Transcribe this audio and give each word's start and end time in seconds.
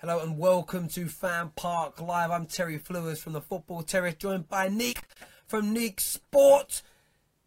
Hello 0.00 0.20
and 0.20 0.36
welcome 0.36 0.88
to 0.88 1.08
Fan 1.08 1.52
Park 1.56 2.02
Live. 2.02 2.30
I'm 2.30 2.44
Terry 2.44 2.76
Flewers 2.76 3.18
from 3.18 3.32
the 3.32 3.40
Football 3.40 3.82
Terrace, 3.82 4.16
joined 4.16 4.46
by 4.46 4.68
Nick 4.68 5.00
from 5.46 5.72
Nick 5.72 6.00
Sport. 6.00 6.82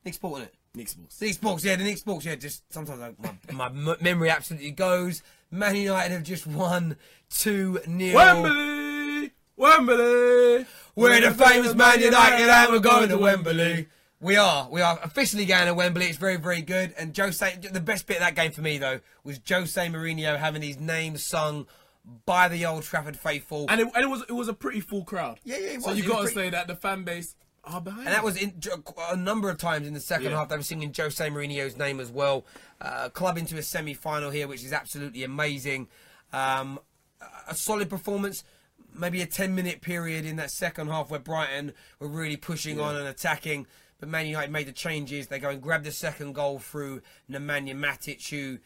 Nick 0.03 0.15
Sport, 0.15 0.39
isn't 0.39 0.47
it? 0.47 0.55
Nick 0.73 0.87
Sports. 0.87 1.21
Nick 1.21 1.33
Sports, 1.35 1.63
yeah, 1.63 1.75
the 1.75 1.83
Nick 1.83 1.97
Sports, 1.99 2.25
yeah. 2.25 2.33
Just 2.33 2.63
sometimes 2.73 3.01
I, 3.01 3.13
my, 3.53 3.69
my 3.69 3.97
memory 4.01 4.31
absolutely 4.31 4.71
goes. 4.71 5.21
Man 5.51 5.75
United 5.75 6.11
have 6.11 6.23
just 6.23 6.47
won 6.47 6.97
2 7.29 7.81
0. 7.85 8.15
Wembley! 8.15 9.31
Wembley! 9.55 10.65
We're 10.95 11.21
the 11.21 11.31
famous 11.31 11.75
Man 11.75 12.01
United 12.01 12.49
and 12.49 12.71
we're 12.71 12.79
going 12.79 13.09
to 13.09 13.17
Wembley. 13.19 13.89
We 14.21 14.37
are. 14.37 14.67
We 14.71 14.81
are 14.81 14.99
officially 15.03 15.45
going 15.45 15.67
to 15.67 15.75
Wembley. 15.75 16.07
It's 16.07 16.17
very, 16.17 16.37
very 16.37 16.63
good. 16.63 16.95
And 16.97 17.15
Jose, 17.15 17.57
the 17.71 17.79
best 17.79 18.07
bit 18.07 18.17
of 18.17 18.21
that 18.21 18.35
game 18.35 18.51
for 18.51 18.61
me, 18.61 18.79
though, 18.79 19.01
was 19.23 19.39
Jose 19.47 19.87
Mourinho 19.87 20.37
having 20.37 20.63
his 20.63 20.79
name 20.79 21.15
sung 21.15 21.67
by 22.25 22.47
the 22.47 22.65
Old 22.65 22.83
Trafford 22.83 23.17
faithful. 23.17 23.65
And 23.69 23.81
it, 23.81 23.87
and 23.93 24.03
it 24.03 24.07
was 24.09 24.23
it 24.27 24.33
was 24.33 24.47
a 24.47 24.53
pretty 24.53 24.79
full 24.79 25.03
crowd. 25.03 25.39
Yeah, 25.43 25.57
yeah, 25.57 25.67
it 25.71 25.81
So 25.83 25.91
you 25.91 26.03
got 26.03 26.17
to 26.17 26.21
pretty- 26.23 26.35
say 26.35 26.49
that 26.51 26.67
the 26.67 26.75
fan 26.75 27.03
base 27.03 27.35
are 27.65 27.81
behind. 27.81 28.07
And 28.07 28.15
that 28.15 28.23
was 28.23 28.37
in, 28.41 28.53
a 29.09 29.15
number 29.17 29.49
of 29.49 29.57
times 29.57 29.85
in 29.87 29.93
the 29.93 29.99
second 29.99 30.31
Yeah. 30.31 30.37
half. 30.37 30.49
They 30.49 30.55
were 30.57 30.63
singing 30.63 30.93
Jose 30.95 31.29
Mourinho's 31.29 31.77
name 31.77 31.99
as 31.99 32.09
well. 32.09 32.45
Uh, 32.81 33.09
club 33.09 33.37
into 33.37 33.57
a 33.57 33.63
semi-final 33.63 34.31
here, 34.31 34.47
which 34.47 34.63
is 34.63 34.71
absolutely 34.73 35.23
amazing. 35.23 35.87
Um, 36.33 36.79
a 37.47 37.53
solid 37.55 37.89
performance. 37.89 38.43
Maybe 38.95 39.21
a 39.21 39.27
10-minute 39.27 39.81
period 39.81 40.25
in 40.25 40.37
that 40.37 40.51
second 40.51 40.87
half 40.87 41.11
where 41.11 41.19
Brighton 41.19 41.73
were 41.99 42.07
really 42.07 42.37
pushing 42.37 42.79
on 42.79 42.95
and 42.95 43.07
attacking. 43.07 43.67
But 43.99 44.07
Man 44.09 44.25
United 44.25 44.51
made 44.51 44.67
the 44.67 44.71
changes. 44.71 45.27
They 45.27 45.37
go 45.37 45.49
and 45.49 45.61
grab 45.61 45.83
the 45.83 45.91
second 45.91 46.33
goal 46.33 46.59
through 46.59 47.01
Nemanja 47.29 47.75
Matic, 47.75 48.29
who 48.29 48.57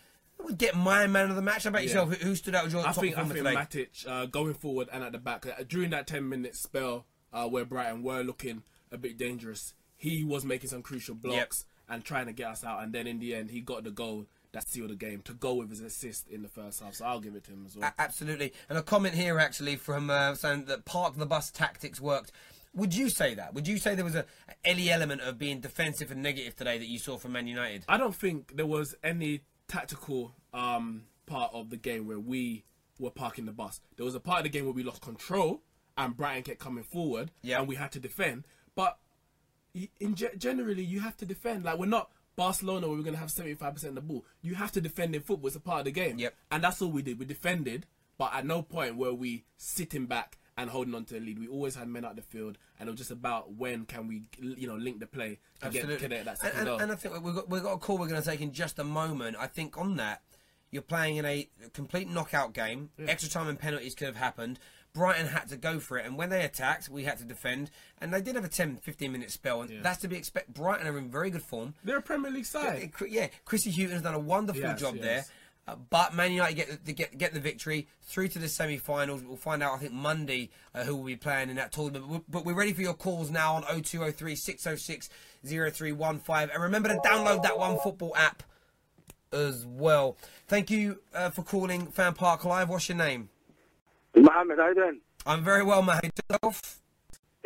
would 0.43 0.57
get 0.57 0.75
my 0.75 1.07
man 1.07 1.29
of 1.29 1.35
the 1.35 1.41
match. 1.41 1.63
How 1.63 1.69
about 1.69 1.83
yourself? 1.83 2.13
Who, 2.13 2.27
who 2.27 2.35
stood 2.35 2.55
out 2.55 2.65
as 2.65 2.73
your 2.73 2.81
I 2.81 2.91
top 2.91 2.95
think 3.03 3.17
I 3.17 3.23
think 3.23 3.35
today? 3.35 3.55
Matic 3.55 4.07
uh, 4.07 4.25
going 4.25 4.53
forward 4.53 4.89
and 4.91 5.03
at 5.03 5.11
the 5.11 5.17
back 5.17 5.45
uh, 5.45 5.63
during 5.67 5.89
that 5.91 6.07
ten 6.07 6.27
minute 6.29 6.55
spell 6.55 7.05
uh, 7.31 7.47
where 7.47 7.65
Brighton 7.65 8.03
were 8.03 8.21
looking 8.21 8.63
a 8.91 8.97
bit 8.97 9.17
dangerous, 9.17 9.73
he 9.95 10.23
was 10.23 10.45
making 10.45 10.69
some 10.69 10.81
crucial 10.81 11.15
blocks 11.15 11.65
and 11.89 12.03
trying 12.03 12.27
to 12.27 12.33
get 12.33 12.47
us 12.47 12.63
out. 12.63 12.83
And 12.83 12.93
then 12.93 13.07
in 13.07 13.19
the 13.19 13.35
end, 13.35 13.51
he 13.51 13.61
got 13.61 13.83
the 13.83 13.91
goal 13.91 14.27
that 14.51 14.67
sealed 14.67 14.91
the 14.91 14.95
game 14.95 15.21
to 15.23 15.33
go 15.33 15.55
with 15.55 15.69
his 15.71 15.81
assist 15.81 16.27
in 16.29 16.43
the 16.43 16.47
first 16.47 16.81
half. 16.81 16.93
So 16.93 17.05
I'll 17.05 17.19
give 17.19 17.35
it 17.35 17.43
to 17.45 17.51
him 17.51 17.65
as 17.65 17.75
well. 17.75 17.89
A- 17.89 18.01
absolutely. 18.01 18.53
And 18.69 18.77
a 18.77 18.83
comment 18.83 19.15
here 19.15 19.39
actually 19.39 19.75
from 19.75 20.09
uh, 20.09 20.35
saying 20.35 20.65
that 20.65 20.85
park 20.85 21.15
the 21.15 21.25
bus 21.25 21.49
tactics 21.49 21.99
worked. 21.99 22.31
Would 22.75 22.95
you 22.95 23.09
say 23.09 23.35
that? 23.35 23.53
Would 23.53 23.67
you 23.67 23.77
say 23.77 23.93
there 23.93 24.05
was 24.05 24.15
a 24.15 24.25
any 24.65 24.89
element 24.89 25.21
of 25.21 25.37
being 25.37 25.59
defensive 25.59 26.11
and 26.11 26.23
negative 26.23 26.55
today 26.55 26.77
that 26.77 26.87
you 26.87 26.97
saw 26.97 27.17
from 27.17 27.33
Man 27.33 27.45
United? 27.47 27.83
I 27.87 27.97
don't 27.97 28.15
think 28.15 28.55
there 28.55 28.65
was 28.65 28.95
any 29.03 29.41
tactical 29.73 30.33
um, 30.53 31.03
part 31.25 31.51
of 31.53 31.69
the 31.69 31.77
game 31.77 32.07
where 32.07 32.19
we 32.19 32.63
were 32.99 33.09
parking 33.09 33.45
the 33.45 33.51
bus. 33.51 33.81
There 33.97 34.05
was 34.05 34.15
a 34.15 34.19
part 34.19 34.39
of 34.39 34.43
the 34.43 34.49
game 34.49 34.65
where 34.65 34.73
we 34.73 34.83
lost 34.83 35.01
control 35.01 35.61
and 35.97 36.15
Brighton 36.15 36.43
kept 36.43 36.59
coming 36.59 36.83
forward 36.83 37.31
Yeah. 37.41 37.59
and 37.59 37.67
we 37.67 37.75
had 37.75 37.91
to 37.93 37.99
defend. 37.99 38.45
But 38.75 38.97
in 39.99 40.15
ge- 40.15 40.37
generally, 40.37 40.83
you 40.83 40.99
have 40.99 41.17
to 41.17 41.25
defend. 41.25 41.65
Like 41.65 41.77
we're 41.79 41.85
not 41.87 42.11
Barcelona 42.35 42.87
where 42.87 42.97
we're 42.97 43.03
going 43.03 43.15
to 43.15 43.19
have 43.19 43.31
seventy 43.31 43.55
five 43.55 43.73
percent 43.73 43.89
of 43.97 44.07
the 44.07 44.13
ball. 44.13 44.25
You 44.41 44.55
have 44.55 44.71
to 44.73 44.81
defend 44.81 45.15
in 45.15 45.21
football. 45.21 45.47
It's 45.47 45.55
a 45.55 45.59
part 45.59 45.79
of 45.79 45.85
the 45.85 45.91
game. 45.91 46.19
Yep. 46.19 46.33
And 46.51 46.63
that's 46.63 46.81
all 46.81 46.91
we 46.91 47.01
did. 47.01 47.19
We 47.19 47.25
defended, 47.25 47.85
but 48.17 48.31
at 48.33 48.45
no 48.45 48.61
point 48.61 48.95
were 48.97 49.13
we 49.13 49.43
sitting 49.57 50.05
back 50.05 50.37
and 50.57 50.69
holding 50.69 50.93
on 50.95 51.05
to 51.05 51.15
the 51.15 51.19
lead. 51.19 51.39
We 51.39 51.47
always 51.47 51.75
had 51.75 51.87
men 51.87 52.05
out 52.05 52.15
the 52.15 52.21
field, 52.21 52.57
and 52.79 52.87
it 52.87 52.91
was 52.91 52.99
just 52.99 53.11
about 53.11 53.53
when 53.55 53.85
can 53.85 54.07
we, 54.07 54.23
you 54.39 54.67
know, 54.67 54.75
link 54.75 54.99
the 54.99 55.07
play 55.07 55.39
to 55.61 55.67
Absolutely. 55.67 56.07
get 56.07 56.25
that 56.25 56.27
and, 56.27 56.37
second 56.37 56.59
and, 56.59 56.67
goal. 56.67 56.79
and 56.79 56.91
I 56.91 56.95
think 56.95 57.23
we've 57.23 57.35
got, 57.35 57.49
we've 57.49 57.63
got 57.63 57.73
a 57.73 57.77
call 57.77 57.97
we're 57.97 58.07
going 58.07 58.21
to 58.21 58.27
take 58.29 58.41
in 58.41 58.51
just 58.51 58.79
a 58.79 58.83
moment. 58.83 59.35
I 59.39 59.47
think 59.47 59.77
on 59.77 59.95
that, 59.97 60.21
you're 60.71 60.81
playing 60.81 61.17
in 61.17 61.25
a 61.25 61.47
complete 61.73 62.09
knockout 62.09 62.53
game. 62.53 62.89
Extra 63.07 63.29
time 63.29 63.47
and 63.47 63.59
penalties 63.59 63.95
could 63.95 64.07
have 64.07 64.15
happened. 64.15 64.59
Brighton 64.93 65.25
had 65.25 65.49
to 65.49 65.57
go 65.57 65.79
for 65.79 65.97
it, 65.97 66.05
and 66.05 66.17
when 66.17 66.29
they 66.29 66.45
attacked, 66.45 66.87
we 66.87 67.03
had 67.03 67.17
to 67.17 67.23
defend. 67.23 67.71
And 67.99 68.13
they 68.13 68.21
did 68.21 68.35
have 68.35 68.45
a 68.45 68.49
10, 68.49 68.77
15 68.77 69.11
minute 69.11 69.31
spell, 69.31 69.61
and 69.61 69.83
that's 69.83 69.99
to 70.01 70.07
be 70.07 70.15
expected. 70.15 70.53
Brighton 70.53 70.85
are 70.85 70.97
in 70.99 71.09
very 71.09 71.31
good 71.31 71.41
form. 71.41 71.73
They're 71.83 71.97
a 71.97 72.01
Premier 72.01 72.29
League 72.29 72.45
side. 72.45 72.91
Yeah, 73.01 73.07
yeah, 73.09 73.27
Chrissy 73.43 73.71
has 73.87 74.03
done 74.03 74.13
a 74.13 74.19
wonderful 74.19 74.61
Yes, 74.61 74.79
job 74.79 74.95
yes. 74.97 75.03
there. 75.03 75.25
Uh, 75.65 75.75
but 75.89 76.13
Man 76.13 76.33
United 76.33 76.55
get 76.55 76.85
the, 76.85 76.93
get 76.93 77.17
get 77.17 77.33
the 77.33 77.39
victory 77.39 77.87
through 78.01 78.27
to 78.29 78.39
the 78.39 78.49
semi-finals. 78.49 79.23
We'll 79.23 79.37
find 79.37 79.63
out, 79.63 79.75
I 79.75 79.77
think, 79.77 79.93
Monday 79.93 80.49
uh, 80.75 80.83
who 80.83 80.95
will 80.95 81.05
be 81.05 81.15
playing 81.15 81.49
in 81.49 81.55
that 81.55 81.71
tournament. 81.71 82.03
But 82.03 82.11
we're, 82.11 82.21
but 82.29 82.45
we're 82.45 82.53
ready 82.53 82.73
for 82.73 82.81
your 82.81 82.93
calls 82.93 83.31
now 83.31 83.55
on 83.55 83.63
0203 83.63 84.35
606 84.35 85.09
0315. 85.45 86.49
And 86.53 86.61
remember 86.61 86.89
to 86.89 86.95
download 86.95 87.43
that 87.43 87.57
One 87.57 87.79
Football 87.79 88.13
app 88.15 88.43
as 89.31 89.65
well. 89.65 90.17
Thank 90.47 90.69
you 90.69 90.99
uh, 91.13 91.29
for 91.29 91.43
calling 91.43 91.87
Fan 91.87 92.13
Park 92.13 92.43
Live. 92.43 92.69
What's 92.69 92.89
your 92.89 92.97
name? 92.97 93.29
Mohammed, 94.15 94.59
how 94.59 94.67
you 94.67 94.75
doing? 94.75 94.99
I'm 95.25 95.43
very 95.43 95.63
well. 95.63 95.81
Yourself? 95.81 96.81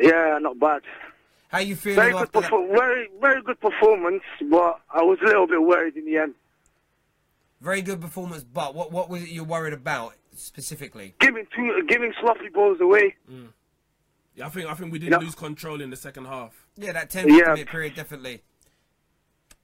Yeah, 0.00 0.38
not 0.40 0.58
bad. 0.58 0.82
How 1.48 1.60
you 1.60 1.76
feeling 1.76 1.96
Very 1.96 2.12
good, 2.12 2.22
after 2.22 2.40
that? 2.40 2.50
perfo- 2.50 2.76
very 2.76 3.08
very 3.20 3.42
good 3.42 3.58
performance, 3.60 4.22
but 4.50 4.80
I 4.92 5.02
was 5.02 5.18
a 5.22 5.26
little 5.26 5.46
bit 5.46 5.62
worried 5.62 5.96
in 5.96 6.04
the 6.04 6.18
end. 6.18 6.34
Very 7.60 7.82
good 7.82 8.00
performance, 8.00 8.44
but 8.44 8.74
what 8.74 8.92
what 8.92 9.08
was 9.10 9.22
it 9.22 9.30
you're 9.30 9.44
worried 9.44 9.72
about 9.72 10.14
specifically? 10.36 11.14
Giving 11.18 11.46
two, 11.54 11.82
giving 11.88 12.12
sloppy 12.20 12.48
balls 12.52 12.80
away. 12.80 13.16
Yeah, 14.36 14.46
I 14.46 14.48
think 14.50 14.68
I 14.70 14.74
think 14.74 14.92
we 14.92 14.98
did 15.00 15.10
Yeah. 15.10 15.18
lose 15.18 15.34
control 15.34 15.80
in 15.80 15.90
the 15.90 15.96
second 15.96 16.26
half. 16.26 16.66
Yeah, 16.76 16.92
that 16.92 17.10
10 17.10 17.28
Yeah. 17.28 17.52
minute 17.54 17.66
period 17.68 17.94
definitely. 17.96 18.42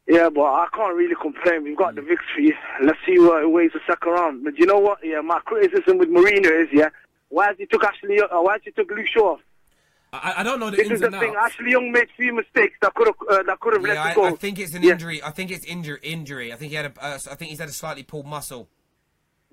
Yeah, 0.09 0.29
but 0.29 0.43
I 0.43 0.67
can't 0.75 0.95
really 0.97 1.15
complain. 1.15 1.63
We've 1.63 1.77
got 1.77 1.95
the 1.95 2.03
victory. 2.03 2.53
Let's 2.83 2.99
see 3.07 3.19
what 3.19 3.43
it 3.43 3.51
weighs 3.51 3.71
the 3.73 3.81
second 3.87 4.13
round. 4.13 4.45
But 4.45 4.59
you 4.59 4.67
know 4.67 4.79
what? 4.79 4.99
Yeah, 5.03 5.21
my 5.21 5.39
criticism 5.41 5.99
with 5.99 6.09
Mourinho 6.11 6.63
is 6.65 6.69
yeah, 6.73 6.89
why 7.29 7.47
has 7.47 7.57
he 7.59 7.67
took 7.67 7.85
Ashley? 7.85 8.21
Uh, 8.21 8.43
why 8.43 8.55
has 8.55 8.63
he 8.65 8.73
took 8.73 8.91
Luke 8.91 9.07
Shaw? 9.07 9.35
off? 9.35 9.41
I, 10.23 10.35
I 10.39 10.43
don't 10.43 10.61
know 10.61 10.71
the 10.71 10.77
This 10.77 10.87
ins 10.87 10.95
is 10.95 11.01
the 11.01 11.07
and 11.09 11.17
thing. 11.19 11.35
outs. 11.37 11.55
Ashley 11.55 11.71
Young 11.73 11.91
made 11.93 12.09
few 12.17 12.33
mistakes 12.35 12.77
that 12.83 12.95
could 12.95 13.09
have 13.09 13.17
uh, 13.31 13.43
that 13.45 13.61
could 13.61 13.75
have 13.75 13.83
Yeah, 13.83 13.95
let 13.95 13.99
I, 13.99 14.11
it 14.13 14.15
go. 14.15 14.25
I 14.27 14.33
think 14.33 14.59
it's 14.59 14.75
an 14.75 14.83
Yeah. 14.83 14.93
injury. 14.93 15.23
I 15.23 15.31
think 15.31 15.51
it's 15.51 15.65
injury. 15.65 15.99
Injury. 16.03 16.53
I 16.53 16.57
think 16.57 16.71
he 16.71 16.77
had 16.77 16.87
a. 16.87 16.93
Uh, 17.05 17.19
I 17.31 17.35
think 17.35 17.51
he's 17.51 17.59
had 17.61 17.69
a 17.69 17.73
slightly 17.73 18.03
pulled 18.03 18.27
muscle. 18.27 18.69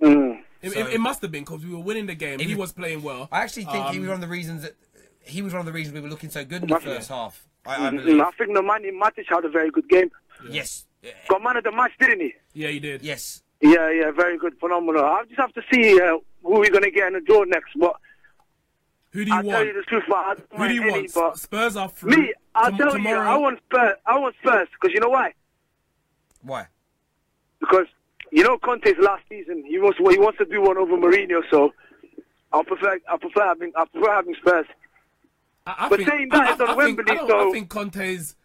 Mm. 0.01 0.41
It, 0.61 0.71
So- 0.73 0.79
it, 0.79 0.93
it 0.95 0.99
must 0.99 1.21
have 1.21 1.31
been 1.31 1.43
because 1.43 1.65
we 1.65 1.73
were 1.73 1.79
winning 1.81 2.05
the 2.05 2.15
game. 2.15 2.39
He 2.39 2.45
He, 2.45 2.51
was- 2.55 2.69
was 2.69 2.71
playing 2.73 3.01
well. 3.03 3.27
I 3.31 3.41
actually 3.41 3.65
think 3.65 3.85
he 3.87 3.97
Um, 3.97 3.99
was 4.01 4.07
one 4.09 4.15
of 4.15 4.21
the 4.21 4.27
reasons 4.27 4.61
that 4.63 4.75
he 5.23 5.41
was 5.41 5.53
one 5.53 5.59
of 5.61 5.65
the 5.65 5.71
reasons 5.73 5.93
we 5.95 6.01
were 6.01 6.09
looking 6.09 6.29
so 6.29 6.43
good 6.45 6.63
in 6.63 6.67
the 6.69 6.75
Yeah. 6.75 6.79
first 6.79 7.09
half. 7.09 7.45
I, 7.65 7.87
I 7.87 7.89
believe. 7.91 8.15
Mm, 8.17 8.25
I 8.25 8.31
think 8.31 8.53
the 8.55 8.63
man 8.63 8.83
in 8.85 8.99
Matic 8.99 9.25
had 9.29 9.45
a 9.45 9.49
very 9.49 9.69
good 9.69 9.87
game. 9.87 10.09
Yes. 10.49 10.85
Got 11.29 11.43
man 11.43 11.57
of 11.57 11.63
the 11.63 11.71
match, 11.71 11.91
didn't 11.99 12.19
he? 12.21 12.33
Yeah, 12.53 12.69
he 12.69 12.79
did. 12.79 13.01
Yes. 13.03 13.43
Yeah, 13.61 13.91
yeah, 13.91 14.09
very 14.11 14.37
good, 14.39 14.57
phenomenal. 14.59 15.03
I 15.05 15.23
just 15.25 15.39
have 15.39 15.53
to 15.53 15.61
see 15.71 15.99
uh, 16.01 16.17
who 16.43 16.59
we're 16.59 16.71
gonna 16.71 16.89
get 16.89 17.07
in 17.07 17.13
the 17.13 17.21
draw 17.21 17.43
next. 17.43 17.71
But 17.79 17.95
Who 19.11 19.25
do 19.25 19.31
you 19.31 19.35
I'll 19.37 19.43
tell 19.43 19.51
want? 19.53 19.67
you 19.67 19.73
the 19.73 19.81
truth, 19.83 20.03
but 20.07 20.15
I 20.15 20.33
don't 20.35 20.47
Who 20.57 20.67
do 20.67 20.73
you 20.73 20.81
any, 20.83 21.09
want? 21.15 21.37
Spurs 21.37 21.75
are 21.75 21.89
through. 21.89 22.11
me, 22.17 22.33
I'll 22.55 22.69
Tom- 22.69 22.77
tell 22.77 22.91
tomorrow. 22.93 23.21
you, 23.23 23.27
I 23.29 23.37
want 23.37 23.59
Spurs. 23.65 23.93
I 24.05 24.17
want 24.19 24.35
Spurs 24.41 24.67
because 24.73 24.93
you 24.93 24.99
know 25.01 25.09
why? 25.09 25.33
Why? 26.41 26.67
Because 27.59 27.87
you 28.31 28.43
know 28.43 28.57
Conte's 28.57 28.95
last 28.99 29.23
season, 29.29 29.63
he 29.67 29.77
wants 29.79 29.97
he 29.97 30.17
wants 30.19 30.37
to 30.39 30.45
do 30.45 30.61
one 30.61 30.77
over 30.77 30.95
Mourinho. 30.97 31.41
So 31.51 31.73
I 32.53 32.63
prefer 32.63 32.99
I 33.11 33.17
prefer 33.17 33.43
having 33.45 33.71
I 33.75 33.85
prefer 33.85 34.11
having 34.13 34.35
Spurs. 34.35 34.65
I, 35.67 35.75
I 35.85 35.89
But 35.89 35.97
think, 35.97 36.09
saying 36.09 36.29
that, 36.31 36.41
I, 36.47 36.51
it's 36.53 36.61
on 36.61 36.69
I, 36.69 36.71
I 36.71 36.75
Wembley, 36.75 37.03
think, 37.03 37.09
I, 37.11 37.15
don't- 37.15 37.29
so- 37.29 37.49
I 37.49 37.51
think 37.51 37.69
Conte's. 37.69 38.35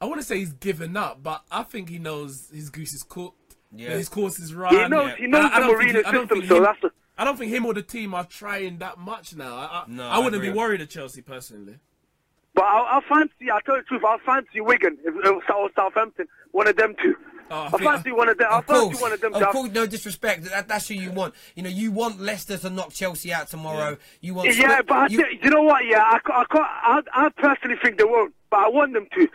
I 0.00 0.04
want 0.04 0.20
to 0.20 0.26
say 0.26 0.38
he's 0.38 0.52
given 0.52 0.96
up, 0.96 1.22
but 1.24 1.42
I 1.50 1.64
think 1.64 1.88
he 1.88 1.98
knows 1.98 2.50
his 2.54 2.70
goose 2.70 2.92
is 2.92 3.02
cooked. 3.02 3.56
Yeah. 3.72 3.90
His 3.90 4.08
course 4.08 4.38
is 4.38 4.54
run. 4.54 4.72
He 4.74 4.88
knows 4.88 5.12
he 5.16 5.26
knows 5.26 5.50
I 5.52 5.60
the 5.60 5.66
don't 5.66 5.74
Mourinho 5.80 5.86
he- 5.86 6.18
system, 6.18 6.46
so 6.48 6.56
him- 6.56 6.62
that's 6.62 6.80
the, 6.82 6.90
I 7.18 7.24
don't 7.24 7.36
think 7.36 7.50
him 7.52 7.66
or 7.66 7.74
the 7.74 7.82
team 7.82 8.14
are 8.14 8.24
trying 8.24 8.78
that 8.78 8.96
much 8.98 9.34
now. 9.34 9.56
I, 9.56 9.64
I, 9.64 9.84
No, 9.88 10.06
I 10.08 10.16
I 10.16 10.18
wouldn't 10.20 10.40
be 10.40 10.50
worried 10.50 10.80
at 10.80 10.88
Chelsea 10.90 11.20
personally. 11.20 11.74
But 12.54 12.64
I'll, 12.64 12.84
I'll 12.86 13.00
fancy. 13.02 13.50
I'll 13.52 13.60
tell 13.60 13.76
you 13.76 13.82
the 13.82 13.86
truth. 13.88 14.02
I'll 14.04 14.18
fancy 14.18 14.60
Wigan 14.60 14.96
if, 15.04 15.14
if, 15.24 15.50
or 15.50 15.70
Southampton. 15.76 16.26
One 16.52 16.66
of 16.68 16.76
them 16.76 16.94
two. 17.02 17.14
Oh, 17.50 17.54
I 17.56 17.66
I, 17.66 17.70
think- 17.70 17.82
fancy 17.82 18.12
one 18.12 18.28
of 18.28 18.36
them. 18.38 18.46
I 18.50 18.58
Of 18.58 18.66
fancy 18.66 18.82
course, 18.90 19.00
one 19.00 19.12
of 19.12 19.20
them. 19.20 19.32
of 19.34 19.38
to 19.40 19.44
have- 19.46 19.52
course, 19.54 19.70
no 19.72 19.86
disrespect. 19.86 20.44
That, 20.44 20.68
that's 20.68 20.88
who 20.88 20.94
you 20.94 21.10
want. 21.12 21.34
You 21.54 21.62
know, 21.62 21.68
you 21.70 21.90
want 21.92 22.20
Leicester 22.20 22.56
to 22.58 22.70
knock 22.70 22.90
Chelsea 22.92 23.32
out 23.32 23.48
tomorrow. 23.48 23.96
You 24.20 24.34
want 24.34 24.54
Yeah, 24.56 24.80
but 24.86 24.96
I 24.96 25.06
you, 25.08 25.18
thi- 25.18 25.38
you 25.42 25.50
know 25.50 25.62
what? 25.62 25.84
Yeah, 25.86 26.02
I, 26.02 26.18
ca- 26.18 26.40
I, 26.40 26.44
ca- 26.44 26.80
I, 26.82 27.02
I 27.26 27.28
personally 27.30 27.76
think 27.82 27.98
they 27.98 28.04
won't, 28.04 28.34
but 28.50 28.58
I 28.58 28.68
want 28.68 28.92
them 28.92 29.06
to. 29.14 29.28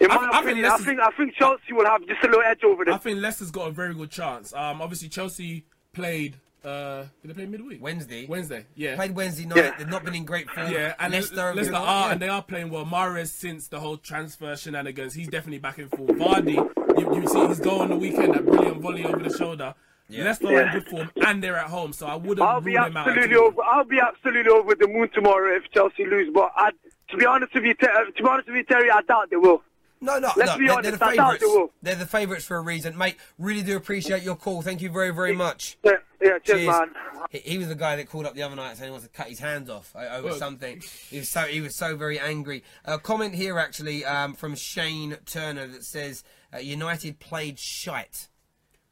In 0.00 0.10
I- 0.10 0.14
my 0.16 0.28
I 0.28 0.30
think 0.42 0.44
opinion, 0.44 0.64
I 0.66 0.76
think 0.78 1.00
I 1.00 1.10
think 1.16 1.34
Chelsea 1.34 1.72
will 1.72 1.86
have 1.86 2.04
just 2.06 2.22
a 2.24 2.26
little 2.26 2.42
edge 2.42 2.64
over 2.64 2.84
them. 2.84 2.94
I 2.94 2.98
think 2.98 3.20
Leicester's 3.20 3.50
got 3.50 3.68
a 3.68 3.70
very 3.72 3.94
good 3.94 4.10
chance. 4.10 4.52
Um, 4.54 4.80
obviously 4.82 5.08
Chelsea 5.08 5.64
played. 5.92 6.36
Uh, 6.64 7.04
did 7.22 7.30
they 7.30 7.34
play 7.34 7.46
midweek? 7.46 7.82
Wednesday. 7.82 8.26
Wednesday. 8.26 8.66
Yeah. 8.74 8.96
played 8.96 9.14
Wednesday 9.14 9.46
night. 9.46 9.56
Yeah. 9.56 9.74
They've 9.78 9.88
not 9.88 10.04
been 10.04 10.14
in 10.14 10.24
great 10.24 10.48
form. 10.50 10.70
Yeah, 10.70 10.94
and 10.98 11.12
Leicester, 11.12 11.54
Leicester, 11.54 11.74
are 11.74 12.06
yeah. 12.06 12.12
and 12.12 12.20
they 12.20 12.28
are 12.28 12.42
playing 12.42 12.70
well. 12.70 12.84
Mahrez 12.84 13.28
since 13.28 13.68
the 13.68 13.80
whole 13.80 13.96
transfer 13.96 14.54
shenanigans, 14.56 15.14
he's 15.14 15.28
definitely 15.28 15.58
back 15.58 15.78
in 15.78 15.88
form. 15.88 16.08
Vardy, 16.18 16.54
you, 16.98 17.14
you 17.14 17.28
see 17.28 17.46
his 17.46 17.60
goal 17.60 17.80
on 17.80 17.88
the 17.88 17.96
weekend, 17.96 18.34
that 18.34 18.44
brilliant 18.44 18.80
volley 18.80 19.04
over 19.04 19.18
the 19.18 19.36
shoulder. 19.36 19.74
Yeah. 20.10 20.24
Leicester 20.24 20.48
are 20.48 20.62
in 20.62 20.72
good 20.72 20.88
form 20.88 21.10
and 21.24 21.42
they're 21.42 21.56
at 21.56 21.68
home, 21.70 21.92
so 21.92 22.06
I 22.06 22.16
wouldn't 22.16 22.40
I'll 22.40 22.54
rule 22.54 22.62
be 22.62 22.72
them 22.74 22.96
out. 22.96 23.08
absolutely 23.08 23.36
over. 23.36 23.62
I'll 23.62 23.84
be 23.84 24.00
absolutely 24.00 24.50
over 24.50 24.74
the 24.74 24.88
moon 24.88 25.08
tomorrow 25.14 25.56
if 25.56 25.70
Chelsea 25.72 26.04
lose. 26.04 26.30
But 26.34 26.50
I, 26.56 26.72
to 27.10 27.16
be 27.16 27.24
honest 27.26 27.54
with 27.54 27.64
you, 27.64 27.74
uh, 27.80 28.04
to 28.04 28.22
be 28.22 28.28
honest 28.28 28.48
with 28.48 28.56
you, 28.56 28.64
Terry, 28.64 28.90
I 28.90 29.02
doubt 29.02 29.30
they 29.30 29.36
will. 29.36 29.62
No, 30.02 30.18
no, 30.18 30.30
Let's 30.36 30.52
no. 30.52 30.58
be 30.58 30.66
they're, 30.66 30.72
honest, 30.76 30.82
they're 30.82 30.92
the 30.92 30.98
favourites. 31.16 31.40
they 31.40 31.46
will. 31.46 31.72
They're 31.82 31.94
the 31.94 32.06
favourites 32.06 32.44
for 32.46 32.56
a 32.56 32.60
reason, 32.62 32.96
mate. 32.96 33.16
Really 33.38 33.62
do 33.62 33.76
appreciate 33.76 34.22
your 34.22 34.34
call. 34.36 34.62
Thank 34.62 34.80
you 34.80 34.90
very, 34.90 35.10
very 35.12 35.34
much. 35.34 35.76
Yeah, 35.84 35.92
yeah 36.22 36.38
cheers, 36.38 36.60
Cheers. 36.60 36.66
man. 36.68 36.90
He, 37.30 37.38
he 37.40 37.58
was 37.58 37.68
the 37.68 37.74
guy 37.74 37.96
that 37.96 38.08
called 38.08 38.24
up 38.24 38.34
the 38.34 38.42
other 38.42 38.56
night 38.56 38.76
saying 38.78 38.88
he 38.88 38.90
wants 38.92 39.06
to 39.06 39.12
cut 39.12 39.26
his 39.28 39.40
hands 39.40 39.68
off 39.68 39.94
over 39.94 40.28
Well- 40.28 40.36
something. 40.38 40.82
He 41.10 41.18
was 41.18 41.28
so 41.28 41.42
he 41.42 41.60
was 41.60 41.76
so 41.76 41.96
very 41.96 42.18
angry. 42.18 42.64
A 42.86 42.98
comment 42.98 43.34
here 43.34 43.58
actually 43.58 44.04
um, 44.06 44.32
from 44.32 44.54
Shane 44.54 45.18
Turner 45.26 45.66
that 45.66 45.84
says 45.84 46.24
uh, 46.54 46.58
United 46.58 47.20
played 47.20 47.58
shite. 47.58 48.28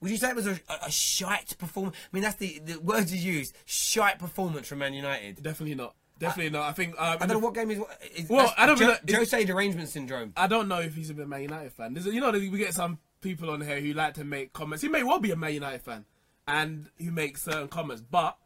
Would 0.00 0.10
you 0.10 0.16
say 0.18 0.28
it 0.30 0.36
was 0.36 0.46
a, 0.46 0.60
a, 0.68 0.86
a 0.86 0.90
shite 0.90 1.56
performance? 1.58 1.96
I 1.96 2.08
mean, 2.14 2.22
that's 2.22 2.36
the, 2.36 2.60
the 2.64 2.78
words 2.80 3.12
you 3.12 3.32
used. 3.32 3.56
Shite 3.64 4.18
performance 4.18 4.68
from 4.68 4.78
Man 4.78 4.92
United. 4.94 5.42
Definitely 5.42 5.74
not. 5.74 5.94
Definitely 6.18 6.50
not. 6.50 6.68
I 6.68 6.72
think. 6.72 6.94
Uh, 6.98 7.16
I 7.20 7.26
don't 7.26 7.40
know 7.40 7.46
what 7.46 7.54
game 7.54 7.70
is. 7.70 7.80
is 8.16 8.28
Well, 8.28 8.52
I 8.56 8.66
don't 8.66 8.78
Jo- 8.78 8.88
know- 8.88 8.96
is- 9.06 9.16
Jose 9.16 9.44
derangement 9.44 9.88
syndrome. 9.88 10.32
I 10.36 10.46
don't 10.48 10.68
know 10.68 10.80
if 10.80 10.94
he's 10.94 11.10
a 11.10 11.14
big 11.14 11.28
Man 11.28 11.42
United 11.42 11.72
fan. 11.72 11.94
There's 11.94 12.06
you 12.06 12.20
know, 12.20 12.30
we 12.32 12.48
get 12.58 12.74
some 12.74 12.98
people 13.20 13.50
on 13.50 13.60
here 13.60 13.80
who 13.80 13.92
like 13.92 14.14
to 14.14 14.24
make 14.24 14.52
comments. 14.52 14.82
He 14.82 14.88
may 14.88 15.02
well 15.02 15.18
be 15.20 15.30
a 15.30 15.36
Man 15.36 15.54
United 15.54 15.82
fan, 15.82 16.04
and 16.46 16.88
who 16.98 17.10
makes 17.10 17.42
certain 17.42 17.68
comments. 17.68 18.02
But 18.02 18.36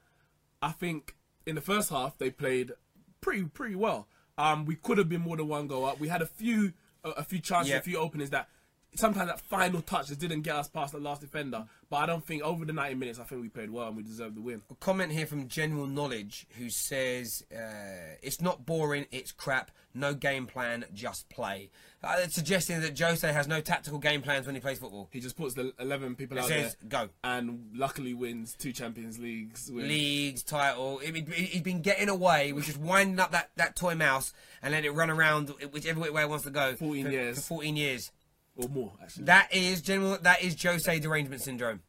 I 0.61 0.73
think 0.73 1.17
in 1.47 1.55
the 1.55 1.61
first 1.61 1.91
half 1.91 2.19
they 2.19 2.31
played 2.31 2.73
pretty 3.21 3.45
pretty 3.45 3.75
well. 3.75 4.07
Um, 4.39 4.65
we 4.65 4.77
could 4.77 4.99
have 4.99 5.09
been 5.09 5.21
more 5.21 5.37
than 5.37 5.49
one 5.49 5.67
goal 5.67 5.85
up. 5.85 5.99
We 6.01 6.09
had 6.09 6.23
a 6.23 6.27
few 6.27 6.73
a, 7.05 7.11
a 7.11 7.25
few 7.25 7.39
chances, 7.41 7.71
Yeah. 7.71 7.79
a 7.79 7.83
few 7.83 7.99
openings 7.99 8.31
that 8.31 8.49
sometimes 8.95 9.29
that 9.31 9.41
final 9.41 9.81
touch 9.81 10.09
just 10.09 10.21
didn't 10.21 10.43
get 10.43 10.57
us 10.57 10.69
past 10.69 10.93
the 10.93 11.01
last 11.01 11.21
defender. 11.23 11.65
But 11.93 11.99
I 11.99 12.07
don't 12.07 12.25
think 12.25 12.43
over 12.43 12.65
the 12.65 12.73
90 12.73 12.95
minutes, 12.95 13.19
I 13.19 13.25
think 13.25 13.43
we 13.43 13.51
played 13.51 13.69
well 13.69 13.87
and 13.89 13.99
we 13.99 14.03
deserved 14.03 14.35
the 14.35 14.41
win. 14.41 14.63
A 14.71 14.75
comment 14.77 15.13
here 15.13 15.27
from 15.27 15.47
General 15.47 15.87
Knowledge 15.87 16.47
who 16.59 16.71
says 16.71 17.45
uh, 17.55 18.17
it's 18.23 18.41
not 18.41 18.65
boring, 18.65 19.05
it's 19.11 19.31
crap. 19.31 19.71
No 19.93 20.15
game 20.15 20.47
plan, 20.47 20.87
just 20.95 21.29
play. 21.29 21.69
Uh, 22.03 22.15
it's 22.21 22.35
suggesting 22.35 22.81
that 22.81 22.99
Jose 22.99 23.31
has 23.31 23.47
no 23.47 23.61
tactical 23.61 23.99
game 23.99 24.23
plans 24.23 24.47
when 24.47 24.55
he 24.55 24.61
plays 24.63 24.79
football. 24.79 25.11
He 25.13 25.21
just 25.21 25.37
puts 25.37 25.53
the 25.53 25.75
11 25.79 26.15
people 26.17 26.39
It 26.39 26.45
out 26.45 26.49
says 26.49 26.77
there 26.81 27.05
go. 27.05 27.11
and 27.23 27.69
luckily 27.75 28.15
wins 28.15 28.55
two 28.59 28.73
Champions 28.73 29.19
Leagues. 29.19 29.71
Wins. 29.71 29.87
Leagues, 29.87 30.43
title. 30.43 30.97
He- 30.97 31.13
he- 31.13 31.45
He's 31.45 31.61
been 31.61 31.83
getting 31.83 32.09
away 32.09 32.55
with 32.55 32.65
just 32.65 32.79
winding 32.79 33.21
up 33.21 33.33
that, 33.33 33.51
that 33.57 33.77
toy 33.77 33.95
mouse 33.95 34.33
and 34.63 34.73
letting 34.73 34.91
it 34.91 34.95
run 34.95 35.11
around 35.11 35.51
whichever 35.73 36.01
way 36.11 36.23
it 36.23 36.29
wants 36.31 36.45
to 36.45 36.51
go. 36.51 36.75
14 36.75 37.05
for, 37.05 37.11
years. 37.11 37.37
For 37.37 37.43
14 37.57 37.77
years. 37.77 38.13
Or 38.57 38.69
more 38.69 38.93
actually. 39.03 39.25
That 39.25 39.55
is 39.55 39.81
general. 39.81 40.19
That 40.21 40.43
is 40.43 40.61
Jose 40.63 40.99
derangement 40.99 41.43
syndrome. 41.43 41.81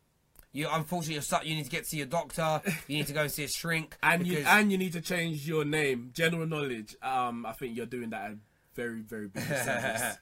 You 0.51 0.68
unfortunately, 0.71 1.15
you're 1.15 1.24
stuck. 1.24 1.45
You 1.45 1.56
need 1.56 1.65
to 1.65 1.71
get 1.71 1.83
to 1.83 1.89
see 1.89 2.01
a 2.01 2.06
doctor. 2.06 2.62
You 2.88 2.98
need 2.98 3.07
to 3.07 3.13
go 3.13 3.21
and 3.21 3.31
see 3.31 3.44
a 3.44 3.48
shrink. 3.48 3.98
and 4.04 4.25
you 4.25 4.44
and 4.48 4.71
you 4.71 4.77
need 4.77 4.94
to 4.94 5.01
change 5.01 5.48
your 5.48 5.65
name. 5.65 6.12
General 6.13 6.45
knowledge. 6.45 6.95
Um, 7.01 7.45
I 7.45 7.54
think 7.54 7.75
you're 7.75 7.86
doing 7.86 8.12
that 8.12 8.31
at 8.31 8.38
very 8.75 9.01
very 9.01 9.27
big 9.27 9.44
service. 9.48 10.18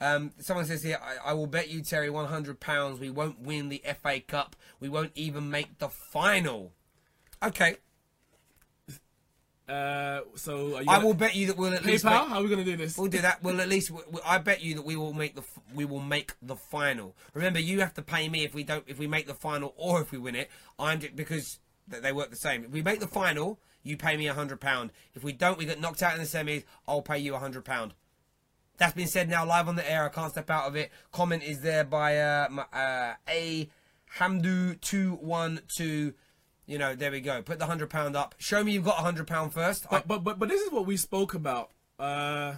Um, 0.00 0.32
someone 0.38 0.66
says 0.66 0.82
here, 0.82 0.98
I, 1.00 1.30
I 1.30 1.32
will 1.34 1.46
bet 1.46 1.70
you, 1.70 1.80
Terry, 1.80 2.08
£100 2.08 2.98
we 2.98 3.10
won't 3.10 3.40
win 3.40 3.68
the 3.68 3.82
FA 4.02 4.20
Cup. 4.20 4.56
We 4.80 4.88
won't 4.88 5.12
even 5.14 5.50
make 5.50 5.78
the 5.78 5.88
final. 5.88 6.72
Okay. 7.42 7.76
Uh, 9.68 10.20
so 10.36 10.76
are 10.76 10.82
you 10.82 10.88
I 10.90 10.98
will 10.98 11.14
bet 11.14 11.34
you 11.34 11.46
that 11.46 11.56
we'll 11.56 11.72
at 11.74 11.84
least. 11.84 12.04
PayPal. 12.04 12.28
How 12.28 12.36
are 12.38 12.42
we 12.42 12.48
gonna 12.50 12.64
do 12.64 12.76
this? 12.76 12.98
we'll 12.98 13.08
do 13.08 13.20
that. 13.22 13.42
We'll 13.42 13.60
at 13.60 13.68
least. 13.68 13.90
we- 13.90 14.02
we- 14.10 14.20
I 14.24 14.38
bet 14.38 14.62
you 14.62 14.74
that 14.74 14.84
we 14.84 14.96
will 14.96 15.12
make 15.14 15.34
the. 15.34 15.40
f- 15.42 15.58
We 15.74 15.84
will 15.84 16.00
make 16.00 16.34
the 16.42 16.56
final. 16.56 17.16
Remember, 17.32 17.58
you 17.58 17.80
have 17.80 17.94
to 17.94 18.02
pay 18.02 18.28
me 18.28 18.44
if 18.44 18.54
we 18.54 18.62
don't. 18.62 18.84
If 18.86 18.98
we 18.98 19.06
make 19.06 19.26
the 19.26 19.34
final 19.34 19.72
or 19.76 20.00
if 20.02 20.12
we 20.12 20.18
win 20.18 20.34
it. 20.34 20.50
I'm 20.78 21.00
ju- 21.00 21.10
because 21.14 21.60
th- 21.90 22.02
they 22.02 22.12
work 22.12 22.30
the 22.30 22.36
same. 22.36 22.64
If 22.64 22.70
we 22.72 22.82
make 22.82 23.00
the 23.00 23.06
final, 23.08 23.58
you 23.82 23.96
pay 23.96 24.16
me 24.16 24.26
a 24.26 24.34
hundred 24.34 24.60
pound. 24.60 24.90
If 25.14 25.24
we 25.24 25.32
don't, 25.32 25.56
we 25.58 25.64
get 25.64 25.80
knocked 25.80 26.02
out 26.02 26.14
in 26.14 26.20
the 26.20 26.26
semis. 26.26 26.64
I'll 26.86 27.02
pay 27.02 27.18
you 27.18 27.34
a 27.34 27.38
hundred 27.38 27.64
pound. 27.64 27.94
That's 28.76 28.92
been 28.94 29.06
said 29.06 29.28
now 29.30 29.46
live 29.46 29.68
on 29.68 29.76
the 29.76 29.88
air. 29.90 30.04
I 30.04 30.08
can't 30.10 30.32
step 30.32 30.50
out 30.50 30.66
of 30.66 30.74
it. 30.76 30.90
Comment 31.12 31.42
is 31.42 31.60
there 31.62 31.84
by 31.84 32.18
uh, 32.18 32.48
my- 32.50 32.66
uh, 32.72 33.14
a 33.28 33.70
Hamdu 34.18 34.80
two 34.80 35.12
one 35.14 35.60
two. 35.74 36.12
You 36.66 36.78
know, 36.78 36.94
there 36.94 37.10
we 37.10 37.20
go. 37.20 37.42
Put 37.42 37.58
the 37.58 37.66
hundred 37.66 37.90
pound 37.90 38.16
up. 38.16 38.34
Show 38.38 38.64
me 38.64 38.72
you've 38.72 38.84
got 38.84 38.98
a 38.98 39.02
hundred 39.02 39.26
pound 39.26 39.52
first. 39.52 39.86
I- 39.90 39.98
But, 39.98 40.08
but 40.08 40.24
but 40.24 40.38
but 40.38 40.48
this 40.48 40.60
is 40.62 40.72
what 40.72 40.86
we 40.86 40.96
spoke 40.96 41.34
about. 41.34 41.70
Uh, 41.98 42.54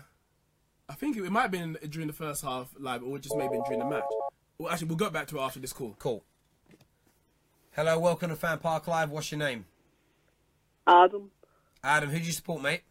I 0.89 0.95
think 0.95 1.17
it, 1.17 1.25
it 1.25 1.31
might 1.31 1.43
have 1.43 1.51
been 1.51 1.77
during 1.89 2.07
the 2.07 2.13
first 2.15 2.43
half 2.45 2.69
live, 2.79 3.03
or 3.03 3.19
just 3.19 3.37
maybe 3.37 3.59
during 3.67 3.81
the 3.81 3.85
match. 3.87 4.05
Well, 4.59 4.71
actually, 4.73 4.89
we'll 4.89 4.97
go 4.97 5.11
back 5.11 5.27
to 5.29 5.39
it 5.39 5.41
after 5.41 5.59
this 5.61 5.73
call. 5.73 5.97
Cool. 5.99 6.25
Hello, 7.73 7.99
welcome 7.99 8.31
to 8.31 8.37
Fan 8.37 8.59
Park 8.59 8.87
Live. 8.87 9.11
What's 9.11 9.31
your 9.31 9.39
name? 9.39 9.67
Adam, 10.87 11.31
Adam. 11.83 12.09
Who 12.11 12.19
do 12.21 12.25
you 12.25 12.33
support, 12.33 12.63
mate? 12.63 12.83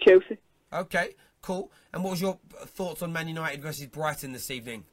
Chelsea. 0.00 0.38
Okay, 0.72 1.14
cool. 1.40 1.70
And 1.92 2.02
what 2.02 2.10
was 2.10 2.20
your 2.20 2.38
thoughts 2.66 3.00
on 3.02 3.12
Man 3.12 3.28
United 3.28 3.62
versus 3.62 3.86
Brighton 3.86 4.32
this 4.32 4.50
evening? 4.50 4.84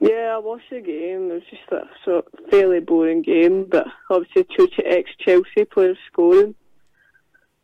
Yeah, 0.00 0.34
I 0.36 0.38
watched 0.38 0.70
the 0.70 0.80
game. 0.80 1.30
It 1.30 1.34
was 1.34 1.42
just 1.50 1.72
a 1.72 1.88
sort 2.04 2.26
of 2.26 2.50
fairly 2.50 2.80
boring 2.80 3.22
game, 3.22 3.64
but 3.64 3.86
obviously 4.10 4.46
two 4.56 4.68
ch- 4.68 4.80
ex-Chelsea 4.84 5.64
players 5.64 5.96
scoring. 6.12 6.54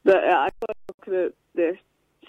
But 0.04 0.24
uh, 0.24 0.36
I 0.36 0.48
got 0.66 0.76
looking 0.88 1.26
at 1.26 1.32
the 1.54 1.76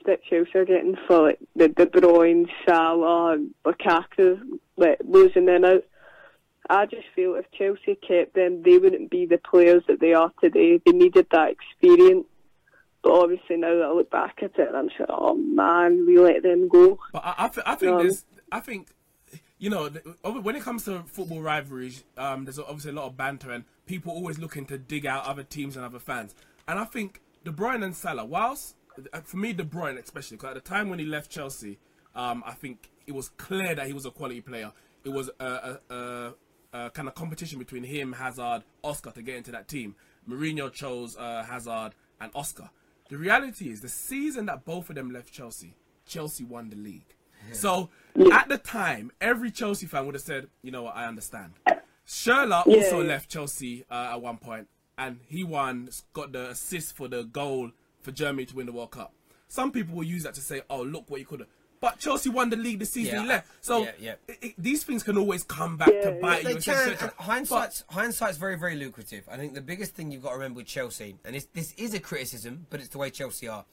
stick 0.01 0.21
Chelsea 0.29 0.51
are 0.55 0.65
getting 0.65 0.97
for 1.07 1.29
like 1.29 1.39
the 1.55 1.69
De 1.69 1.85
Bruyne, 1.85 2.49
Salah, 2.67 3.33
and 3.33 3.53
Lukaku, 3.65 4.39
like 4.75 4.99
losing 5.05 5.45
them 5.45 5.63
out. 5.63 5.83
I 6.69 6.85
just 6.85 7.07
feel 7.15 7.35
if 7.35 7.45
Chelsea 7.51 7.95
kept 7.95 8.35
them, 8.35 8.63
they 8.63 8.77
wouldn't 8.77 9.09
be 9.09 9.25
the 9.25 9.37
players 9.37 9.83
that 9.87 9.99
they 9.99 10.13
are 10.13 10.31
today. 10.41 10.79
They 10.85 10.91
needed 10.91 11.27
that 11.31 11.51
experience. 11.51 12.25
But 13.01 13.13
obviously 13.21 13.57
now 13.57 13.75
that 13.75 13.83
I 13.85 13.91
look 13.91 14.09
back 14.09 14.39
at 14.41 14.57
it, 14.57 14.69
I'm 14.73 14.89
saying, 14.89 15.07
oh 15.09 15.35
man, 15.35 16.05
we 16.05 16.17
let 16.19 16.41
them 16.43 16.69
go. 16.69 16.99
But 17.11 17.25
I, 17.25 17.33
I, 17.37 17.47
th- 17.49 17.65
I 17.65 17.75
think 17.75 17.91
Um, 17.91 17.97
there's, 17.99 18.25
I 18.51 18.59
think, 18.61 18.87
you 19.63 19.69
know, 19.69 19.87
when 20.23 20.57
it 20.57 20.61
comes 20.61 20.83
to 20.83 21.03
football 21.03 21.39
rivalries, 21.39 22.03
um, 22.17 22.43
there's 22.43 22.59
obviously 22.59 22.91
a 22.91 22.95
lot 22.95 23.05
of 23.05 23.15
banter 23.15 23.49
and 23.49 23.63
people 23.85 24.11
always 24.11 24.37
looking 24.37 24.65
to 24.65 24.77
dig 24.77 25.05
out 25.05 25.25
other 25.25 25.43
teams 25.43 25.77
and 25.77 25.85
other 25.85 25.99
fans. 25.99 26.35
And 26.67 26.77
I 26.77 26.83
think 26.83 27.21
De 27.45 27.51
Bruyne 27.51 27.81
and 27.81 27.95
Salah, 27.95 28.25
whilst 28.25 28.75
uh, 29.13 29.21
for 29.21 29.37
me 29.37 29.53
De 29.53 29.63
Bruyne 29.63 29.97
especially, 29.97 30.35
because 30.35 30.49
at 30.57 30.61
the 30.61 30.69
time 30.69 30.89
when 30.89 30.99
he 30.99 31.05
left 31.05 31.31
Chelsea, 31.31 31.79
um, 32.13 32.43
I 32.45 32.51
think 32.51 32.89
it 33.07 33.13
was 33.13 33.29
clear 33.29 33.73
that 33.73 33.87
he 33.87 33.93
was 33.93 34.05
a 34.05 34.11
quality 34.11 34.41
player. 34.41 34.73
It 35.05 35.13
was 35.13 35.29
a, 35.39 35.45
a, 35.45 35.79
a, 35.95 36.33
a 36.73 36.89
kind 36.89 37.07
of 37.07 37.15
competition 37.15 37.57
between 37.57 37.85
him, 37.85 38.11
Hazard, 38.11 38.63
Oscar 38.83 39.11
to 39.11 39.21
get 39.21 39.37
into 39.37 39.51
that 39.51 39.69
team. 39.69 39.95
Mourinho 40.29 40.73
chose 40.73 41.15
uh, 41.15 41.45
Hazard 41.49 41.95
and 42.19 42.33
Oscar. 42.35 42.69
The 43.07 43.15
reality 43.15 43.69
is, 43.69 43.79
the 43.79 43.87
season 43.87 44.45
that 44.47 44.65
both 44.65 44.89
of 44.89 44.95
them 44.95 45.09
left 45.09 45.31
Chelsea, 45.31 45.73
Chelsea 46.05 46.43
won 46.43 46.69
the 46.69 46.75
league. 46.75 47.15
So 47.51 47.89
yeah. 48.15 48.35
at 48.37 48.49
the 48.49 48.57
time, 48.57 49.11
every 49.21 49.51
Chelsea 49.51 49.85
fan 49.85 50.05
would 50.05 50.15
have 50.15 50.23
said, 50.23 50.47
you 50.61 50.71
know 50.71 50.83
what, 50.83 50.95
I 50.95 51.05
understand. 51.05 51.53
Uh, 51.67 51.75
Schürrle 52.07 52.65
yeah, 52.65 52.75
also 52.75 53.03
left 53.03 53.29
Chelsea 53.29 53.85
uh, 53.89 54.11
at 54.13 54.21
one 54.21 54.37
point, 54.37 54.67
and 54.97 55.19
he 55.27 55.43
won, 55.43 55.89
got 56.13 56.31
the 56.31 56.49
assist 56.49 56.95
for 56.95 57.07
the 57.07 57.23
goal 57.23 57.71
for 58.01 58.11
Germany 58.11 58.45
to 58.45 58.55
win 58.55 58.65
the 58.65 58.71
World 58.73 58.91
Cup. 58.91 59.13
Some 59.47 59.71
people 59.71 59.95
will 59.95 60.03
use 60.03 60.23
that 60.23 60.33
to 60.33 60.41
say, 60.41 60.61
oh, 60.69 60.81
look 60.81 61.09
what 61.09 61.19
you 61.19 61.25
could 61.25 61.41
have. 61.41 61.49
But 61.79 61.99
Chelsea 61.99 62.29
won 62.29 62.49
the 62.49 62.55
league 62.55 62.79
this 62.79 62.91
season. 62.91 63.23
Yeah, 63.23 63.27
left. 63.27 63.47
So 63.59 63.83
yeah, 63.83 63.91
yeah. 63.99 64.13
It, 64.29 64.37
it, 64.41 64.53
these 64.57 64.85
things 64.85 65.03
can 65.03 65.17
always 65.17 65.43
come 65.43 65.75
back 65.75 65.89
to 65.89 66.17
bite 66.21 66.43
you. 66.43 66.55
Can, 66.55 66.93
uh, 66.93 67.09
hindsight's, 67.17 67.83
but, 67.89 67.93
hindsight's 67.93 68.37
very, 68.37 68.57
very 68.57 68.75
lucrative. 68.75 69.27
I 69.29 69.35
think 69.35 69.53
the 69.53 69.61
biggest 69.61 69.93
thing 69.93 70.09
you've 70.09 70.23
got 70.23 70.29
to 70.29 70.35
remember 70.35 70.59
with 70.59 70.67
Chelsea, 70.67 71.17
and 71.25 71.35
this 71.53 71.73
is 71.73 71.93
a 71.93 71.99
criticism, 71.99 72.67
but 72.69 72.79
it's 72.79 72.87
the 72.87 72.99
way 72.99 73.09
Chelsea 73.09 73.49
are. 73.49 73.65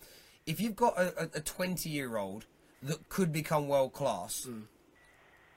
If 0.45 0.61
you've 0.61 0.75
got 0.75 0.99
a 0.99 1.41
20-year-old 1.41 2.47
that 2.83 3.09
could 3.09 3.33
become 3.33 3.69
world 3.69 3.93
class, 3.93 4.49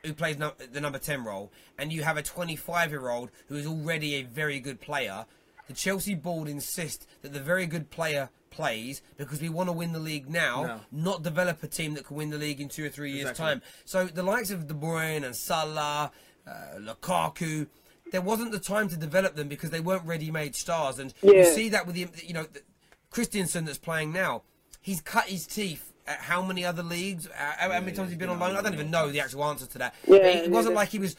who 0.04 0.14
plays 0.14 0.38
no, 0.38 0.52
the 0.72 0.82
number 0.82 1.00
10 1.00 1.24
role, 1.24 1.52
and 1.78 1.92
you 1.94 2.04
have 2.04 2.18
a 2.18 2.22
25 2.24 2.92
year 2.92 3.10
old 3.10 3.32
who 3.48 3.56
is 3.56 3.66
already 3.66 4.16
a 4.16 4.24
very 4.24 4.60
good 4.60 4.82
player, 4.82 5.26
the 5.68 5.74
Chelsea 5.74 6.16
board 6.16 6.48
insist 6.50 7.08
that 7.22 7.32
the 7.34 7.40
very 7.40 7.66
good 7.66 7.90
player 7.90 8.30
plays 8.50 9.02
because 9.18 9.42
we 9.42 9.50
want 9.50 9.70
to 9.70 9.74
win 9.74 9.94
the 9.94 10.00
league 10.00 10.30
now, 10.30 10.64
No. 10.64 10.80
not 10.92 11.24
develop 11.24 11.64
a 11.64 11.68
team 11.68 11.94
that 11.94 12.06
can 12.06 12.18
win 12.18 12.30
the 12.30 12.38
league 12.38 12.60
in 12.60 12.68
two 12.70 12.86
or 12.86 12.90
three 12.90 13.12
years' 13.12 13.30
Exactly. 13.30 13.46
time. 13.46 13.62
So 13.86 14.06
the 14.06 14.24
likes 14.24 14.52
of 14.52 14.68
De 14.68 14.74
Bruyne 14.74 15.24
and 15.24 15.36
Salah, 15.36 16.12
uh, 16.46 16.52
Lukaku, 16.78 17.68
there 18.12 18.22
wasn't 18.22 18.52
the 18.52 18.60
time 18.60 18.90
to 18.90 18.98
develop 18.98 19.36
them 19.36 19.48
because 19.48 19.70
they 19.72 19.80
weren't 19.80 20.06
ready-made 20.06 20.56
stars. 20.56 21.00
And 21.00 21.14
you 21.24 21.46
see 21.46 21.70
that 21.70 21.88
with 21.88 21.96
the, 21.96 22.08
you 22.24 22.34
know, 22.34 22.44
the, 22.44 22.62
Christensen 23.10 23.66
that's 23.66 23.78
playing 23.80 24.12
now. 24.12 24.44
He's 24.82 25.00
cut 25.02 25.26
his 25.26 25.48
teeth 25.48 25.90
at 25.90 25.93
how 26.06 26.42
many 26.42 26.66
other 26.66 26.84
leagues? 26.84 27.28
Uh, 27.28 27.32
how, 27.36 27.72
how 27.72 27.80
many 27.80 27.92
times 27.94 28.10
he's 28.10 28.18
been 28.18 28.30
on 28.30 28.40
loan? 28.40 28.56
I 28.56 28.62
don't 28.62 28.74
even 28.74 28.92
know 28.92 29.10
the 29.10 29.22
actual 29.22 29.44
answer 29.46 29.66
to 29.66 29.78
that. 29.80 29.96
Yeah, 30.08 30.18
But 30.18 30.26
it 30.26 30.52
wasn't 30.52 30.74
yeah. 30.74 30.80
like 30.80 30.90
he 30.90 31.00
was 31.00 31.16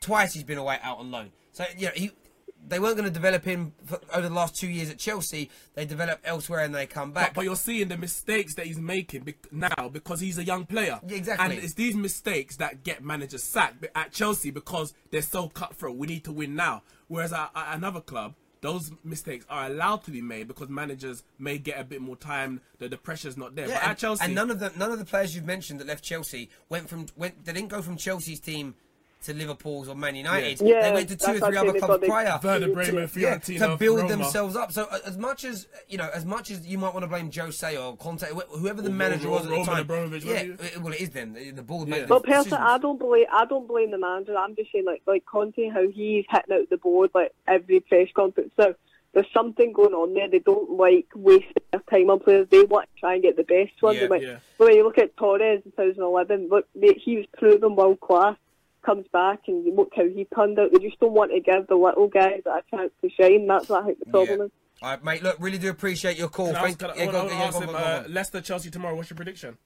twice 0.00 0.34
he's 0.34 0.44
been 0.44 0.58
away 0.58 0.78
out 0.82 0.98
on 0.98 1.10
loan. 1.10 1.32
So 1.52 1.64
you 1.76 1.86
know 1.86 1.92
he. 1.94 2.10
They 2.66 2.78
weren't 2.78 2.96
going 2.96 3.06
to 3.06 3.12
develop 3.12 3.44
him 3.44 3.74
for, 3.84 4.00
over 4.10 4.26
the 4.26 4.34
last 4.34 4.56
two 4.56 4.68
years 4.68 4.88
at 4.88 4.96
Chelsea. 4.96 5.50
They 5.74 5.84
develop 5.84 6.20
elsewhere 6.24 6.60
and 6.60 6.74
they 6.74 6.86
come 6.86 7.12
back. 7.12 7.34
But, 7.34 7.34
but 7.34 7.44
you're 7.44 7.56
seeing 7.56 7.88
the 7.88 7.98
mistakes 7.98 8.54
that 8.54 8.64
he's 8.64 8.78
making 8.78 9.24
bec- 9.24 9.52
now 9.52 9.90
because 9.92 10.20
he's 10.20 10.38
a 10.38 10.44
young 10.44 10.64
player. 10.64 10.98
Yeah, 11.06 11.16
exactly. 11.16 11.44
And 11.56 11.62
it's 11.62 11.74
these 11.74 11.94
mistakes 11.94 12.56
that 12.56 12.82
get 12.82 13.04
managers 13.04 13.42
sacked 13.42 13.86
at 13.94 14.12
Chelsea 14.12 14.50
because 14.50 14.94
they're 15.10 15.20
so 15.20 15.48
cutthroat. 15.50 15.98
We 15.98 16.06
need 16.06 16.24
to 16.24 16.32
win 16.32 16.54
now. 16.56 16.84
Whereas 17.06 17.34
at, 17.34 17.50
at 17.54 17.76
another 17.76 18.00
club, 18.00 18.34
those 18.64 18.90
mistakes 19.04 19.44
are 19.50 19.66
allowed 19.66 20.04
to 20.04 20.10
be 20.10 20.22
made 20.22 20.48
because 20.48 20.70
managers 20.70 21.22
may 21.38 21.58
get 21.58 21.78
a 21.78 21.84
bit 21.84 22.00
more 22.00 22.16
time. 22.16 22.62
The, 22.78 22.88
the 22.88 22.96
pressure's 22.96 23.36
not 23.36 23.54
there. 23.54 23.68
Yeah, 23.68 23.74
but 23.74 23.82
and, 23.82 23.90
at 23.90 23.98
Chelsea, 23.98 24.24
and 24.24 24.34
none 24.34 24.50
of 24.50 24.58
the 24.58 24.72
none 24.78 24.90
of 24.90 24.98
the 24.98 25.04
players 25.04 25.34
you've 25.34 25.44
mentioned 25.44 25.80
that 25.80 25.86
left 25.86 26.02
Chelsea 26.02 26.48
went 26.70 26.88
from 26.88 27.04
went. 27.14 27.44
They 27.44 27.52
didn't 27.52 27.68
go 27.68 27.82
from 27.82 27.98
Chelsea's 27.98 28.40
team 28.40 28.74
to 29.24 29.34
Liverpool's 29.34 29.88
or 29.88 29.94
Man 29.94 30.14
United. 30.16 30.60
Yeah. 30.60 30.82
they 30.88 30.92
went 30.94 31.08
to 31.08 31.16
two 31.16 31.32
or 31.32 31.38
three 31.48 31.56
other 31.56 31.72
clubs 31.78 32.00
think 32.00 32.10
prior. 32.12 32.38
Werder 32.42 32.72
Bremen, 32.72 33.08
yeah, 33.16 33.36
Fiorentina, 33.38 33.58
to 33.72 33.76
build 33.76 33.98
Roma. 33.98 34.08
themselves 34.08 34.56
up. 34.56 34.72
So 34.72 34.84
uh, 34.90 34.98
as 35.06 35.18
much 35.18 35.44
as 35.44 35.66
you 35.88 35.98
know, 35.98 36.08
as 36.14 36.24
much 36.24 36.50
as 36.50 36.66
you 36.66 36.78
might 36.78 36.92
want 36.94 37.04
to 37.04 37.08
blame 37.08 37.30
Jose 37.32 37.76
or 37.76 37.96
Conte, 37.96 38.26
whoever 38.50 38.82
the 38.82 38.88
Or 38.88 38.92
manager 38.92 39.28
Ro- 39.28 39.34
was 39.34 39.44
at 39.46 39.50
the 39.50 39.64
time, 39.64 39.82
Abramovich, 39.82 40.24
yeah, 40.24 40.34
it- 40.36 40.80
well, 40.80 40.92
it 40.92 41.00
is 41.00 41.10
them. 41.10 41.34
The, 41.34 41.50
the 41.50 41.62
board 41.62 41.88
Yeah. 41.88 42.00
made 42.00 42.08
But 42.08 42.24
personally. 42.24 42.62
I 42.64 42.78
don't 42.78 42.98
blame 42.98 43.26
I 43.32 43.44
don't 43.46 43.66
blame 43.68 43.90
the 43.90 43.98
manager. 43.98 44.36
I'm 44.36 44.54
just 44.56 44.70
saying 44.72 44.84
like 44.86 45.02
like 45.06 45.24
Conte, 45.26 45.68
how 45.70 45.88
he's 45.88 46.24
hitting 46.30 46.54
out 46.54 46.70
the 46.70 46.76
board 46.78 47.10
like 47.14 47.32
every 47.46 47.80
press 47.80 48.08
conference. 48.14 48.52
So 48.56 48.74
there's 49.12 49.26
something 49.32 49.72
going 49.72 49.94
on 49.94 50.12
there. 50.12 50.28
They 50.28 50.40
don't 50.40 50.70
like 50.72 51.06
wasting 51.14 51.52
their 51.70 51.80
time 51.88 52.10
on 52.10 52.18
players. 52.18 52.48
They 52.50 52.64
want 52.64 52.88
to 52.94 53.00
try 53.00 53.14
and 53.14 53.22
get 53.22 53.36
the 53.36 53.44
best 53.44 53.80
ones. 53.80 53.96
Yeah, 53.98 54.02
And, 54.02 54.10
like, 54.10 54.22
yeah. 54.22 54.36
But 54.58 54.64
when 54.68 54.76
you 54.76 54.82
look 54.82 54.98
at 54.98 55.16
Torres 55.16 55.62
in 55.64 55.70
2011, 55.70 56.48
look, 56.50 56.66
they, 56.74 56.94
he 56.94 57.18
was 57.18 57.26
proven 57.38 57.76
world 57.76 58.00
class. 58.00 58.36
Comes 58.84 59.06
back 59.12 59.40
and 59.46 59.64
you 59.64 59.74
look 59.74 59.92
how 59.96 60.04
he 60.04 60.26
turned 60.34 60.58
out. 60.58 60.70
They 60.72 60.78
just 60.78 61.00
don't 61.00 61.12
want 61.12 61.30
to 61.32 61.40
give 61.40 61.66
the 61.68 61.74
little 61.74 62.06
guys 62.08 62.42
a 62.44 62.60
chance 62.70 62.90
to 63.00 63.08
shine. 63.10 63.46
That's 63.46 63.68
what 63.68 63.82
I 63.82 63.86
think 63.86 63.98
the 64.00 64.06
problem 64.10 64.38
Yeah. 64.40 64.44
is. 64.46 64.50
All 64.82 64.90
right, 64.90 65.04
mate. 65.04 65.22
Look, 65.22 65.36
really 65.40 65.56
do 65.56 65.70
appreciate 65.70 66.18
your 66.18 66.28
call. 66.28 66.48
Can 66.48 66.56
I, 66.56 66.62
Thank- 66.64 66.78
can 66.80 66.90
I, 66.90 66.94
yeah, 66.96 67.06
go- 67.10 67.26
yeah, 67.28 67.34
ask 67.34 67.54
go 67.54 67.60
him, 67.60 67.66
go 67.68 67.74
uh. 67.76 68.04
Leicester, 68.08 68.40
Chelsea 68.42 68.70
tomorrow. 68.70 68.94
What's 68.94 69.08
your 69.08 69.16
prediction? 69.16 69.56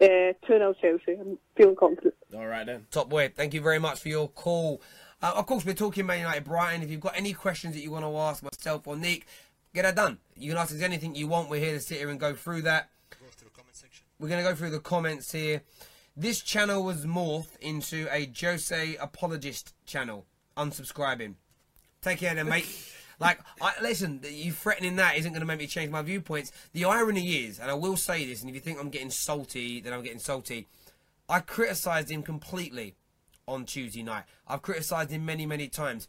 Uh, 0.00 0.06
2 0.06 0.34
0 0.48 0.74
Chelsea. 0.80 1.18
I'm 1.18 1.38
feeling 1.56 1.76
confident. 1.76 2.14
All 2.34 2.46
right 2.46 2.66
then. 2.66 2.86
Top 2.90 3.08
boy, 3.08 3.32
thank 3.34 3.54
you 3.54 3.62
very 3.62 3.78
much 3.78 4.00
for 4.00 4.08
your 4.08 4.28
call. 4.28 4.82
Uh, 5.22 5.32
of 5.36 5.46
course, 5.46 5.64
we're 5.64 5.72
talking 5.72 6.04
Man 6.04 6.18
United 6.18 6.44
Brighton. 6.44 6.82
If 6.82 6.90
you've 6.90 7.00
got 7.00 7.16
any 7.16 7.32
questions 7.32 7.74
that 7.74 7.80
you 7.80 7.92
want 7.92 8.04
to 8.04 8.14
ask 8.18 8.42
myself 8.42 8.86
or 8.86 8.96
Nick, 8.96 9.26
get 9.72 9.82
that 9.82 9.94
done. 9.96 10.18
You 10.36 10.50
can 10.50 10.58
ask 10.58 10.74
us 10.74 10.82
anything 10.82 11.14
you 11.14 11.28
want. 11.28 11.48
We're 11.48 11.60
here 11.60 11.72
to 11.74 11.80
sit 11.80 11.98
here 11.98 12.10
and 12.10 12.18
go 12.20 12.34
through 12.34 12.62
that. 12.62 12.90
We're 14.18 14.28
going 14.28 14.42
to 14.44 14.48
go 14.48 14.54
through 14.54 14.70
the 14.70 14.80
comments 14.80 15.32
here. 15.32 15.62
This 16.16 16.42
channel 16.42 16.84
was 16.84 17.06
morphed 17.06 17.58
into 17.60 18.06
a 18.10 18.30
Jose 18.38 18.96
apologist 18.96 19.72
channel. 19.86 20.26
Unsubscribing. 20.56 21.36
Take 22.02 22.18
care 22.18 22.34
then, 22.34 22.48
mate. 22.48 22.66
Like, 23.20 23.38
I, 23.60 23.74
listen, 23.80 24.20
you 24.28 24.50
threatening 24.50 24.96
that 24.96 25.16
isn't 25.16 25.30
going 25.30 25.42
to 25.42 25.46
make 25.46 25.60
me 25.60 25.68
change 25.68 25.92
my 25.92 26.02
viewpoints. 26.02 26.50
The 26.72 26.86
irony 26.86 27.44
is, 27.44 27.60
and 27.60 27.70
I 27.70 27.74
will 27.74 27.96
say 27.96 28.26
this, 28.26 28.40
and 28.40 28.48
if 28.50 28.54
you 28.56 28.60
think 28.60 28.80
I'm 28.80 28.88
getting 28.88 29.10
salty, 29.10 29.80
then 29.80 29.92
I'm 29.92 30.02
getting 30.02 30.18
salty. 30.18 30.66
I 31.28 31.38
criticised 31.38 32.10
him 32.10 32.24
completely 32.24 32.96
on 33.46 33.64
Tuesday 33.64 34.02
night. 34.02 34.24
I've 34.48 34.62
criticised 34.62 35.10
him 35.10 35.24
many, 35.24 35.46
many 35.46 35.68
times. 35.68 36.08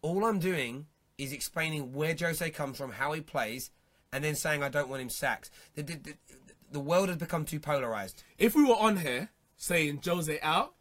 All 0.00 0.24
I'm 0.24 0.38
doing 0.38 0.86
is 1.18 1.32
explaining 1.32 1.92
where 1.92 2.14
Jose 2.16 2.48
comes 2.50 2.76
from, 2.78 2.92
how 2.92 3.12
he 3.14 3.20
plays, 3.20 3.72
and 4.12 4.22
then 4.22 4.36
saying 4.36 4.62
I 4.62 4.68
don't 4.68 4.88
want 4.88 5.02
him 5.02 5.10
sacked. 5.10 5.50
The, 5.74 5.82
the, 5.82 5.94
the, 5.96 6.14
the 6.72 6.80
world 6.80 7.08
has 7.08 7.18
become 7.18 7.44
too 7.44 7.60
polarised. 7.60 8.22
If 8.38 8.54
we 8.54 8.64
were 8.64 8.74
on 8.76 8.98
here 8.98 9.30
saying 9.56 10.00
Jose 10.04 10.38
out, 10.40 10.74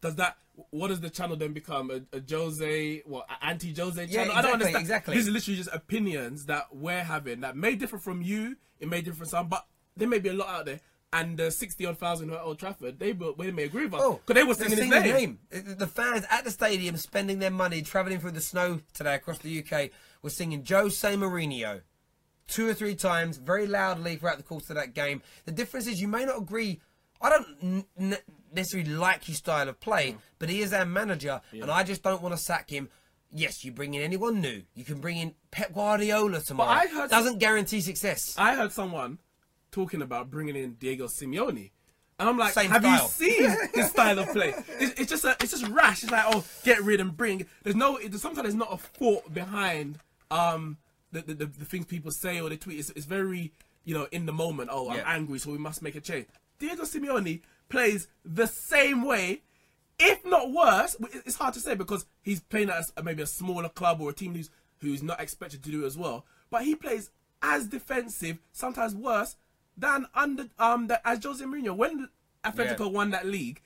does 0.00 0.16
that? 0.16 0.36
What 0.70 0.88
does 0.88 1.00
the 1.00 1.10
channel 1.10 1.36
then 1.36 1.52
become? 1.52 1.90
A, 1.90 2.16
a 2.16 2.22
Jose, 2.30 3.02
what 3.06 3.26
anti 3.42 3.74
Jose 3.74 4.06
channel? 4.06 4.08
Yeah, 4.08 4.24
channel? 4.26 4.36
I 4.36 4.42
don't 4.42 4.52
understand. 4.54 4.76
exactly. 4.82 5.14
These 5.16 5.26
is 5.28 5.32
literally 5.32 5.56
just 5.56 5.70
opinions 5.72 6.46
that 6.46 6.66
we're 6.72 7.02
having 7.02 7.40
that 7.40 7.56
may 7.56 7.74
differ 7.74 7.98
from 7.98 8.22
you. 8.22 8.56
It 8.78 8.88
may 8.88 9.00
differ 9.00 9.16
from 9.18 9.26
some, 9.26 9.48
but 9.48 9.66
there 9.96 10.08
may 10.08 10.18
be 10.18 10.28
a 10.28 10.34
lot 10.34 10.48
out 10.48 10.66
there. 10.66 10.80
And 11.12 11.36
the 11.38 11.50
sixty 11.52 11.86
odd 11.86 11.98
thousand 11.98 12.30
are 12.30 12.36
at 12.38 12.42
Old 12.42 12.58
Trafford, 12.58 12.98
they 12.98 13.12
will- 13.12 13.34
they 13.36 13.52
may 13.52 13.64
agree 13.64 13.84
with 13.84 13.94
us 13.94 14.00
Oh, 14.02 14.20
because 14.26 14.34
they 14.34 14.42
were 14.42 14.54
they're 14.54 14.68
singing 14.68 14.92
his 14.92 15.02
singing 15.02 15.14
name. 15.14 15.38
The 15.48 15.58
uh, 15.58 15.60
uh, 15.60 15.74
the 15.76 15.86
fans 15.86 16.26
at 16.28 16.44
the 16.44 16.50
stadium 16.50 16.96
spending 16.96 17.38
their 17.38 17.52
money 17.52 17.82
travelling 17.82 18.18
through 18.18 18.32
the 18.32 18.40
snow 18.40 18.80
today 18.92 19.14
across 19.14 19.38
the 19.38 19.60
UK 19.64 19.90
were 20.22 20.30
singing 20.30 20.64
Jose 20.68 21.08
Mourinho 21.16 21.82
two 22.46 22.68
or 22.68 22.74
three 22.74 22.94
times 22.94 23.36
very 23.38 23.66
loudly 23.66 24.16
throughout 24.16 24.36
the 24.36 24.42
course 24.42 24.68
of 24.70 24.76
that 24.76 24.94
game. 24.94 25.22
The 25.46 25.52
difference 25.52 25.86
is 25.86 26.00
you 26.00 26.08
may 26.08 26.24
not 26.24 26.38
agree. 26.38 26.80
I 27.20 27.30
don't 27.30 27.86
necessarily 28.52 28.90
like 28.90 29.24
his 29.24 29.38
style 29.38 29.68
of 29.68 29.80
play, 29.80 30.12
Mm. 30.12 30.18
but 30.38 30.48
he 30.50 30.60
is 30.60 30.72
our 30.72 30.84
manager, 30.84 31.40
and 31.52 31.70
I 31.70 31.82
just 31.82 32.02
don't 32.02 32.20
want 32.22 32.34
to 32.36 32.40
sack 32.42 32.68
him. 32.70 32.90
Yes, 33.32 33.64
you 33.64 33.72
bring 33.72 33.94
in 33.94 34.02
anyone 34.02 34.40
new. 34.40 34.62
You 34.74 34.84
can 34.84 35.00
bring 35.00 35.16
in 35.16 35.34
Pep 35.50 35.72
Guardiola 35.74 36.40
tomorrow. 36.40 36.70
But 36.70 36.78
I 36.78 36.86
heard- 36.86 37.10
Doesn't 37.10 37.38
guarantee 37.38 37.80
success. 37.80 38.34
I 38.38 38.54
heard 38.54 38.72
someone 38.72 39.18
talking 39.72 40.02
about 40.02 40.30
bringing 40.30 40.54
in 40.54 40.74
Diego 40.74 41.06
Simeone. 41.08 41.70
And 42.20 42.28
I'm 42.28 42.38
like, 42.38 42.52
Same 42.52 42.70
have 42.70 42.82
style. 42.82 43.02
you 43.02 43.08
seen 43.08 43.56
his 43.74 43.90
style 43.90 44.18
of 44.20 44.28
play? 44.28 44.54
It's, 44.78 45.00
it's 45.00 45.10
just 45.10 45.24
a, 45.24 45.30
it's 45.40 45.50
just 45.50 45.66
rash. 45.68 46.04
It's 46.04 46.12
like, 46.12 46.24
oh, 46.28 46.44
get 46.62 46.80
rid 46.84 47.00
and 47.00 47.16
bring. 47.16 47.46
There's 47.64 47.74
no, 47.74 47.98
sometimes 48.12 48.42
there's 48.42 48.54
not 48.54 48.72
a 48.72 48.76
thought 48.76 49.32
behind 49.34 49.98
um 50.30 50.76
the, 51.14 51.22
the, 51.22 51.34
the, 51.34 51.46
the 51.46 51.64
things 51.64 51.86
people 51.86 52.10
say 52.10 52.40
or 52.40 52.48
they 52.48 52.56
tweet. 52.56 52.78
It's, 52.78 52.90
it's 52.90 53.06
very, 53.06 53.52
you 53.84 53.94
know, 53.94 54.06
in 54.12 54.26
the 54.26 54.32
moment. 54.32 54.68
Oh, 54.72 54.90
I'm 54.90 55.02
angry, 55.06 55.38
so 55.38 55.50
we 55.50 55.58
must 55.58 55.82
make 55.82 55.94
a 55.94 56.00
change. 56.00 56.26
Diego 56.58 56.82
Simeone 56.82 57.40
plays 57.68 58.06
the 58.24 58.46
same 58.46 59.04
way, 59.04 59.42
if 59.98 60.24
not 60.24 60.52
worse. 60.52 60.96
It's 61.24 61.36
hard 61.36 61.54
to 61.54 61.60
say 61.60 61.74
because 61.74 62.06
he's 62.22 62.40
playing 62.40 62.70
at 62.70 62.84
a, 62.96 63.02
maybe 63.02 63.22
a 63.22 63.26
smaller 63.26 63.68
club 63.68 64.00
or 64.00 64.10
a 64.10 64.12
team 64.12 64.34
who's 64.34 64.50
who's 64.80 65.02
not 65.02 65.20
expected 65.20 65.62
to 65.64 65.70
do 65.70 65.82
it 65.84 65.86
as 65.86 65.96
well. 65.96 66.24
But 66.50 66.62
he 66.64 66.74
plays 66.74 67.10
as 67.42 67.66
defensive, 67.66 68.38
sometimes 68.52 68.94
worse 68.94 69.36
than 69.76 70.06
under 70.14 70.46
um 70.58 70.86
the, 70.88 71.06
as 71.06 71.22
Jose 71.24 71.44
Mourinho. 71.44 71.76
When 71.76 72.08
Atletico 72.44 72.80
Yeah. 72.80 72.86
won 72.88 73.10
that 73.10 73.26
league, 73.26 73.60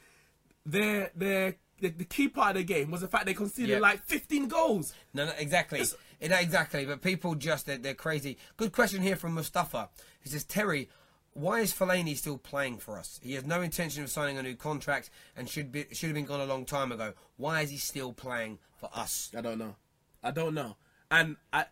their 0.64 1.10
their 1.14 1.56
the, 1.80 1.88
the 1.90 2.04
key 2.04 2.28
part 2.28 2.50
of 2.50 2.56
the 2.56 2.64
game 2.64 2.90
was 2.90 3.02
the 3.02 3.08
fact 3.08 3.26
they 3.26 3.34
conceded 3.34 3.70
Yeah. 3.70 3.78
like 3.78 4.02
15 4.04 4.48
goals. 4.48 4.94
No, 5.14 5.26
no, 5.26 5.32
exactly. 5.38 5.80
It's- 5.80 5.96
No, 6.20 6.36
exactly. 6.36 6.84
But 6.84 7.02
people 7.02 7.34
just 7.34 7.66
they're, 7.66 7.78
they're 7.78 7.94
crazy. 7.94 8.38
Good 8.56 8.72
question 8.72 9.02
here 9.02 9.16
from 9.16 9.34
Mustafa. 9.34 9.88
He 10.20 10.28
says, 10.28 10.44
Terry, 10.44 10.88
why 11.32 11.60
is 11.60 11.72
Fellaini 11.72 12.16
still 12.16 12.38
playing 12.38 12.78
for 12.78 12.98
us? 12.98 13.20
He 13.22 13.34
has 13.34 13.46
no 13.46 13.60
intention 13.60 14.02
of 14.02 14.10
signing 14.10 14.38
a 14.38 14.42
new 14.42 14.56
contract 14.56 15.10
and 15.36 15.48
should 15.48 15.70
be 15.70 15.86
should 15.92 16.08
have 16.08 16.14
been 16.14 16.24
gone 16.24 16.40
a 16.40 16.46
long 16.46 16.64
time 16.64 16.90
ago. 16.90 17.12
Why 17.36 17.62
is 17.62 17.70
he 17.70 17.76
still 17.76 18.12
playing 18.12 18.58
for 18.76 18.90
us? 18.92 19.30
I 19.36 19.40
don't 19.40 19.58
know. 19.58 19.76
I 20.22 20.32
don't 20.32 20.54
know. 20.54 20.76
And 21.10 21.36
I, 21.52 21.66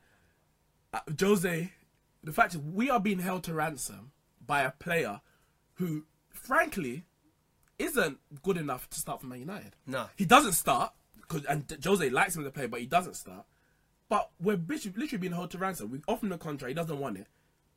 I, 0.93 1.00
Jose, 1.21 1.73
the 2.23 2.33
fact 2.33 2.55
is, 2.55 2.61
we 2.61 2.91
are 2.91 3.00
being 3.00 3.19
held 3.19 3.43
to 3.45 3.55
ransom 3.55 4.12
by 4.45 4.62
a 4.62 4.71
player 4.71 5.21
who, 5.75 6.05
frankly, 6.31 7.05
isn't 7.79 8.19
good 8.43 8.57
enough 8.57 8.88
to 8.91 8.99
start 8.99 9.21
for 9.21 9.26
Man 9.26 9.41
United. 9.41 9.76
No. 9.87 10.07
he 10.17 10.25
doesn't 10.25 10.53
start. 10.53 10.93
Cause, 11.29 11.45
and 11.45 11.65
Jose 11.85 12.09
likes 12.09 12.37
him 12.37 12.45
to 12.45 12.50
play, 12.50 12.67
but 12.67 12.81
he 12.81 12.87
doesn't 12.87 13.17
start. 13.17 13.45
But 14.09 14.31
we're 14.41 14.57
literally 14.57 14.95
literally 14.97 15.19
being 15.21 15.33
held 15.33 15.51
to 15.53 15.59
ransom. 15.59 15.91
We 15.91 16.01
offer 16.07 16.27
him 16.27 16.31
the 16.31 16.39
contract. 16.39 16.69
He 16.69 16.75
doesn't 16.75 16.99
want 16.99 17.19
it. 17.19 17.27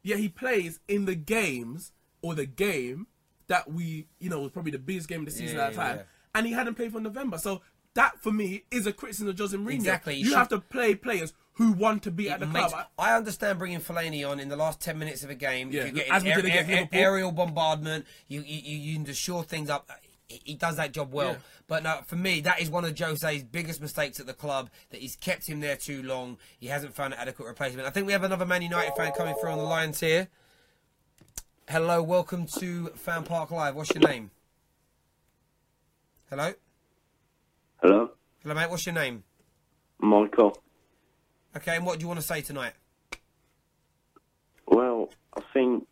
Yet 0.04 0.20
he 0.20 0.30
plays 0.30 0.80
in 0.88 1.06
the 1.06 1.16
games 1.16 1.92
or 2.22 2.36
the 2.36 2.46
game 2.46 3.08
that 3.48 3.72
we, 3.72 4.06
you 4.20 4.30
know, 4.30 4.42
was 4.42 4.52
probably 4.52 4.72
the 4.72 4.80
biggest 4.80 5.08
game 5.08 5.22
of 5.22 5.26
the 5.26 5.32
season 5.32 5.58
Yeah, 5.58 5.66
at 5.66 5.72
the 5.72 5.78
time. 5.78 5.96
yeah. 5.98 6.04
And 6.36 6.46
he 6.46 6.54
hadn't 6.54 6.76
played 6.76 6.92
for 6.92 7.00
November. 7.00 7.38
So 7.40 7.62
that 7.96 8.22
for 8.22 8.32
me 8.32 8.64
is 8.70 8.86
a 8.86 8.94
criticism 8.94 9.28
of 9.30 9.38
Jose 9.40 9.58
Mourinho. 9.58 9.74
Exactly, 9.74 10.14
you 10.16 10.20
You, 10.20 10.26
should- 10.30 10.38
have 10.38 10.50
to 10.50 10.60
play 10.60 10.94
players 10.96 11.34
who 11.54 11.72
want 11.74 12.04
to 12.04 12.12
be 12.12 12.30
at 12.30 12.40
the 12.40 12.46
makes- 12.46 12.72
club. 12.72 12.86
I 12.98 13.18
understand 13.18 13.58
bringing 13.60 13.80
Fellaini 13.80 14.30
on 14.30 14.40
in 14.40 14.48
the 14.50 14.56
last 14.56 14.80
ten 14.80 14.98
minutes 15.00 15.24
of 15.24 15.30
a 15.32 15.36
game. 15.36 15.72
Yeah, 15.72 15.86
you 15.86 15.92
get 15.94 16.10
as 16.10 16.24
we 16.24 16.32
did 16.34 16.46
against 16.46 16.70
Liverpool. 16.70 17.00
aerial 17.00 17.32
bombardment. 17.32 18.06
You 18.28 18.42
you 18.42 18.62
you, 18.64 18.78
you 18.78 18.94
can 18.96 19.06
just 19.06 19.20
shore 19.20 19.44
things 19.44 19.70
up. 19.70 19.90
He, 20.30 20.42
he 20.46 20.54
does 20.56 20.78
that 20.78 20.94
job 20.94 21.12
well. 21.12 21.32
Yeah. 21.32 21.38
But 21.68 21.84
no, 21.84 22.00
for 22.06 22.16
me, 22.16 22.40
that 22.42 22.62
is 22.62 22.70
one 22.70 22.86
of 22.86 22.98
Jose's 22.98 23.44
biggest 23.44 23.82
mistakes 23.82 24.20
at 24.20 24.28
the 24.28 24.34
club. 24.34 24.70
That 24.92 25.02
he's 25.02 25.16
kept 25.16 25.50
him 25.50 25.60
there 25.60 25.76
too 25.76 26.02
long. 26.04 26.38
He 26.60 26.68
hasn't 26.68 26.96
found 26.96 27.14
an 27.14 27.20
adequate 27.20 27.48
replacement. 27.48 27.88
I 27.88 27.92
think 27.92 28.08
we 28.08 28.14
have 28.14 28.24
another 28.24 28.46
Man 28.46 28.62
United 28.62 28.94
fan 28.96 29.12
coming 29.12 29.36
through 29.42 29.52
on 29.52 29.58
the 29.58 29.64
lines 29.66 30.00
here. 30.00 30.30
Hello, 31.68 32.02
welcome 32.02 32.46
to 32.60 32.88
Fan 32.96 33.24
Park 33.24 33.52
Live. 33.52 33.76
What's 33.76 33.94
your 33.94 34.08
name? 34.08 34.32
Hello, 36.30 36.54
Hello, 37.82 38.12
hello, 38.44 38.56
mate. 38.56 38.70
What's 38.70 38.86
your 38.86 38.94
name? 38.94 39.24
Michael. 40.00 40.62
Okay, 41.56 41.76
and 41.76 41.86
what 41.86 41.98
do 41.98 42.04
you 42.04 42.08
want 42.08 42.20
to 42.20 42.26
say 42.26 42.42
tonight? 42.42 42.74
Well, 44.68 45.10
I 45.36 45.42
think 45.54 45.88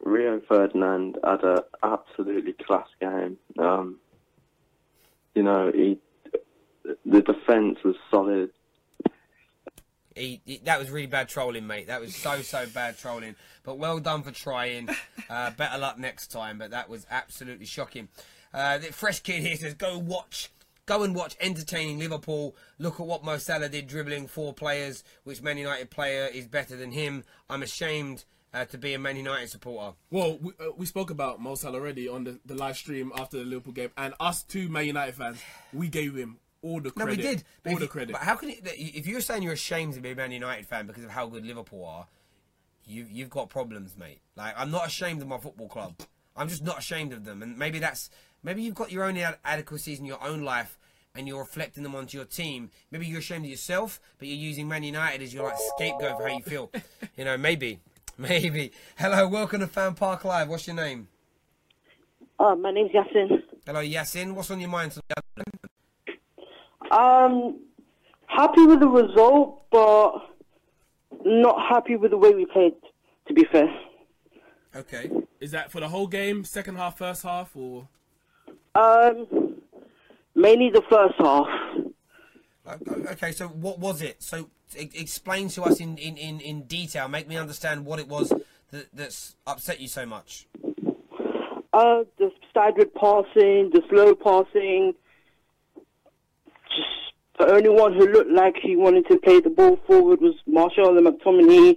Rio 0.00 0.39
Ferdinand 0.50 1.16
had 1.24 1.44
an 1.44 1.58
absolutely 1.82 2.52
class 2.54 2.88
game. 3.00 3.38
Um, 3.58 3.98
you 5.34 5.44
know, 5.44 5.70
he 5.72 5.98
the 7.06 7.22
defence 7.22 7.78
was 7.84 7.94
solid. 8.10 8.50
He, 10.16 10.40
he- 10.44 10.58
that 10.64 10.78
was 10.80 10.90
really 10.90 11.06
bad 11.06 11.28
trolling, 11.28 11.66
mate. 11.68 11.86
That 11.86 12.00
was 12.00 12.16
so 12.16 12.42
so 12.42 12.66
bad 12.74 12.98
trolling. 12.98 13.36
But 13.62 13.78
well 13.78 14.00
done 14.00 14.22
for 14.22 14.32
trying. 14.32 14.88
Uh, 15.30 15.48
better 15.52 15.78
luck 15.78 15.96
next 15.96 16.26
time. 16.32 16.58
But 16.58 16.72
that 16.72 16.88
was 16.88 17.06
absolutely 17.08 17.64
shocking. 17.66 18.08
Uh, 18.52 18.78
the 18.78 18.86
fresh 18.88 19.20
kid 19.20 19.42
here 19.42 19.54
says, 19.54 19.74
"Go 19.74 19.96
watch, 19.96 20.50
go 20.86 21.04
and 21.04 21.14
watch 21.14 21.36
entertaining 21.40 22.00
Liverpool. 22.00 22.56
Look 22.80 22.98
at 22.98 23.06
what 23.06 23.22
Mo 23.22 23.38
Salah 23.38 23.68
did, 23.68 23.86
dribbling 23.86 24.26
four 24.26 24.52
players. 24.52 25.04
Which 25.22 25.40
Man 25.40 25.56
United 25.56 25.88
player 25.88 26.26
is 26.26 26.48
better 26.48 26.74
than 26.74 26.90
him? 26.90 27.22
I'm 27.48 27.62
ashamed 27.62 28.24
uh, 28.52 28.64
to 28.66 28.78
be 28.78 28.94
a 28.94 28.98
Man 28.98 29.16
United 29.16 29.48
supporter." 29.50 29.94
Well, 30.10 30.38
we, 30.40 30.52
uh, 30.60 30.70
we 30.76 30.86
spoke 30.86 31.10
about 31.10 31.40
Mo 31.40 31.54
Salah 31.54 31.78
already 31.78 32.08
on 32.08 32.24
the, 32.24 32.40
the 32.44 32.54
live 32.54 32.76
stream 32.76 33.12
after 33.16 33.38
the 33.38 33.44
Liverpool 33.44 33.72
game, 33.72 33.90
and 33.96 34.14
us 34.20 34.42
two 34.42 34.68
Man 34.68 34.86
United 34.86 35.14
fans, 35.14 35.40
we 35.72 35.88
gave 35.88 36.14
him 36.14 36.38
all 36.62 36.80
the 36.80 36.90
credit. 36.90 37.16
No, 37.16 37.16
we 37.16 37.22
did. 37.36 37.44
But 37.62 37.70
All 37.72 37.76
the 37.78 37.84
you- 37.84 37.88
credit. 37.88 38.12
But 38.12 38.22
how 38.22 38.34
can 38.36 38.50
it, 38.50 38.60
if 38.64 39.06
you're 39.06 39.20
saying 39.22 39.42
you're 39.42 39.54
ashamed 39.54 39.94
to 39.94 40.00
be 40.00 40.10
a 40.10 40.16
Man 40.16 40.30
United 40.32 40.66
fan 40.66 40.86
because 40.86 41.04
of 41.04 41.10
how 41.10 41.26
good 41.26 41.46
Liverpool 41.46 41.84
are, 41.84 42.06
you 42.86 43.06
you've 43.10 43.30
got 43.30 43.48
problems, 43.48 43.96
mate. 43.96 44.20
Like 44.36 44.54
I'm 44.56 44.70
not 44.70 44.86
ashamed 44.86 45.22
of 45.22 45.28
my 45.28 45.38
football 45.38 45.68
club. 45.68 45.94
I'm 46.36 46.48
just 46.48 46.62
not 46.62 46.78
ashamed 46.78 47.12
of 47.12 47.24
them, 47.24 47.42
and 47.42 47.56
maybe 47.58 47.78
that's 47.78 48.10
maybe 48.42 48.62
you've 48.62 48.74
got 48.74 48.90
your 48.92 49.04
own 49.04 49.16
inadequacies 49.16 49.98
in 50.00 50.04
your 50.06 50.22
own 50.22 50.42
life. 50.42 50.76
And 51.12 51.26
you're 51.26 51.40
reflecting 51.40 51.82
them 51.82 51.96
onto 51.96 52.16
your 52.16 52.24
team. 52.24 52.70
Maybe 52.92 53.04
you're 53.04 53.18
ashamed 53.18 53.44
of 53.44 53.50
yourself, 53.50 53.98
but 54.20 54.28
you're 54.28 54.36
using 54.36 54.68
Man 54.68 54.84
United 54.84 55.20
as 55.22 55.34
your 55.34 55.42
like 55.48 55.56
scapegoat 55.74 56.16
for 56.16 56.28
how 56.28 56.36
you 56.36 56.42
feel. 56.44 56.70
you 57.16 57.24
know, 57.24 57.36
maybe, 57.36 57.80
maybe. 58.20 58.70
Hello, 58.96 59.26
welcome 59.28 59.60
to 59.60 59.66
Fan 59.66 59.94
Park 59.94 60.24
Live. 60.24 60.48
What's 60.48 60.66
your 60.66 60.76
name? 60.76 61.08
Oh, 62.38 62.54
my 62.54 62.70
name's 62.70 62.90
Yasin. 62.92 63.42
Hello, 63.66 63.80
Yasin. 63.80 64.34
What's 64.34 64.50
on 64.50 64.60
your 64.60 64.70
mind 64.70 64.92
tonight? 64.92 65.46
Um, 66.90 67.60
happy 68.26 68.66
with 68.66 68.80
the 68.80 68.88
result, 68.88 69.62
but 69.70 70.12
not 71.24 71.56
happy 71.68 71.96
with 71.96 72.10
the 72.10 72.18
way 72.18 72.34
we 72.34 72.46
played. 72.46 72.74
To 73.28 73.34
be 73.34 73.44
fair, 73.52 73.68
Okay. 74.74 75.10
Is 75.40 75.52
that 75.52 75.70
for 75.70 75.80
the 75.80 75.88
whole 75.88 76.06
game, 76.08 76.44
second 76.44 76.76
half, 76.76 76.98
first 76.98 77.22
half, 77.22 77.54
or 77.54 77.88
um, 78.74 79.56
mainly 80.34 80.70
the 80.70 80.82
first 80.90 81.14
half. 81.18 81.46
Okay, 83.10 83.32
so 83.32 83.48
what 83.48 83.78
was 83.78 84.02
it? 84.02 84.22
So 84.22 84.48
e- 84.78 84.90
explain 84.94 85.48
to 85.50 85.62
us 85.62 85.80
in, 85.80 85.96
in, 85.98 86.16
in, 86.16 86.40
in 86.40 86.62
detail. 86.62 87.08
Make 87.08 87.28
me 87.28 87.36
understand 87.36 87.84
what 87.84 87.98
it 87.98 88.08
was 88.08 88.32
that 88.70 88.86
that's 88.92 89.36
upset 89.46 89.80
you 89.80 89.88
so 89.88 90.06
much. 90.06 90.46
Uh, 91.72 92.04
the 92.18 92.30
staggered 92.50 92.92
passing, 92.94 93.70
the 93.72 93.82
slow 93.88 94.14
passing. 94.14 94.94
Just 96.68 97.38
the 97.38 97.46
only 97.46 97.68
one 97.68 97.94
who 97.94 98.06
looked 98.06 98.30
like 98.30 98.56
he 98.60 98.76
wanted 98.76 99.06
to 99.08 99.18
play 99.18 99.40
the 99.40 99.50
ball 99.50 99.76
forward 99.86 100.20
was 100.20 100.34
Martial 100.46 100.96
and 100.96 101.06
McTominay. 101.06 101.76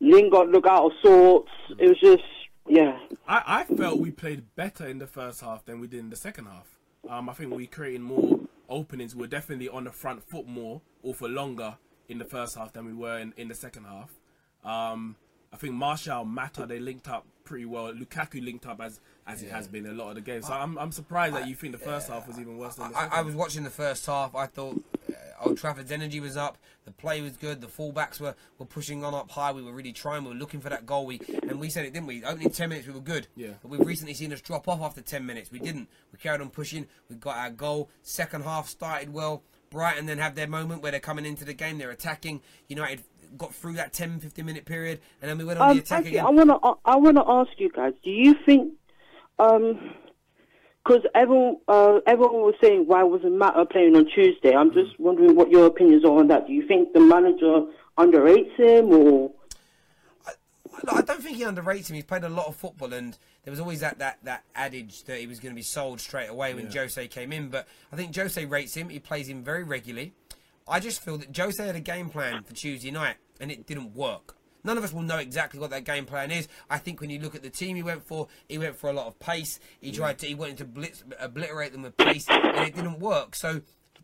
Lingard 0.00 0.50
looked 0.50 0.66
out 0.66 0.86
of 0.86 0.92
sorts. 1.02 1.50
It 1.78 1.88
was 1.88 2.00
just, 2.00 2.24
yeah. 2.68 2.98
I, 3.26 3.64
I 3.70 3.74
felt 3.74 3.98
we 3.98 4.10
played 4.10 4.54
better 4.54 4.86
in 4.86 4.98
the 4.98 5.06
first 5.06 5.40
half 5.40 5.64
than 5.64 5.80
we 5.80 5.86
did 5.86 6.00
in 6.00 6.10
the 6.10 6.16
second 6.16 6.46
half. 6.46 6.78
Um, 7.08 7.28
I 7.28 7.32
think 7.32 7.54
we 7.54 7.66
created 7.66 8.02
more 8.02 8.40
openings. 8.68 9.14
We 9.14 9.22
were 9.22 9.26
definitely 9.26 9.68
on 9.68 9.84
the 9.84 9.92
front 9.92 10.22
foot 10.22 10.46
more 10.46 10.80
or 11.02 11.14
for 11.14 11.28
longer 11.28 11.76
in 12.08 12.18
the 12.18 12.24
first 12.24 12.56
half 12.56 12.72
than 12.72 12.86
we 12.86 12.92
were 12.92 13.18
in, 13.18 13.32
in 13.36 13.48
the 13.48 13.54
second 13.54 13.84
half. 13.84 14.10
Um, 14.64 15.16
I 15.52 15.56
think 15.56 15.74
Martial, 15.74 16.24
Mata, 16.24 16.66
they 16.66 16.80
linked 16.80 17.08
up 17.08 17.26
pretty 17.44 17.64
well. 17.64 17.92
Lukaku 17.92 18.44
linked 18.44 18.66
up 18.66 18.80
as 18.80 19.00
as 19.26 19.42
it 19.42 19.50
has 19.50 19.68
been 19.68 19.86
a 19.86 19.92
lot 19.92 20.10
of 20.10 20.16
the 20.16 20.20
games. 20.20 20.46
So 20.46 20.52
I'm, 20.52 20.76
I'm 20.78 20.92
surprised 20.92 21.34
that 21.34 21.48
you 21.48 21.54
think 21.54 21.72
the 21.72 21.78
first 21.78 22.08
half 22.08 22.26
was 22.26 22.38
even 22.38 22.58
worse 22.58 22.74
than 22.74 22.88
the 22.90 22.94
second. 22.94 23.12
I, 23.12 23.18
I 23.18 23.22
was 23.22 23.34
watching 23.34 23.64
the 23.64 23.70
first 23.70 24.04
half. 24.06 24.34
I 24.34 24.46
thought 24.46 24.82
Old 25.44 25.58
Trafford's 25.58 25.92
energy 25.92 26.20
was 26.20 26.36
up. 26.36 26.58
The 26.84 26.90
play 26.90 27.20
was 27.20 27.36
good. 27.36 27.60
The 27.60 27.66
fullbacks 27.66 28.20
were, 28.20 28.34
were 28.58 28.66
pushing 28.66 29.04
on 29.04 29.14
up 29.14 29.30
high. 29.30 29.52
We 29.52 29.62
were 29.62 29.72
really 29.72 29.92
trying. 29.92 30.24
We 30.24 30.30
were 30.30 30.36
looking 30.36 30.60
for 30.60 30.68
that 30.70 30.86
goal. 30.86 31.06
We 31.06 31.20
and 31.42 31.60
we 31.60 31.68
said 31.70 31.84
it, 31.84 31.92
didn't 31.92 32.06
we? 32.06 32.24
Opening 32.24 32.50
ten 32.50 32.68
minutes, 32.68 32.86
we 32.86 32.94
were 32.94 33.00
good. 33.00 33.26
Yeah. 33.36 33.48
But 33.62 33.70
we've 33.70 33.86
recently 33.86 34.14
seen 34.14 34.32
us 34.32 34.40
drop 34.40 34.68
off 34.68 34.80
after 34.80 35.00
ten 35.00 35.26
minutes. 35.26 35.50
We 35.50 35.58
didn't. 35.58 35.88
We 36.12 36.18
carried 36.18 36.40
on 36.40 36.50
pushing. 36.50 36.86
We 37.08 37.16
got 37.16 37.36
our 37.36 37.50
goal. 37.50 37.90
Second 38.02 38.44
half 38.44 38.68
started 38.68 39.12
well. 39.12 39.42
Brighton 39.70 40.06
then 40.06 40.18
have 40.18 40.34
their 40.36 40.46
moment 40.46 40.82
where 40.82 40.92
they're 40.92 41.00
coming 41.00 41.26
into 41.26 41.44
the 41.44 41.54
game. 41.54 41.78
They're 41.78 41.90
attacking. 41.90 42.42
United 42.68 43.02
got 43.36 43.52
through 43.52 43.72
that 43.72 43.92
10, 43.92 44.20
15 44.20 44.46
minute 44.46 44.64
period, 44.64 45.00
and 45.20 45.28
then 45.28 45.36
we 45.38 45.44
went 45.44 45.58
on 45.58 45.70
Um, 45.70 45.76
the 45.76 45.82
attack 45.82 45.98
actually, 46.00 46.18
again. 46.18 46.26
I 46.26 46.30
want 46.30 46.50
to 46.50 46.74
I 46.84 46.96
want 46.96 47.16
to 47.16 47.24
ask 47.26 47.50
you 47.58 47.70
guys. 47.70 47.92
Do 48.04 48.10
you 48.10 48.34
think, 48.46 48.74
because 50.84 51.02
everyone 51.14 51.56
uh, 51.68 52.00
everyone 52.06 52.42
was 52.42 52.54
saying 52.60 52.84
why 52.86 53.02
wasn't 53.02 53.36
Mata 53.38 53.64
playing 53.66 53.96
on 53.96 54.06
Tuesday? 54.06 54.54
I'm 54.54 54.72
just 54.72 54.98
wondering 54.98 55.34
what 55.34 55.50
your 55.50 55.66
opinions 55.66 56.04
are 56.04 56.18
on 56.18 56.28
that. 56.28 56.46
Do 56.46 56.52
you 56.52 56.66
think 56.66 56.92
the 56.92 57.00
manager 57.00 57.66
underrates 57.98 58.54
him, 58.56 58.92
or 58.92 59.30
Look, 60.82 60.96
I 60.96 61.02
don't 61.02 61.22
think 61.22 61.36
he 61.36 61.44
underrates 61.44 61.88
him. 61.88 61.94
He's 61.94 62.04
played 62.04 62.24
a 62.24 62.28
lot 62.28 62.46
of 62.46 62.56
football, 62.56 62.92
and 62.92 63.16
there 63.44 63.50
was 63.50 63.60
always 63.60 63.80
that, 63.80 63.98
that, 64.00 64.18
that 64.24 64.42
adage 64.54 65.04
that 65.04 65.18
he 65.18 65.26
was 65.26 65.38
going 65.38 65.52
to 65.52 65.56
be 65.56 65.62
sold 65.62 66.00
straight 66.00 66.28
away 66.28 66.52
when 66.54 66.70
Jose 66.70 67.06
came 67.08 67.32
in. 67.32 67.48
But 67.48 67.68
I 67.92 67.96
think 67.96 68.14
Jose 68.14 68.44
rates 68.44 68.74
him. 68.74 68.88
He 68.88 68.98
plays 68.98 69.28
him 69.28 69.42
very 69.42 69.62
regularly. 69.62 70.12
I 70.66 70.80
just 70.80 71.02
feel 71.02 71.18
that 71.18 71.36
Jose 71.36 71.64
had 71.64 71.76
a 71.76 71.80
game 71.80 72.10
plan 72.10 72.42
for 72.42 72.54
Tuesday 72.54 72.90
night, 72.90 73.16
and 73.40 73.50
it 73.50 73.66
didn't 73.66 73.94
work. 73.94 74.36
None 74.64 74.78
of 74.78 74.84
us 74.84 74.92
will 74.92 75.02
know 75.02 75.18
exactly 75.18 75.60
what 75.60 75.70
that 75.70 75.84
game 75.84 76.06
plan 76.06 76.30
is. 76.30 76.48
I 76.70 76.78
think 76.78 77.00
when 77.00 77.10
you 77.10 77.20
look 77.20 77.34
at 77.34 77.42
the 77.42 77.50
team 77.50 77.76
he 77.76 77.82
went 77.82 78.02
for, 78.02 78.28
he 78.48 78.58
went 78.58 78.76
for 78.76 78.88
a 78.90 78.92
lot 78.92 79.06
of 79.06 79.18
pace. 79.20 79.60
He 79.80 79.92
tried 79.92 80.18
to, 80.20 80.26
he 80.26 80.34
wanted 80.34 80.56
to 80.58 80.64
blitz, 80.64 81.04
obliterate 81.20 81.72
them 81.72 81.82
with 81.82 81.96
pace, 81.96 82.26
and 82.28 82.66
it 82.66 82.74
didn't 82.74 82.98
work. 82.98 83.34
So 83.34 83.60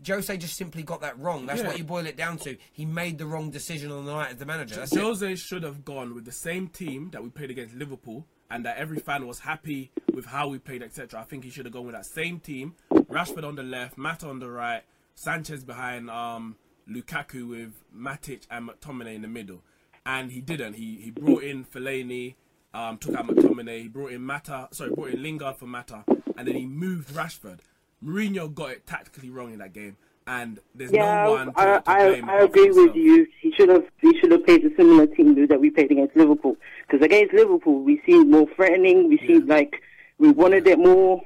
Jose 0.07 0.35
just 0.37 0.57
simply 0.57 0.83
got 0.83 1.01
that 1.01 1.19
wrong. 1.19 1.47
That's 1.47 1.61
Yeah. 1.61 1.69
what 1.69 1.79
you 1.79 1.85
boil 1.85 2.07
it 2.07 2.17
down 2.17 2.39
to. 2.39 2.57
He 2.73 2.85
made 2.87 3.19
the 3.19 3.27
wrong 3.27 3.51
decision 3.51 3.91
on 3.91 4.05
the 4.05 4.13
night 4.13 4.31
as 4.33 4.37
the 4.37 4.47
manager. 4.47 4.77
That's 4.77 4.93
it. 4.95 5.01
Jose 5.01 5.35
should 5.37 5.63
have 5.63 5.85
gone 5.85 6.15
with 6.15 6.25
the 6.25 6.33
same 6.33 6.69
team 6.69 7.11
that 7.13 7.23
we 7.23 7.31
played 7.31 7.51
against 7.51 7.75
Liverpool, 7.75 8.27
and 8.51 8.65
that 8.65 8.77
every 8.79 8.99
fan 8.99 9.27
was 9.27 9.41
happy 9.41 9.93
with 10.13 10.27
how 10.27 10.49
we 10.49 10.59
played, 10.59 10.83
etc. 10.83 11.21
I 11.21 11.25
think 11.25 11.45
he 11.45 11.51
should 11.51 11.67
have 11.67 11.73
gone 11.73 11.85
with 11.87 11.95
that 11.95 12.07
same 12.07 12.41
team. 12.41 12.75
Rashford 12.93 13.45
on 13.45 13.57
the 13.57 13.63
left, 13.63 13.97
Mata 13.99 14.27
on 14.29 14.39
the 14.41 14.51
right, 14.51 14.83
Sanchez 15.15 15.65
behind 15.65 16.11
um, 16.11 16.57
Lukaku 16.89 17.49
with 17.49 17.75
Matic 17.95 18.47
and 18.51 18.69
McTominay 18.69 19.15
in 19.15 19.23
the 19.23 19.29
middle. 19.29 19.63
And 20.07 20.33
he 20.33 20.41
didn't. 20.41 20.75
He 20.75 20.97
he 20.97 21.11
brought 21.11 21.43
in 21.43 21.65
Fellaini, 21.65 22.35
um, 22.73 22.97
took 22.99 23.15
out 23.15 23.27
McTominay. 23.27 23.83
He 23.83 23.89
brought 23.89 24.13
in 24.13 24.23
Mata, 24.23 24.69
sorry, 24.73 24.91
brought 24.91 25.11
in 25.11 25.23
Lingard 25.23 25.57
for 25.57 25.67
Mata, 25.67 26.05
and 26.37 26.49
then 26.49 26.55
he 26.57 26.67
moved 26.67 27.11
Rashford. 27.11 27.59
Mourinho 28.03 28.53
got 28.53 28.71
it 28.71 28.87
tactically 28.87 29.29
wrong 29.29 29.53
in 29.53 29.59
that 29.59 29.75
game, 29.75 29.99
and 30.27 30.59
there's 30.75 30.91
yeah, 30.91 31.25
no 31.25 31.33
one 31.33 31.53
to, 31.53 31.61
I 31.61 31.65
to 31.65 31.83
I, 31.87 32.09
blame 32.09 32.29
I 32.31 32.37
apart 32.37 32.51
from 32.53 32.61
agree 32.61 32.71
with 32.71 32.77
himself. 32.95 32.97
you. 32.97 33.27
He 33.43 33.53
should 33.53 33.69
have 33.69 33.85
he 34.01 34.19
should 34.19 34.33
have 34.33 34.45
played 34.47 34.65
a 34.65 34.75
similar 34.75 35.07
team 35.07 35.47
that 35.47 35.61
we 35.61 35.69
played 35.71 35.91
against 35.91 36.17
Liverpool. 36.17 36.57
Because 36.87 37.05
against 37.05 37.35
Liverpool, 37.35 37.83
we 37.83 38.01
seemed 38.07 38.31
more 38.31 38.47
threatening. 38.57 39.09
We 39.11 39.19
seemed 39.27 39.49
like 39.49 39.83
we 40.19 40.31
wanted 40.31 40.67
it 40.67 40.79
more. 40.79 41.23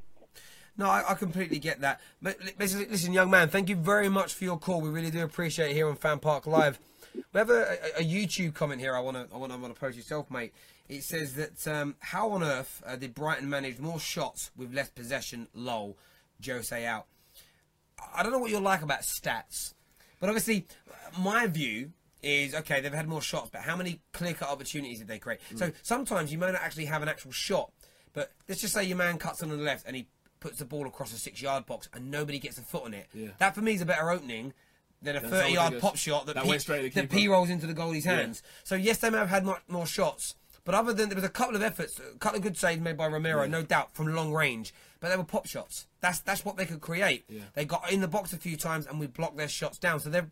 No, 0.76 0.86
I, 0.90 1.04
I 1.10 1.14
completely 1.14 1.60
get 1.60 1.80
that. 1.82 2.00
But 2.20 2.40
li- 2.44 2.54
listen, 2.58 2.86
listen, 2.90 3.12
young 3.12 3.30
man, 3.30 3.48
thank 3.48 3.68
you 3.68 3.76
very 3.76 4.08
much 4.08 4.34
for 4.34 4.42
your 4.42 4.58
call. 4.58 4.80
We 4.80 4.90
really 4.90 5.10
do 5.12 5.22
appreciate 5.22 5.70
it 5.70 5.74
here 5.74 5.88
on 5.88 5.94
Fan 5.94 6.18
Park 6.18 6.48
Live. 6.48 6.80
We 7.14 7.38
have 7.38 7.50
a, 7.50 7.78
a, 7.96 8.00
a 8.00 8.04
YouTube 8.04 8.54
comment 8.54 8.80
here. 8.80 8.94
I 8.94 9.00
want 9.00 9.16
to, 9.16 9.34
I 9.34 9.38
want, 9.38 9.52
I 9.52 9.56
want 9.56 9.74
to 9.74 9.80
post 9.80 9.96
yourself, 9.96 10.30
mate. 10.30 10.52
It 10.88 11.02
says 11.02 11.34
that 11.34 11.66
um, 11.66 11.96
how 12.00 12.30
on 12.30 12.42
earth 12.42 12.82
uh, 12.86 12.96
did 12.96 13.14
Brighton 13.14 13.48
manage 13.48 13.78
more 13.78 13.98
shots 13.98 14.50
with 14.56 14.74
less 14.74 14.90
possession? 14.90 15.48
Lol, 15.54 15.96
Jose 16.44 16.84
out. 16.84 17.06
I 18.14 18.22
don't 18.22 18.32
know 18.32 18.38
what 18.38 18.50
you 18.50 18.60
like 18.60 18.82
about 18.82 19.00
stats, 19.00 19.74
but 20.20 20.28
obviously, 20.28 20.66
my 21.18 21.46
view 21.46 21.92
is 22.22 22.54
okay. 22.54 22.80
They've 22.80 22.92
had 22.92 23.08
more 23.08 23.22
shots, 23.22 23.50
but 23.50 23.62
how 23.62 23.76
many 23.76 24.00
clear-cut 24.12 24.48
opportunities 24.48 24.98
did 24.98 25.08
they 25.08 25.18
create? 25.18 25.40
So 25.56 25.72
sometimes 25.82 26.32
you 26.32 26.38
may 26.38 26.52
not 26.52 26.62
actually 26.62 26.86
have 26.86 27.02
an 27.02 27.08
actual 27.08 27.32
shot, 27.32 27.70
but 28.12 28.32
let's 28.48 28.60
just 28.60 28.74
say 28.74 28.84
your 28.84 28.96
man 28.96 29.18
cuts 29.18 29.42
on 29.42 29.48
the 29.48 29.56
left 29.56 29.86
and 29.86 29.94
he 29.96 30.08
puts 30.40 30.58
the 30.58 30.64
ball 30.64 30.86
across 30.86 31.12
a 31.12 31.16
six-yard 31.16 31.64
box 31.66 31.88
and 31.94 32.10
nobody 32.10 32.38
gets 32.38 32.58
a 32.58 32.62
foot 32.62 32.84
on 32.84 32.94
it. 32.94 33.06
Yeah. 33.14 33.28
That 33.38 33.54
for 33.54 33.62
me 33.62 33.74
is 33.74 33.80
a 33.80 33.86
better 33.86 34.10
opening 34.10 34.52
than 35.04 35.16
a 35.16 35.20
someone 35.20 35.40
thirty-yard 35.40 35.80
pop 35.80 35.96
shot 35.96 36.26
that, 36.26 36.34
that 36.34 36.44
P, 36.44 36.48
went 36.48 36.60
straight 36.62 36.84
at 36.86 36.92
the 36.94 37.00
that. 37.02 37.10
P 37.10 37.28
rolls 37.28 37.50
into 37.50 37.66
the 37.66 37.74
goalie's 37.74 38.04
hands. 38.04 38.42
So 38.64 38.74
yes, 38.74 38.98
they 38.98 39.10
may 39.10 39.18
have 39.18 39.28
had 39.28 39.44
much 39.44 39.62
more 39.68 39.86
shots. 39.86 40.34
But 40.64 40.74
other 40.74 40.94
than 40.94 41.10
there 41.10 41.16
was 41.16 41.24
a 41.24 41.28
couple 41.28 41.54
of 41.56 41.62
efforts, 41.62 41.98
a 42.00 42.18
couple 42.18 42.38
of 42.38 42.42
good 42.42 42.56
saves 42.56 42.80
made 42.80 42.96
by 42.96 43.06
Romero, 43.06 43.46
no 43.46 43.62
doubt, 43.62 43.94
from 43.94 44.14
long 44.14 44.32
range. 44.32 44.72
But 44.98 45.10
they 45.10 45.16
were 45.18 45.24
pop 45.24 45.46
shots. 45.46 45.86
That's 46.00 46.20
that's 46.20 46.44
what 46.44 46.56
they 46.56 46.64
could 46.64 46.80
create. 46.80 47.26
They 47.54 47.64
got 47.66 47.92
in 47.92 48.00
the 48.00 48.08
box 48.08 48.32
a 48.32 48.38
few 48.38 48.56
times 48.56 48.86
and 48.86 48.98
we 48.98 49.06
blocked 49.06 49.36
their 49.36 49.48
shots 49.48 49.78
down. 49.78 50.00
So 50.00 50.08
they're 50.10 50.30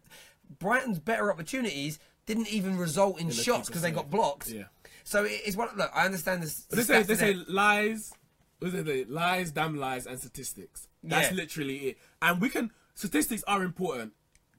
Brighton's 0.58 0.98
better 0.98 1.30
opportunities 1.30 1.98
didn't 2.26 2.48
even 2.48 2.76
result 2.78 3.20
in 3.20 3.26
the 3.28 3.34
shots 3.34 3.68
because 3.68 3.82
they 3.82 3.90
got 3.90 4.10
blocked. 4.10 4.48
Yeah. 4.48 4.64
So 5.04 5.24
it- 5.24 5.42
it's 5.44 5.56
one. 5.56 5.68
Look, 5.76 5.90
I 5.94 6.04
understand 6.04 6.42
this. 6.42 6.64
They 6.70 6.82
say, 6.82 7.02
they 7.02 7.14
say 7.16 7.34
lies. 7.34 8.12
What 8.58 8.72
is 8.72 8.86
it? 8.86 9.10
Lies, 9.10 9.50
damn 9.50 9.76
lies, 9.76 10.06
and 10.06 10.18
statistics. 10.18 10.88
That's 11.02 11.30
Yeah. 11.30 11.36
literally 11.36 11.76
it. 11.88 11.98
And 12.22 12.40
we 12.40 12.48
can. 12.48 12.70
Statistics 12.94 13.42
are 13.48 13.62
important 13.64 14.12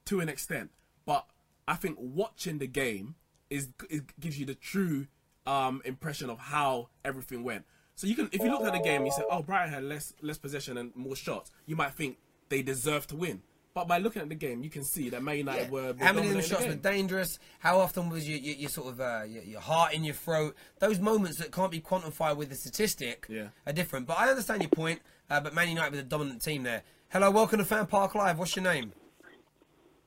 to 0.06 0.20
an 0.20 0.28
extent, 0.28 0.70
but 1.06 1.26
I 1.66 1.74
think 1.74 1.96
watching 2.00 2.58
the 2.58 2.66
game 2.66 3.14
is, 3.50 3.68
is 3.88 4.02
gives 4.20 4.38
you 4.38 4.46
the 4.46 4.54
true 4.54 5.06
um, 5.46 5.82
impression 5.84 6.30
of 6.30 6.38
how 6.38 6.88
everything 7.04 7.42
went. 7.44 7.64
So 7.94 8.06
you 8.06 8.16
can, 8.16 8.28
if 8.32 8.42
you 8.42 8.50
look 8.50 8.64
at 8.64 8.72
the 8.72 8.80
game, 8.80 9.06
you 9.06 9.12
say, 9.12 9.22
"Oh, 9.30 9.42
Brighton 9.42 9.72
had 9.72 9.84
less 9.84 10.12
less 10.20 10.38
possession 10.38 10.76
and 10.76 10.94
more 10.96 11.14
shots." 11.16 11.50
You 11.66 11.76
might 11.76 11.94
think 11.94 12.18
they 12.48 12.60
deserve 12.62 13.06
to 13.08 13.16
win, 13.16 13.42
but 13.72 13.86
by 13.86 13.98
looking 13.98 14.20
at 14.20 14.28
the 14.28 14.34
game, 14.34 14.62
you 14.62 14.70
can 14.70 14.84
see 14.84 15.10
that 15.10 15.22
Man 15.22 15.38
United 15.38 15.70
were, 15.70 15.92
were 15.92 16.04
How 16.04 16.12
many 16.12 16.28
of 16.28 16.34
the 16.34 16.42
shots 16.42 16.66
were 16.66 16.74
dangerous? 16.74 17.38
How 17.60 17.78
often 17.78 18.08
was 18.10 18.28
your, 18.28 18.38
your, 18.38 18.56
your 18.56 18.70
sort 18.70 18.88
of 18.88 19.00
uh, 19.00 19.22
your, 19.26 19.42
your 19.44 19.60
heart 19.60 19.94
in 19.94 20.02
your 20.04 20.14
throat? 20.14 20.56
Those 20.80 20.98
moments 20.98 21.38
that 21.38 21.52
can't 21.52 21.70
be 21.70 21.80
quantified 21.80 22.36
with 22.36 22.50
a 22.50 22.56
statistic 22.56 23.26
Yeah. 23.28 23.48
are 23.66 23.72
different. 23.72 24.06
But 24.06 24.18
I 24.18 24.28
understand 24.28 24.62
your 24.62 24.70
point. 24.70 25.00
Uh, 25.30 25.40
but 25.40 25.54
Man 25.54 25.68
United 25.68 25.90
with 25.92 26.00
a 26.00 26.04
dominant 26.04 26.42
team 26.42 26.64
there. 26.64 26.82
Hello, 27.10 27.30
welcome 27.30 27.58
to 27.58 27.64
Fan 27.64 27.86
Park 27.86 28.14
Live. 28.14 28.38
What's 28.38 28.54
your 28.56 28.64
name? 28.64 28.92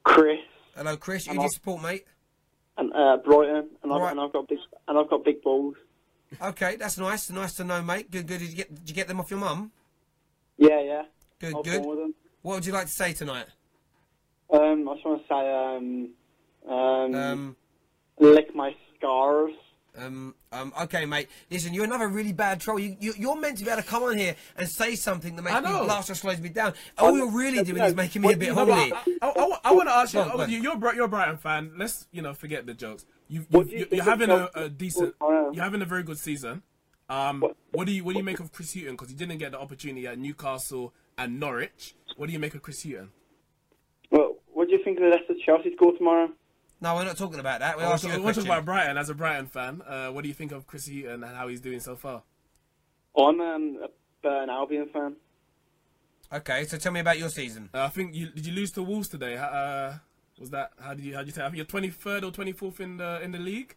Chris 0.07 0.39
Hello, 0.75 0.95
Chris. 0.95 1.25
Who 1.25 1.35
do 1.35 1.41
you 1.41 1.49
support, 1.49 1.81
mate? 1.81 2.05
and 2.77 2.93
uh, 2.93 3.17
Brighton, 3.17 3.69
and 3.83 3.91
I've, 3.91 4.11
and 4.11 4.19
I've 4.19 4.31
got 4.31 4.47
big 4.47 4.59
and 4.87 4.97
I've 4.97 5.09
got 5.09 5.25
big 5.25 5.41
balls. 5.41 5.75
Okay, 6.41 6.75
that's 6.75 6.97
nice. 6.97 7.29
Nice 7.31 7.55
to 7.55 7.63
know, 7.63 7.81
mate. 7.81 8.11
Good, 8.11 8.27
good. 8.27 8.39
Did 8.39 8.49
you 8.49 8.55
get, 8.55 8.75
did 8.75 8.89
you 8.89 8.95
get 8.95 9.07
them 9.07 9.19
off 9.19 9.31
your 9.31 9.39
mum? 9.39 9.71
Yeah, 10.57 10.81
yeah. 10.81 11.03
Good, 11.39 11.53
I 11.53 11.57
was 11.57 11.65
good. 11.65 11.83
born 11.83 11.97
with 11.97 12.05
them. 12.05 12.15
What 12.41 12.55
would 12.55 12.65
you 12.65 12.73
like 12.73 12.85
to 12.87 12.91
say 12.91 13.13
tonight? 13.13 13.47
Um, 14.51 14.87
I 14.87 14.93
just 14.93 15.05
want 15.05 15.21
to 15.21 15.27
say, 15.27 15.53
um, 15.53 16.09
um, 16.71 17.15
Um, 17.15 17.55
lick 18.19 18.53
my 18.55 18.75
scars. 18.97 19.53
Um, 19.97 20.35
um, 20.51 20.71
okay, 20.83 21.05
mate. 21.05 21.27
Listen, 21.49 21.73
you're 21.73 21.85
another 21.85 22.07
really 22.07 22.33
bad 22.33 22.61
troll. 22.61 22.79
You, 22.79 22.95
you, 22.99 23.13
you're 23.17 23.35
meant 23.39 23.57
to 23.57 23.65
be 23.65 23.71
able 23.71 23.81
to 23.81 23.87
come 23.87 24.03
on 24.03 24.17
here 24.17 24.35
and 24.55 24.67
say 24.69 24.95
something 24.95 25.35
that 25.35 25.41
makes 25.41 25.55
I 25.55 25.61
me 25.61 25.69
know. 25.69 25.85
blush 25.85 26.09
or 26.09 26.15
slows 26.15 26.39
me 26.39 26.49
down. 26.49 26.73
All 26.97 27.17
you're 27.17 27.31
really 27.31 27.63
doing 27.63 27.81
is 27.81 27.95
making 27.95 28.21
me 28.21 28.33
a 28.33 28.37
bit 28.37 28.49
No, 28.49 28.65
but 28.65 28.73
holy. 28.77 28.93
I, 28.93 29.27
I, 29.27 29.57
I, 29.65 29.71
want 29.73 29.89
to 29.89 29.95
ask 29.95 30.13
you, 30.13 30.23
Go 30.23 30.29
on, 30.31 30.41
on. 30.41 30.49
you- 30.51 30.61
you're, 30.61 30.73
a 30.73 30.77
Bri- 30.77 30.95
you're 30.95 31.05
a 31.05 31.09
Brighton 31.09 31.37
fan. 31.37 31.71
Let's 31.77 32.07
you 32.11 32.21
know 32.21 32.33
forget 32.33 32.65
the 32.65 32.73
jokes. 32.73 33.05
You, 33.27 33.45
What 33.49 33.65
you, 33.65 33.71
do 33.71 33.71
you 33.71 33.79
you, 33.79 33.85
think 33.85 33.95
you're 33.97 34.05
having 34.05 34.29
a, 34.29 34.49
a 34.53 34.69
decent, 34.69 35.15
you're 35.19 35.63
having 35.63 35.81
a 35.81 35.85
very 35.85 36.03
good 36.03 36.19
season. 36.19 36.61
Um, 37.09 37.43
what 37.71 37.87
do 37.87 37.93
you 37.93 38.03
what 38.03 38.13
do 38.13 38.19
you 38.19 38.23
make 38.25 38.39
of 38.39 38.51
Chris 38.51 38.73
Hughton? 38.73 38.91
Because 38.93 39.09
he 39.09 39.15
didn't 39.15 39.37
get 39.37 39.51
the 39.53 39.59
opportunity 39.59 40.05
at 40.07 40.19
Newcastle 40.19 40.93
and 41.17 41.39
Norwich. 41.39 41.95
What 42.17 42.27
do 42.27 42.33
you 42.33 42.39
make 42.39 42.53
of 42.53 42.61
Chris 42.61 42.83
Hughton? 42.83 43.09
Well, 44.11 44.35
what 44.53 44.67
do 44.67 44.73
you 44.75 44.83
think 44.83 44.97
of 44.97 45.03
the 45.05 45.09
Leicester 45.09 45.33
Chelsea 45.45 45.73
score 45.75 45.93
tomorrow? 45.97 46.29
No, 46.79 46.95
we're 46.95 47.05
not 47.05 47.17
talking 47.17 47.39
about 47.39 47.59
that. 47.61 47.77
We're 47.77 47.83
We're 47.83 47.93
asking 47.93 48.11
you 48.11 48.27
a 48.27 48.33
talking 48.33 48.45
about 48.45 48.65
Brighton 48.65 48.97
as 48.97 49.09
a 49.09 49.15
Brighton 49.15 49.47
fan. 49.47 49.81
Uh, 49.81 50.09
what 50.09 50.21
do 50.21 50.27
you 50.27 50.33
think 50.33 50.51
of 50.51 50.67
Chris 50.67 50.87
Hughton 50.87 51.23
and 51.23 51.35
how 51.35 51.47
he's 51.47 51.59
doing 51.59 51.79
so 51.79 51.95
far? 51.95 52.23
I'm 53.17 53.41
um, 53.41 53.79
a 53.83 53.87
Burton 54.21 54.49
Albion 54.49 54.89
fan. 54.93 55.15
Okay, 56.31 56.65
so 56.65 56.77
tell 56.77 56.91
me 56.91 56.99
about 56.99 57.17
your 57.17 57.29
season. 57.29 57.69
Uh, 57.73 57.83
I 57.83 57.87
think 57.87 58.13
you 58.13 58.29
did 58.29 58.45
you 58.45 58.53
lose 58.53 58.71
to 58.73 58.83
Wolves 58.83 59.07
today? 59.07 59.37
Uh, 59.37 59.93
was 60.39 60.51
that 60.51 60.71
how 60.79 60.93
did 60.93 61.03
you 61.03 61.13
how 61.13 61.19
did 61.21 61.27
you 61.27 61.33
say? 61.33 61.41
I 61.41 61.49
think 61.49 61.57
you're 61.57 61.65
23rd 61.65 62.23
or 62.23 62.31
24th 62.31 62.79
in 62.79 62.97
the 62.97 63.21
in 63.21 63.31
the 63.31 63.39
league. 63.39 63.75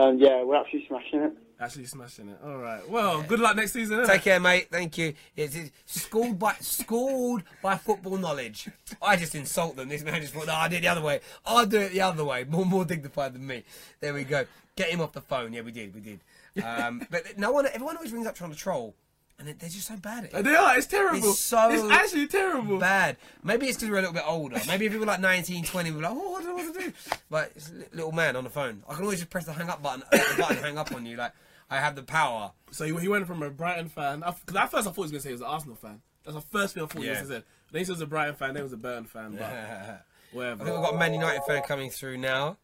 Um, 0.00 0.18
yeah, 0.18 0.42
we're 0.42 0.56
actually 0.56 0.86
smashing 0.88 1.20
it. 1.20 1.32
Actually 1.60 1.84
smashing 1.84 2.28
it. 2.30 2.38
All 2.42 2.56
right. 2.56 2.88
Well, 2.88 3.22
good 3.22 3.38
luck 3.38 3.54
next 3.54 3.72
season. 3.72 3.98
innit? 3.98 4.06
Take 4.06 4.22
care, 4.22 4.40
mate. 4.40 4.68
Thank 4.70 4.96
you. 4.96 5.12
It's, 5.36 5.54
it's 5.54 5.70
schooled 5.84 6.38
by 6.38 6.54
schooled 6.60 7.42
by 7.62 7.76
football 7.76 8.16
knowledge. 8.16 8.68
I 9.02 9.16
just 9.16 9.34
insult 9.34 9.76
them. 9.76 9.90
This 9.90 10.02
man 10.02 10.22
just 10.22 10.32
thought, 10.32 10.46
no, 10.46 10.54
I 10.54 10.68
did 10.68 10.78
it 10.78 10.82
the 10.82 10.88
other 10.88 11.02
way. 11.02 11.20
I'll 11.44 11.66
do 11.66 11.78
it 11.80 11.92
the 11.92 12.00
other 12.00 12.24
way. 12.24 12.44
More 12.44 12.64
more 12.64 12.86
dignified 12.86 13.34
than 13.34 13.46
me. 13.46 13.64
There 14.00 14.14
we 14.14 14.24
go. 14.24 14.46
Get 14.74 14.88
him 14.88 15.02
off 15.02 15.12
the 15.12 15.20
phone. 15.20 15.52
Yeah, 15.52 15.60
we 15.60 15.72
did. 15.72 15.94
We 15.94 16.00
did. 16.00 16.20
Um, 16.64 17.06
but 17.10 17.38
no 17.38 17.52
one, 17.52 17.66
everyone 17.66 17.96
always 17.96 18.12
rings 18.12 18.26
up 18.26 18.34
trying 18.34 18.50
to 18.50 18.56
troll, 18.56 18.96
and 19.40 19.48
they're 19.58 19.68
just 19.68 19.88
so 19.88 19.96
bad 19.96 20.24
at 20.26 20.34
it. 20.34 20.44
They 20.44 20.54
are. 20.54 20.76
It's 20.76 20.86
terrible. 20.86 21.30
It's 21.30 21.38
so 21.40 21.70
It's 21.70 21.82
actually 21.90 22.26
terrible. 22.28 22.78
bad. 22.78 23.16
Maybe 23.42 23.66
it's 23.66 23.76
because 23.78 23.88
we're 23.90 23.96
a 23.98 24.02
little 24.02 24.14
bit 24.14 24.24
older. 24.26 24.60
Maybe 24.68 24.86
if 24.86 24.92
we 24.92 24.98
were 24.98 25.06
like 25.06 25.18
19, 25.20 25.64
20, 25.64 25.90
we're 25.92 26.02
like, 26.02 26.12
oh, 26.14 26.34
I 26.36 26.42
don't 26.42 26.48
know 26.48 26.54
what 26.64 26.74
to 26.74 26.80
do. 26.80 26.92
But 27.30 27.52
it's 27.56 27.70
a 27.70 27.96
little 27.96 28.12
man 28.12 28.36
on 28.36 28.44
the 28.44 28.50
phone. 28.50 28.82
I 28.88 28.94
can 28.94 29.02
always 29.04 29.18
just 29.18 29.30
press 29.30 29.46
the 29.46 29.52
hang 29.54 29.68
up 29.70 29.82
button, 29.82 30.02
uh, 30.12 30.16
the 30.36 30.42
button, 30.42 30.56
hang 30.58 30.78
up 30.78 30.92
on 30.94 31.06
you. 31.06 31.16
Like 31.16 31.32
I 31.70 31.78
have 31.78 31.96
the 31.96 32.02
power. 32.02 32.52
So 32.70 32.84
he, 32.84 32.94
he 33.00 33.08
went 33.08 33.26
from 33.26 33.42
a 33.42 33.50
Brighton 33.50 33.88
fan. 33.88 34.20
Because 34.20 34.56
at 34.56 34.70
first 34.70 34.86
I 34.86 34.90
thought 34.90 34.94
he 34.96 35.00
was 35.02 35.10
going 35.12 35.20
to 35.20 35.22
say 35.22 35.28
he 35.30 35.34
was 35.34 35.40
an 35.40 35.46
Arsenal 35.48 35.76
fan. 35.76 36.00
That's 36.24 36.34
the 36.36 36.42
first 36.42 36.74
thing 36.74 36.82
I 36.82 36.86
thought 36.86 37.02
he 37.02 37.08
was 37.08 37.18
Yeah. 37.18 37.24
going 37.24 37.26
to 37.28 37.32
say. 37.40 37.44
Then 37.72 37.78
he 37.80 37.84
said 37.84 37.92
he 37.92 37.94
was 37.94 38.02
a 38.02 38.06
Brighton 38.06 38.34
fan. 38.34 38.48
Then 38.50 38.56
he 38.56 38.62
was 38.64 38.72
a 38.72 38.76
Burton 38.76 39.04
fan. 39.04 39.32
But 39.32 39.42
I 39.44 39.98
whatever. 40.32 40.64
think 40.64 40.76
we've 40.76 40.84
got 40.84 40.94
a 40.94 40.98
Man 40.98 41.14
United 41.14 41.42
fan 41.44 41.62
coming 41.62 41.90
through 41.90 42.18
now. 42.18 42.58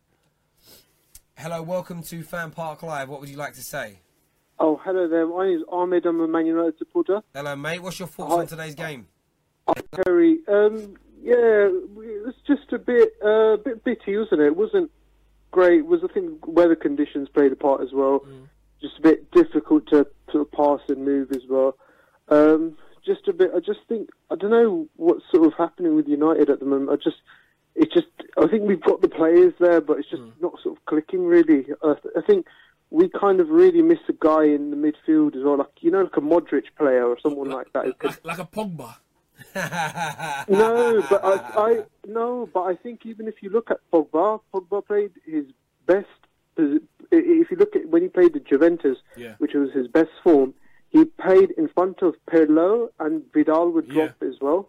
Hello, 1.39 1.63
welcome 1.63 2.03
to 2.05 2.23
Fan 2.23 2.51
Park 2.51 2.83
Live. 2.83 3.09
What 3.09 3.21
would 3.21 3.29
you 3.29 3.37
like 3.37 3.55
to 3.55 3.63
say? 3.63 4.01
Oh, 4.59 4.81
hello 4.85 5.07
there. 5.07 5.27
My 5.27 5.47
name's 5.47 5.65
Ahmed. 5.71 6.07
I'm 6.07 6.21
a 6.21 6.29
Man 6.29 6.47
United 6.47 6.79
supporter. 6.79 7.21
Hello, 7.35 7.55
mate. 7.57 7.83
What's 7.83 7.99
your 7.99 8.09
thoughts 8.09 8.33
Hi. 8.33 8.41
on 8.41 8.47
today's 8.47 8.75
game? 8.75 9.07
Terry, 10.05 10.39
um, 10.49 10.97
yeah, 11.23 11.35
it 11.69 12.25
was 12.25 12.35
just 12.47 12.73
a 12.73 12.79
bit, 12.79 13.13
uh, 13.25 13.57
bit 13.57 13.85
bitty, 13.85 14.17
wasn't 14.17 14.41
it? 14.41 14.47
It 14.47 14.57
wasn't 14.57 14.91
great. 15.51 15.81
It 15.81 15.87
was 15.87 16.01
I 16.09 16.13
think 16.13 16.47
weather 16.47 16.77
conditions 16.77 17.29
played 17.29 17.53
a 17.53 17.57
part 17.57 17.83
as 17.83 17.93
well. 17.93 18.25
Just 18.81 18.99
a 18.99 19.03
bit 19.03 19.31
difficult 19.33 19.89
to 19.89 20.07
sort 20.31 20.47
of 20.47 20.53
pass 20.53 20.89
and 20.89 21.05
move 21.05 21.33
as 21.33 21.43
well. 21.49 21.77
Um, 22.29 22.79
just 23.05 23.29
a 23.29 23.33
bit. 23.33 23.51
I 23.55 23.61
just 23.61 23.81
think 23.89 24.11
I 24.31 24.37
don't 24.37 24.51
know 24.51 24.89
what's 24.97 25.25
sort 25.31 25.47
of 25.47 25.55
happening 25.55 25.97
with 25.97 26.09
United 26.09 26.49
at 26.49 26.61
the 26.61 26.67
moment. 26.67 26.91
I 26.91 26.97
just, 27.03 27.21
it's 27.75 27.93
just. 27.93 28.07
I 28.39 28.47
think 28.47 28.65
we've 28.65 28.81
got 28.81 29.03
the 29.03 29.09
players 29.09 29.55
there, 29.59 29.81
but 29.81 29.99
it's 29.99 30.11
just 30.11 30.23
not 30.41 30.55
sort 30.63 30.79
of 30.79 30.85
clicking 30.87 31.27
really. 31.27 31.67
I, 31.83 31.95
th- 31.95 32.15
I 32.17 32.21
think 32.21 32.47
we 32.91 33.09
kind 33.09 33.41
of 33.41 33.49
really 33.51 33.83
miss 33.83 33.99
a 34.09 34.13
guy 34.13 34.45
in 34.45 34.71
the 34.71 34.77
midfield 34.77 35.37
as 35.37 35.43
well, 35.45 35.59
like 35.59 35.69
you 35.81 35.91
know, 35.91 36.03
like 36.03 36.17
a 36.17 36.21
Modric 36.21 36.65
player 36.79 37.05
or 37.05 37.19
someone 37.21 37.51
like 37.51 37.73
that. 37.73 37.87
Like, 38.03 38.25
like 38.25 38.39
a 38.39 38.45
Pogba. 38.45 38.97
no, 40.49 41.05
but 41.11 41.25
I, 41.25 41.35
I 41.57 41.83
no, 42.07 42.49
but 42.53 42.63
I 42.63 42.75
think 42.77 43.05
even 43.05 43.29
if 43.29 43.43
you 43.43 43.51
look 43.51 43.71
at 43.71 43.79
Pogba, 43.93 44.41
Pogba 44.53 44.87
played 44.87 45.13
his 45.25 45.45
best. 45.87 46.07
If 46.59 47.51
you 47.51 47.57
look 47.59 47.77
at 47.77 47.89
when 47.89 48.03
he 48.03 48.09
played 48.09 48.33
the 48.33 48.41
Juventus, 48.41 48.99
Yeah. 49.17 49.35
which 49.39 49.53
was 49.55 49.73
his 49.73 49.89
best 49.89 50.11
form, 50.25 50.55
he 50.89 51.05
played 51.05 51.51
in 51.53 51.69
front 51.69 52.01
of 52.03 52.15
Pirlo 52.31 52.89
and 52.99 53.23
Vidal 53.35 53.71
would 53.73 53.89
drop 53.91 54.15
as 54.23 54.37
well, 54.41 54.69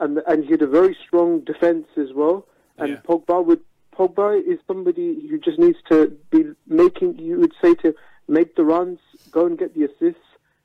and 0.00 0.18
and 0.26 0.44
he 0.44 0.50
had 0.50 0.62
a 0.62 0.66
very 0.66 0.96
strong 1.06 1.40
defense 1.40 1.86
as 1.96 2.12
well. 2.12 2.46
And 2.76 2.90
Yeah. 2.90 2.96
Pogba 3.08 3.44
would 3.44 3.62
Pogba 3.94 4.40
is 4.40 4.58
somebody 4.66 5.26
who 5.28 5.38
just 5.38 5.58
needs 5.58 5.78
to 5.90 6.16
be 6.30 6.44
making. 6.66 7.18
You 7.18 7.38
would 7.40 7.52
say 7.62 7.74
to 7.76 7.94
make 8.28 8.56
the 8.56 8.64
runs, 8.64 8.98
go 9.30 9.46
and 9.46 9.58
get 9.58 9.74
the 9.74 9.84
assists, 9.84 10.20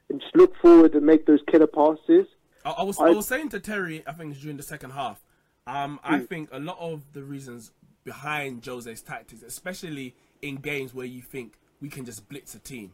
and 0.09 0.19
just 0.21 0.35
look 0.35 0.55
forward 0.57 0.95
and 0.95 1.05
make 1.05 1.25
those 1.25 1.39
killer 1.49 1.67
passes. 1.67 2.25
I, 2.65 2.71
I 2.71 2.83
was 2.83 2.99
I- 2.99 3.07
I, 3.07 3.09
was 3.11 3.27
saying 3.27 3.49
to 3.49 3.59
Terry, 3.59 4.03
I 4.07 4.13
think 4.13 4.39
during 4.39 4.57
the 4.57 4.63
second 4.63 4.91
half, 4.91 5.21
um, 5.67 5.99
I 6.03 6.19
think 6.19 6.49
a 6.51 6.59
lot 6.59 6.77
of 6.79 7.13
the 7.13 7.23
reasons 7.23 7.71
behind 8.03 8.63
Jose's 8.65 9.01
tactics, 9.01 9.43
especially 9.43 10.15
in 10.41 10.55
games 10.55 10.93
where 10.93 11.05
you 11.05 11.21
think 11.21 11.59
we 11.81 11.89
can 11.89 12.05
just 12.05 12.27
blitz 12.27 12.55
a 12.55 12.59
team, 12.59 12.93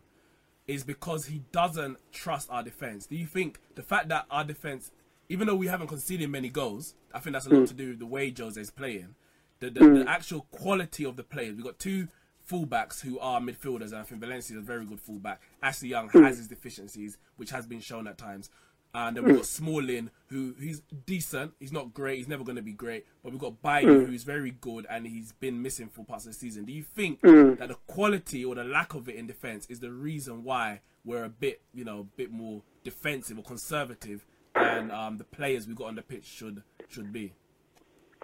is 0.67 0.83
because 0.83 1.27
he 1.27 1.41
doesn't 1.51 1.97
trust 2.11 2.49
our 2.51 2.63
defense. 2.63 3.05
Do 3.05 3.15
you 3.15 3.25
think 3.27 3.59
the 3.75 3.83
fact 3.83 4.09
that 4.09 4.25
our 4.29 4.43
defense, 4.43 4.91
even 5.29 5.47
though 5.47 5.55
we 5.55 5.67
haven't 5.67 5.87
conceded 5.87 6.29
many 6.29 6.49
goals, 6.49 6.95
I 7.13 7.19
think 7.19 7.33
that's 7.33 7.45
a 7.45 7.49
lot 7.49 7.67
to 7.67 7.73
do 7.73 7.89
with 7.89 7.99
the 7.99 8.05
way 8.05 8.31
Jose's 8.35 8.71
playing, 8.71 9.15
the, 9.59 9.69
the, 9.69 9.79
the 9.79 9.85
mm. 9.85 10.07
actual 10.07 10.41
quality 10.51 11.05
of 11.05 11.15
the 11.15 11.23
players. 11.23 11.55
We've 11.55 11.65
got 11.65 11.79
two 11.79 12.07
fullbacks 12.49 13.01
who 13.01 13.19
are 13.19 13.39
midfielders, 13.39 13.91
and 13.91 13.95
I 13.95 14.03
think 14.03 14.21
Valencia 14.21 14.55
is 14.55 14.61
a 14.61 14.65
very 14.65 14.85
good 14.85 14.99
fullback. 14.99 15.41
Ashley 15.63 15.89
Young 15.89 16.09
mm. 16.09 16.23
has 16.23 16.37
his 16.37 16.47
deficiencies, 16.47 17.17
which 17.37 17.49
has 17.51 17.65
been 17.65 17.79
shown 17.79 18.07
at 18.07 18.17
times. 18.17 18.49
And 18.93 19.17
then 19.17 19.25
we've 19.25 19.33
mm. 19.33 19.39
got 19.39 19.45
Smalling, 19.45 20.09
who 20.27 20.55
he's 20.57 20.81
decent. 21.05 21.51
He's 21.59 21.73
not 21.73 21.93
great. 21.93 22.17
He's 22.17 22.29
never 22.29 22.45
going 22.45 22.55
to 22.55 22.61
be 22.61 22.71
great. 22.71 23.05
But 23.23 23.33
we've 23.33 23.41
got 23.41 23.61
Bailly, 23.61 24.05
who's 24.05 24.23
very 24.23 24.51
good, 24.51 24.87
and 24.89 25.05
he's 25.05 25.33
been 25.33 25.61
missing 25.61 25.89
for 25.89 26.05
parts 26.05 26.25
of 26.25 26.31
the 26.31 26.37
season. 26.37 26.63
Do 26.63 26.71
you 26.71 26.83
think 26.83 27.21
that 27.21 27.67
the 27.67 27.75
quality 27.87 28.45
or 28.45 28.55
the 28.55 28.63
lack 28.63 28.93
of 28.93 29.09
it 29.09 29.15
in 29.15 29.27
defense 29.27 29.65
is 29.69 29.81
the 29.81 29.91
reason 29.91 30.45
why 30.45 30.79
we're 31.03 31.25
a 31.25 31.29
bit, 31.29 31.61
you 31.73 31.83
know, 31.83 31.99
a 31.99 32.03
bit 32.03 32.31
more 32.31 32.61
defensive 32.85 33.37
or 33.37 33.43
conservative 33.43 34.25
than 34.55 34.91
um, 34.91 35.17
the 35.17 35.25
players 35.25 35.67
we've 35.67 35.75
got 35.75 35.87
on 35.87 35.95
the 35.95 36.01
pitch 36.01 36.25
should 36.25 36.63
should 36.87 37.11
be? 37.11 37.33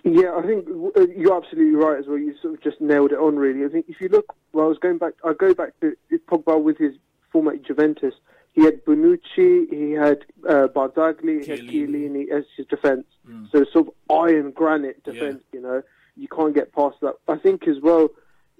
Yeah, 0.04 0.36
I 0.36 0.42
think 0.46 0.68
uh, 0.98 1.06
you're 1.16 1.38
absolutely 1.38 1.76
right 1.76 2.00
as 2.00 2.08
well. 2.08 2.18
You 2.18 2.36
sort 2.42 2.56
of 2.56 2.62
just 2.62 2.82
nailed 2.82 3.12
it 3.12 3.20
on, 3.20 3.36
really. 3.38 3.66
I 3.66 3.70
think 3.70 3.86
if 3.88 4.02
you 4.02 4.10
look, 4.10 4.34
well, 4.52 4.66
I 4.66 4.68
was 4.68 4.80
going 4.80 4.98
back. 4.98 5.14
I 5.24 5.34
go 5.34 5.54
back 5.54 5.80
to 5.82 5.96
Pogba 6.28 6.62
with 6.62 6.78
his 6.78 6.94
former 7.32 7.56
Juventus. 7.58 8.16
He 8.54 8.64
had 8.66 8.84
Bonucci, 8.84 9.70
he 9.70 9.92
had 9.92 10.26
uh, 10.48 10.68
Barzagli, 10.76 11.46
he 11.46 11.52
had 11.52 11.60
Chiellini. 11.62 12.30
As 12.32 12.44
his 12.58 12.66
defence. 12.66 13.06
So 13.52 13.64
sort 13.72 13.88
of 13.88 13.94
iron 14.10 14.52
granite 14.52 15.02
Yeah. 15.06 15.14
defence. 15.14 15.44
You 15.54 15.62
know, 15.62 15.84
you 16.18 16.28
can't 16.28 16.54
get 16.54 16.74
past 16.74 16.98
that. 17.02 17.16
I 17.30 17.38
think 17.38 17.68
as 17.68 17.80
well, 17.82 18.10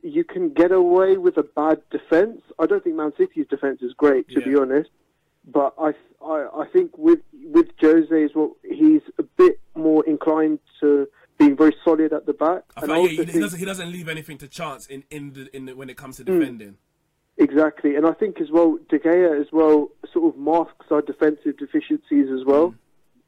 you 0.04 0.24
can 0.24 0.54
get 0.54 0.72
away 0.72 1.18
with 1.18 1.38
a 1.38 1.44
bad 1.44 1.82
defence. 1.90 2.42
I 2.58 2.68
don't 2.68 2.84
think 2.84 2.96
Man 2.96 3.12
City's 3.18 3.48
defence 3.48 3.82
is 3.82 3.94
great, 3.94 4.30
to 4.30 4.42
be 4.42 4.56
honest. 4.56 4.90
But 5.46 5.74
I, 5.78 5.94
I, 6.24 6.48
I 6.62 6.66
think 6.72 6.98
with 6.98 7.20
with 7.46 7.68
Jose 7.82 8.24
as 8.24 8.32
well, 8.36 8.56
he's 8.64 9.02
a 9.18 9.24
bit 9.24 9.60
more 9.76 10.06
inclined 10.06 10.60
to 10.80 11.08
being 11.42 11.58
very 11.58 11.76
solid 11.84 12.14
at 12.14 12.26
the 12.26 12.34
back. 12.34 12.64
I 12.78 12.82
And 12.84 12.92
I 12.92 12.98
yeah, 13.00 13.08
he, 13.10 13.16
think- 13.18 13.42
doesn't 13.42 13.60
he 13.60 13.66
doesn't 13.66 13.92
leave 13.92 14.08
anything 14.08 14.38
to 14.40 14.48
chance 14.48 14.88
in 14.88 15.04
in 15.10 15.34
the 15.34 15.56
in 15.56 15.66
the, 15.66 15.76
when 15.76 15.90
it 15.90 15.98
comes 15.98 16.18
to 16.18 16.24
defending. 16.24 16.78
Exactly, 17.38 17.96
and 17.96 18.06
I 18.06 18.12
think 18.14 18.40
as 18.40 18.52
well, 18.52 18.78
De 18.90 19.00
Gea 19.00 19.40
as 19.42 19.48
well 19.52 19.90
sort 20.14 20.34
of 20.34 20.40
masks 20.40 20.86
our 20.92 21.02
defensive 21.02 21.58
deficiencies 21.58 22.28
as 22.30 22.46
well. 22.46 22.76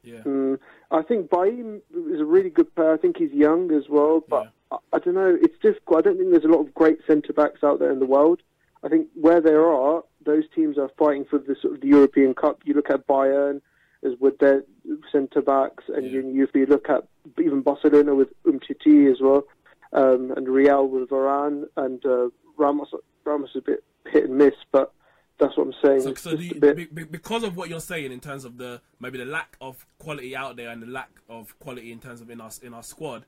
Yeah. 0.04 0.20
Mm, 0.20 0.58
I 0.90 1.02
think 1.02 1.30
Baim 1.30 1.80
is 2.12 2.20
a 2.20 2.24
really 2.24 2.50
good 2.50 2.72
player. 2.74 2.92
I 2.92 2.98
think 2.98 3.16
he's 3.16 3.32
young 3.32 3.72
as 3.72 3.84
well, 3.88 4.22
but 4.28 4.52
I, 4.70 4.76
I 4.92 4.98
don't 4.98 5.14
know. 5.14 5.36
It's 5.40 5.58
difficult. 5.62 5.98
I 5.98 6.02
don't 6.02 6.18
think 6.18 6.30
there's 6.30 6.44
a 6.44 6.48
lot 6.48 6.60
of 6.60 6.74
great 6.74 6.98
centre 7.06 7.32
backs 7.32 7.64
out 7.64 7.78
there 7.80 7.90
in 7.90 7.98
the 7.98 8.06
world. 8.06 8.42
I 8.84 8.88
think 8.88 9.08
where 9.14 9.40
there 9.40 9.64
are, 9.66 10.04
those 10.24 10.44
teams 10.54 10.76
are 10.78 10.90
fighting 10.98 11.24
for 11.24 11.38
the 11.38 11.56
sort 11.60 11.74
of 11.74 11.80
the 11.80 11.88
European 11.88 12.34
Cup. 12.34 12.60
You 12.64 12.74
look 12.74 12.90
at 12.90 13.06
Bayern 13.06 13.62
as 14.04 14.12
with 14.20 14.38
their 14.38 14.62
centre 15.10 15.40
backs, 15.40 15.84
and 15.88 16.04
you, 16.06 16.20
you, 16.30 16.44
if 16.44 16.50
you 16.54 16.66
look 16.66 16.90
at 16.90 17.04
even 17.38 17.62
Barcelona 17.62 18.14
with 18.14 18.28
Umtiti 18.44 19.10
as 19.10 19.20
well, 19.20 19.44
um, 19.92 20.32
and 20.36 20.48
Real 20.48 20.86
with 20.86 21.08
Varane 21.08 21.64
and 21.76 22.04
uh, 22.04 22.28
Ramos. 22.56 22.88
Ramos 23.24 23.50
is 23.50 23.56
a 23.56 23.60
bit 23.62 23.84
hit 24.10 24.24
and 24.24 24.36
miss, 24.36 24.54
but 24.70 24.92
that's 25.38 25.56
what 25.56 25.68
I'm 25.68 25.74
saying. 25.82 26.02
So, 26.02 26.14
so 26.14 26.36
do 26.36 26.42
you, 26.42 26.54
bit- 26.54 26.76
be- 26.76 26.84
be- 26.84 27.04
because 27.04 27.42
of 27.42 27.56
what 27.56 27.68
you're 27.68 27.80
saying 27.80 28.12
in 28.12 28.20
terms 28.20 28.44
of 28.44 28.58
the 28.58 28.80
maybe 29.00 29.18
the 29.18 29.24
lack 29.24 29.56
of 29.60 29.86
quality 29.98 30.36
out 30.36 30.56
there 30.56 30.70
and 30.70 30.82
the 30.82 30.86
lack 30.86 31.10
of 31.28 31.58
quality 31.58 31.90
in 31.92 32.00
terms 32.00 32.20
of 32.20 32.30
in 32.30 32.40
our 32.40 32.50
in 32.62 32.74
our 32.74 32.82
squad, 32.82 33.24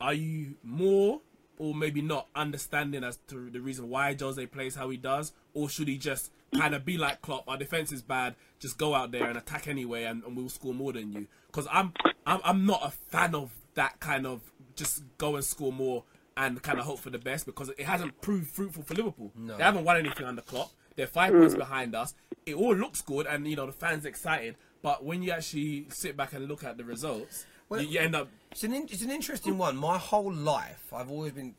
are 0.00 0.14
you 0.14 0.54
more 0.62 1.20
or 1.56 1.72
maybe 1.74 2.02
not 2.02 2.26
understanding 2.34 3.04
as 3.04 3.18
to 3.28 3.48
the 3.50 3.60
reason 3.60 3.88
why 3.88 4.16
Jose 4.18 4.44
plays 4.46 4.74
how 4.74 4.90
he 4.90 4.96
does, 4.96 5.32
or 5.52 5.68
should 5.68 5.86
he 5.86 5.96
just 5.96 6.32
kind 6.54 6.74
of 6.74 6.84
be 6.84 6.96
like 6.96 7.22
Klopp? 7.22 7.48
Our 7.48 7.56
defense 7.56 7.92
is 7.92 8.02
bad. 8.02 8.34
Just 8.58 8.78
go 8.78 8.94
out 8.94 9.10
there 9.12 9.24
and 9.24 9.36
attack 9.36 9.68
anyway, 9.68 10.04
and, 10.04 10.22
and 10.24 10.36
we'll 10.36 10.48
score 10.48 10.74
more 10.74 10.92
than 10.92 11.12
you. 11.12 11.26
Because 11.46 11.66
I'm, 11.70 11.92
I'm 12.26 12.40
I'm 12.44 12.66
not 12.66 12.80
a 12.84 12.90
fan 12.90 13.34
of 13.34 13.52
that 13.74 14.00
kind 14.00 14.26
of 14.26 14.40
just 14.76 15.02
go 15.18 15.36
and 15.36 15.44
score 15.44 15.72
more 15.72 16.04
and 16.36 16.60
kind 16.62 16.78
of 16.78 16.84
hope 16.84 16.98
for 16.98 17.10
the 17.10 17.18
best 17.18 17.46
because 17.46 17.68
it 17.70 17.80
hasn't 17.80 18.20
proved 18.20 18.48
fruitful 18.48 18.82
for 18.82 18.94
Liverpool. 18.94 19.30
No. 19.36 19.56
They 19.56 19.62
haven't 19.62 19.84
won 19.84 19.96
anything 19.96 20.26
under 20.26 20.42
Klopp. 20.42 20.72
They're 20.96 21.06
five 21.06 21.32
mm. 21.32 21.40
points 21.40 21.54
behind 21.54 21.94
us. 21.94 22.14
It 22.46 22.54
all 22.54 22.74
looks 22.74 23.00
good, 23.02 23.26
and 23.26 23.46
you 23.46 23.56
know 23.56 23.66
the 23.66 23.72
fans 23.72 24.04
excited. 24.04 24.56
But 24.82 25.04
when 25.04 25.22
you 25.22 25.30
actually 25.30 25.86
sit 25.90 26.16
back 26.16 26.34
and 26.34 26.46
look 26.46 26.62
at 26.62 26.76
the 26.76 26.84
results, 26.84 27.46
Well, 27.68 27.80
you, 27.80 27.88
you 27.88 28.00
end 28.00 28.14
up 28.14 28.28
It's 28.52 28.64
an 28.64 28.74
in, 28.74 28.82
it's 28.84 29.02
an 29.02 29.10
interesting 29.10 29.56
one. 29.56 29.76
My 29.76 29.96
whole 29.96 30.32
life, 30.32 30.92
I've 30.92 31.10
always 31.10 31.32
been 31.32 31.54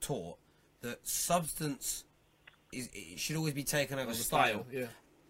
taught 0.00 0.38
that 0.80 1.06
substance 1.06 2.04
is 2.72 2.88
it 2.92 3.18
should 3.18 3.36
always 3.36 3.54
be 3.54 3.64
taken 3.64 3.98
over 3.98 4.14
style. 4.14 4.66
Yeah. 4.72 4.86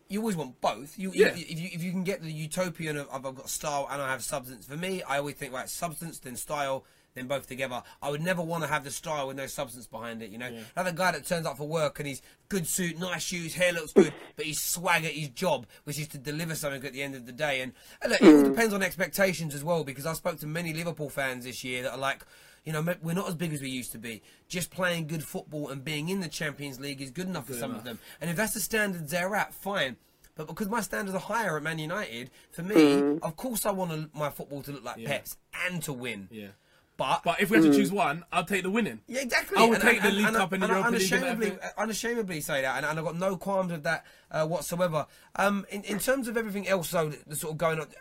You 0.08 0.20
always 0.20 0.36
want 0.36 0.60
both. 0.60 0.98
You, 0.98 1.10
Yeah. 1.14 1.34
you- 1.34 1.46
if 1.48 1.58
you 1.58 1.70
if 1.72 1.82
you 1.82 1.90
can 1.90 2.04
get 2.04 2.22
the 2.22 2.30
utopian 2.32 2.96
of 2.96 3.08
I've 3.12 3.22
got 3.22 3.48
style 3.48 3.88
and 3.90 4.00
I 4.00 4.10
have 4.10 4.22
substance. 4.22 4.66
For 4.66 4.76
me, 4.76 5.02
I 5.02 5.18
always 5.18 5.34
think 5.36 5.52
right, 5.52 5.68
substance 5.68 6.18
then 6.18 6.36
style. 6.36 6.84
Then 7.14 7.26
both 7.26 7.46
together. 7.46 7.82
I 8.00 8.08
would 8.08 8.22
never 8.22 8.40
want 8.40 8.62
to 8.64 8.68
have 8.70 8.84
the 8.84 8.90
style 8.90 9.26
with 9.28 9.36
no 9.36 9.46
substance 9.46 9.86
behind 9.86 10.22
it. 10.22 10.30
You 10.30 10.38
know, 10.38 10.50
another 10.74 10.92
guy 10.92 11.12
that 11.12 11.26
turns 11.26 11.44
up 11.44 11.58
for 11.58 11.68
work 11.68 11.98
and 11.98 12.08
he's 12.08 12.22
good 12.48 12.66
suit, 12.66 12.98
nice 12.98 13.20
shoes, 13.22 13.52
hair 13.52 13.70
looks 13.74 13.92
good, 13.92 14.14
but 14.34 14.46
he's 14.46 14.58
swag 14.58 15.04
at 15.04 15.12
his 15.12 15.28
job, 15.28 15.66
which 15.84 15.98
is 15.98 16.08
to 16.08 16.16
deliver 16.18 16.54
something 16.54 16.82
at 16.82 16.94
the 16.94 17.02
end 17.02 17.14
of 17.14 17.26
the 17.26 17.32
day. 17.32 17.60
And, 17.60 17.74
and 18.00 18.12
look, 18.12 18.22
it 18.22 18.34
all 18.34 18.42
depends 18.44 18.72
on 18.72 18.82
expectations 18.82 19.54
as 19.54 19.62
well. 19.62 19.84
Because 19.84 20.06
I 20.06 20.14
spoke 20.14 20.38
to 20.40 20.46
many 20.46 20.72
Liverpool 20.72 21.10
fans 21.10 21.44
this 21.44 21.62
year 21.62 21.82
that 21.82 21.92
are 21.92 21.98
like, 21.98 22.24
you 22.64 22.72
know, 22.72 22.84
we're 23.02 23.14
not 23.14 23.28
as 23.28 23.34
big 23.34 23.52
as 23.52 23.60
we 23.60 23.68
used 23.70 23.92
to 23.92 23.98
be. 23.98 24.22
Just 24.48 24.70
playing 24.70 25.06
good 25.08 25.24
football 25.24 25.68
and 25.70 25.84
being 25.84 26.08
in 26.08 26.20
the 26.20 26.28
Champions 26.28 26.78
League 26.80 27.00
is 27.00 27.10
good 27.10 27.26
enough 27.26 27.46
for 27.46 27.54
some 27.54 27.74
of 27.74 27.84
them. 27.84 27.98
And 28.20 28.30
if 28.30 28.36
that's 28.36 28.54
the 28.54 28.60
standards 28.60 29.10
they're 29.10 29.34
at, 29.34 29.52
fine. 29.54 29.96
But 30.34 30.46
because 30.46 30.68
my 30.68 30.80
standards 30.80 31.14
are 31.14 31.20
higher 31.20 31.56
at 31.58 31.62
Man 31.62 31.78
United, 31.78 32.30
for 32.52 32.62
me, 32.62 33.18
of 33.22 33.36
course, 33.36 33.66
I 33.66 33.70
want 33.72 34.14
my 34.14 34.30
football 34.30 34.62
to 34.62 34.72
look 34.72 34.84
like 34.84 35.04
Pep's 35.04 35.36
and 35.68 35.82
to 35.82 35.92
win. 35.92 36.28
yeah. 36.30 36.48
But 36.96 37.22
But 37.24 37.40
if 37.40 37.50
we 37.50 37.56
have 37.56 37.66
to 37.66 37.72
choose 37.72 37.90
one, 37.90 38.24
I'll 38.30 38.44
take 38.44 38.62
the 38.62 38.70
winning. 38.70 39.00
yeah, 39.08 39.22
exactly. 39.22 39.58
I 39.58 39.64
would 39.66 39.80
take 39.80 40.02
the 40.02 40.10
League 40.10 40.26
Cup 40.26 40.52
and 40.52 40.62
the 40.62 40.66
Europa 40.68 40.90
League 40.90 40.94
unashamedly, 41.12 41.46
everything. 41.48 41.58
unashamedly 41.78 42.40
say 42.42 42.62
that, 42.62 42.76
and, 42.76 42.86
and 42.86 42.98
I've 42.98 43.04
got 43.04 43.16
no 43.16 43.36
qualms 43.36 43.72
with 43.72 43.82
that 43.84 44.04
uh, 44.30 44.46
whatsoever. 44.46 45.06
Um, 45.36 45.66
in, 45.70 45.82
in 45.84 45.98
terms 45.98 46.28
of 46.28 46.36
everything 46.36 46.68
else, 46.68 46.90
though, 46.90 47.08
that- 47.08 47.24
that's 47.26 47.40
sort 47.40 47.52
of 47.52 47.58
going 47.58 47.80
on, 47.80 47.86
do 47.86 47.92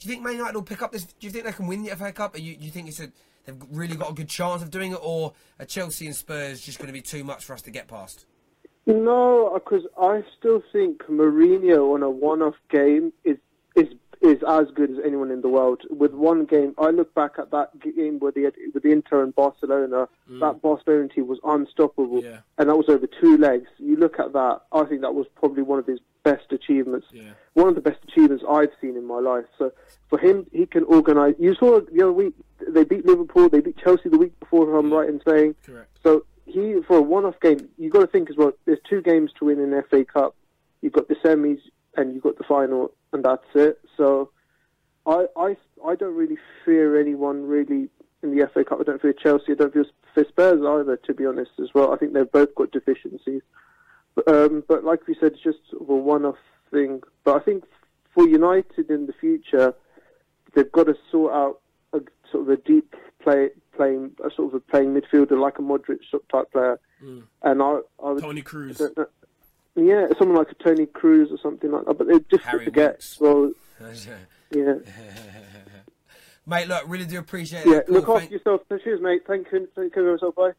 you 0.00 0.10
think 0.10 0.22
Man 0.22 0.34
United 0.34 0.54
will 0.54 0.62
pick 0.62 0.82
up 0.82 0.92
this? 0.92 1.04
Do 1.04 1.26
you 1.26 1.30
think 1.30 1.44
they 1.46 1.52
can 1.52 1.66
win 1.66 1.82
the 1.82 1.96
FA 1.96 2.12
Cup? 2.12 2.34
Or 2.34 2.38
you, 2.38 2.56
do 2.56 2.64
you 2.66 2.70
think 2.70 2.88
it's 2.88 3.00
a, 3.00 3.10
they've 3.48 3.68
really 3.70 3.96
got 3.96 4.10
a 4.10 4.14
good 4.14 4.28
chance 4.28 4.62
of 4.62 4.70
doing 4.70 4.92
it, 4.92 4.98
or 5.02 5.32
are 5.58 5.64
Chelsea 5.66 6.06
and 6.06 6.14
Spurs 6.14 6.60
just 6.60 6.78
going 6.78 6.86
to 6.88 6.92
be 6.92 7.00
too 7.00 7.24
much 7.24 7.44
for 7.44 7.54
us 7.54 7.62
to 7.62 7.70
get 7.70 7.88
past? 7.88 8.26
No, 8.86 9.50
because 9.54 9.86
I 10.00 10.22
still 10.38 10.62
think 10.72 11.02
Mourinho 11.04 11.94
on 11.94 12.02
a 12.02 12.10
one-off 12.10 12.54
game 12.70 13.12
is 13.24 13.36
is 13.76 13.86
is 14.20 14.38
as 14.48 14.66
good 14.74 14.90
as 14.90 14.96
anyone 15.04 15.30
in 15.30 15.42
the 15.42 15.48
world. 15.48 15.82
With 15.90 16.12
one 16.12 16.44
game, 16.44 16.74
I 16.78 16.88
look 16.90 17.14
back 17.14 17.32
at 17.38 17.50
that 17.52 17.78
game 17.80 18.18
with 18.18 18.34
the 18.34 18.50
with 18.74 18.82
the 18.82 18.90
Inter 18.90 19.22
and 19.22 19.34
Barcelona. 19.34 20.08
Mm. 20.30 20.40
That 20.40 20.60
Barcelona 20.62 21.08
team 21.08 21.28
was 21.28 21.38
unstoppable, 21.44 22.22
Yeah. 22.24 22.40
and 22.58 22.68
that 22.68 22.76
was 22.76 22.88
over 22.88 23.06
two 23.06 23.36
legs. 23.36 23.68
You 23.78 23.96
look 23.96 24.18
at 24.18 24.32
that, 24.32 24.62
I 24.72 24.84
think 24.84 25.02
that 25.02 25.14
was 25.14 25.26
probably 25.36 25.62
one 25.62 25.78
of 25.78 25.86
his 25.86 26.00
best 26.30 26.52
achievements. 26.52 27.06
Yeah. 27.10 27.32
One 27.54 27.68
of 27.68 27.74
the 27.74 27.80
best 27.80 28.00
achievements 28.06 28.44
I've 28.48 28.72
seen 28.80 28.96
in 28.96 29.06
my 29.06 29.20
life. 29.20 29.44
So 29.58 29.72
for 30.08 30.18
him, 30.18 30.46
he 30.52 30.66
can 30.66 30.84
organise. 30.84 31.34
You 31.38 31.54
saw 31.54 31.80
the 31.80 32.02
other 32.02 32.12
week 32.12 32.34
they 32.66 32.84
beat 32.84 33.06
Liverpool, 33.06 33.48
they 33.48 33.60
beat 33.60 33.78
Chelsea 33.78 34.08
the 34.08 34.18
week 34.18 34.38
before. 34.40 34.68
If 34.68 34.84
I'm 34.84 34.92
right 34.92 35.08
in 35.08 35.20
saying. 35.26 35.54
Correct. 35.64 35.88
So 36.02 36.24
he, 36.44 36.80
for 36.86 36.98
a 36.98 37.02
one-off 37.02 37.38
game, 37.40 37.68
you've 37.78 37.92
got 37.92 38.00
to 38.00 38.06
think 38.06 38.30
as 38.30 38.36
well. 38.36 38.52
There's 38.64 38.78
two 38.88 39.02
games 39.02 39.30
to 39.38 39.46
win 39.46 39.60
in 39.60 39.70
the 39.70 39.82
FA 39.90 40.04
Cup. 40.04 40.34
You've 40.82 40.92
got 40.92 41.08
the 41.08 41.16
semis 41.16 41.60
and 41.96 42.14
you've 42.14 42.22
got 42.22 42.38
the 42.38 42.44
final, 42.44 42.92
and 43.12 43.24
that's 43.24 43.44
it. 43.54 43.80
So 43.96 44.30
I, 45.06 45.26
I, 45.36 45.56
I 45.86 45.94
don't 45.94 46.14
really 46.14 46.38
fear 46.64 46.98
anyone 47.00 47.46
really 47.46 47.88
in 48.22 48.36
the 48.36 48.48
FA 48.52 48.64
Cup. 48.64 48.80
I 48.80 48.84
don't 48.84 49.00
fear 49.00 49.12
Chelsea. 49.12 49.52
I 49.52 49.54
don't 49.54 49.72
fear 49.72 49.84
Spurs 50.28 50.60
either, 50.64 50.96
to 50.96 51.14
be 51.14 51.26
honest, 51.26 51.52
as 51.60 51.68
well. 51.74 51.92
I 51.92 51.96
think 51.96 52.12
they've 52.12 52.30
both 52.30 52.54
got 52.54 52.70
deficiencies. 52.70 53.42
But, 54.24 54.34
um, 54.34 54.64
but 54.66 54.84
like 54.84 55.06
we 55.06 55.14
said, 55.14 55.32
it's 55.32 55.42
just 55.42 55.58
sort 55.70 55.82
of 55.82 55.88
a 55.90 55.96
one-off 55.96 56.38
thing. 56.70 57.02
But 57.24 57.36
I 57.36 57.38
think 57.40 57.64
for 58.14 58.26
United 58.26 58.90
in 58.90 59.06
the 59.06 59.12
future, 59.12 59.74
they've 60.54 60.70
got 60.72 60.84
to 60.84 60.96
sort 61.10 61.32
out 61.32 61.60
a 61.92 62.00
sort 62.30 62.42
of 62.44 62.48
a 62.48 62.56
deep 62.56 62.94
play, 63.22 63.50
playing 63.76 64.12
a 64.24 64.30
sort 64.34 64.48
of 64.48 64.54
a 64.54 64.60
playing 64.60 64.94
midfielder 64.94 65.40
like 65.40 65.58
a 65.58 65.62
Modric 65.62 66.00
type 66.32 66.50
player. 66.52 66.80
And 67.00 67.62
I, 67.62 67.78
I 68.04 68.10
would, 68.10 68.22
Toni 68.22 68.42
Kroos. 68.42 68.80
I 68.98 69.04
yeah, 69.80 70.08
someone 70.18 70.36
like 70.36 70.50
a 70.50 70.54
Toni 70.54 70.86
Kroos 70.86 71.30
or 71.32 71.38
something 71.38 71.70
like 71.70 71.84
that. 71.84 71.94
But 71.96 72.08
they're 72.08 72.18
difficult 72.18 72.42
Harry 72.44 72.64
to 72.64 72.70
get. 72.72 72.90
Winks. 72.92 73.20
Well, 73.20 73.52
yeah, 74.50 74.74
Mate, 76.46 76.66
look, 76.66 76.82
really 76.88 77.04
do 77.04 77.18
appreciate 77.18 77.66
yeah. 77.66 77.76
it. 77.76 77.86
Cool, 77.86 77.94
Look 77.96 78.06
thank- 78.06 78.22
after 78.22 78.34
yourself. 78.34 78.62
Cheers, 78.82 79.00
mate. 79.00 79.22
Thank 79.28 79.52
you. 79.52 79.68
Take 79.76 79.94
care 79.94 80.08
of 80.08 80.20
yourself. 80.20 80.34
Bye. 80.34 80.52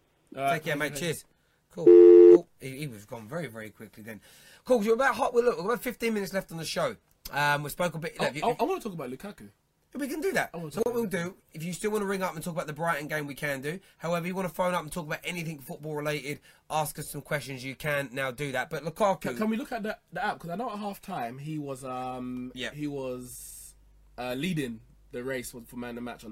Take 0.53 0.63
care, 0.63 0.75
mate. 0.77 0.95
Cheers. 0.95 1.25
Cool. 1.71 1.85
Oh, 1.89 2.45
he, 2.59 2.77
he 2.79 2.87
was 2.87 3.05
gone 3.05 3.27
very, 3.27 3.47
very 3.47 3.69
quickly 3.69 4.03
then. 4.03 4.21
Cool. 4.65 4.81
So 4.83 4.89
we're 4.89 4.93
about 4.95 5.15
hot. 5.15 5.33
Well, 5.33 5.43
look, 5.43 5.57
we've 5.57 5.67
got 5.67 5.81
15 5.81 6.13
minutes 6.13 6.33
left 6.33 6.51
on 6.51 6.57
the 6.57 6.65
show. 6.65 6.95
Um, 7.31 7.63
we 7.63 7.69
spoke 7.69 7.95
a 7.95 7.99
bit. 7.99 8.15
I, 8.19 8.25
look, 8.25 8.35
if- 8.35 8.43
I, 8.43 8.63
want 8.63 8.81
to 8.81 8.89
talk 8.89 8.93
about 8.93 9.09
Lukaku. 9.11 9.49
we 9.95 10.07
can 10.07 10.21
do 10.21 10.31
that. 10.33 10.51
So 10.53 10.81
what 10.83 10.93
we'll 10.93 11.05
do, 11.05 11.35
if 11.53 11.63
you 11.63 11.73
still 11.73 11.91
want 11.91 12.01
to 12.03 12.07
ring 12.07 12.23
up 12.23 12.35
and 12.35 12.43
talk 12.43 12.53
about 12.53 12.67
the 12.67 12.73
Brighton 12.73 13.07
game, 13.07 13.27
we 13.27 13.35
can 13.35 13.61
do. 13.61 13.79
However, 13.97 14.27
you 14.27 14.35
want 14.35 14.47
to 14.47 14.53
phone 14.53 14.73
up 14.73 14.81
and 14.81 14.91
talk 14.91 15.05
about 15.05 15.19
anything 15.23 15.59
football 15.59 15.95
related, 15.95 16.39
ask 16.69 16.97
us 16.99 17.09
some 17.09 17.21
questions, 17.21 17.63
you 17.63 17.75
can 17.75 18.09
now 18.11 18.31
do 18.31 18.51
that. 18.51 18.69
But 18.69 18.83
Lukaku, 18.83 19.21
Can, 19.21 19.37
can 19.37 19.49
we 19.49 19.57
look 19.57 19.71
at 19.71 19.83
the, 19.83 19.97
the 20.13 20.23
app? 20.23 20.35
Because 20.35 20.49
I 20.51 20.55
know 20.55 20.69
at 20.71 20.79
half 20.79 21.01
time 21.01 21.37
he 21.37 21.57
was 21.59 21.83
um 21.83 22.51
Yeah. 22.55 22.71
he 22.73 22.87
was 22.87 23.73
uh, 24.17 24.33
leading 24.33 24.81
the 25.11 25.23
race 25.23 25.51
for, 25.51 25.61
for 25.65 25.77
man 25.77 25.91
of 25.91 25.95
the 25.95 26.01
match 26.01 26.25
on 26.25 26.31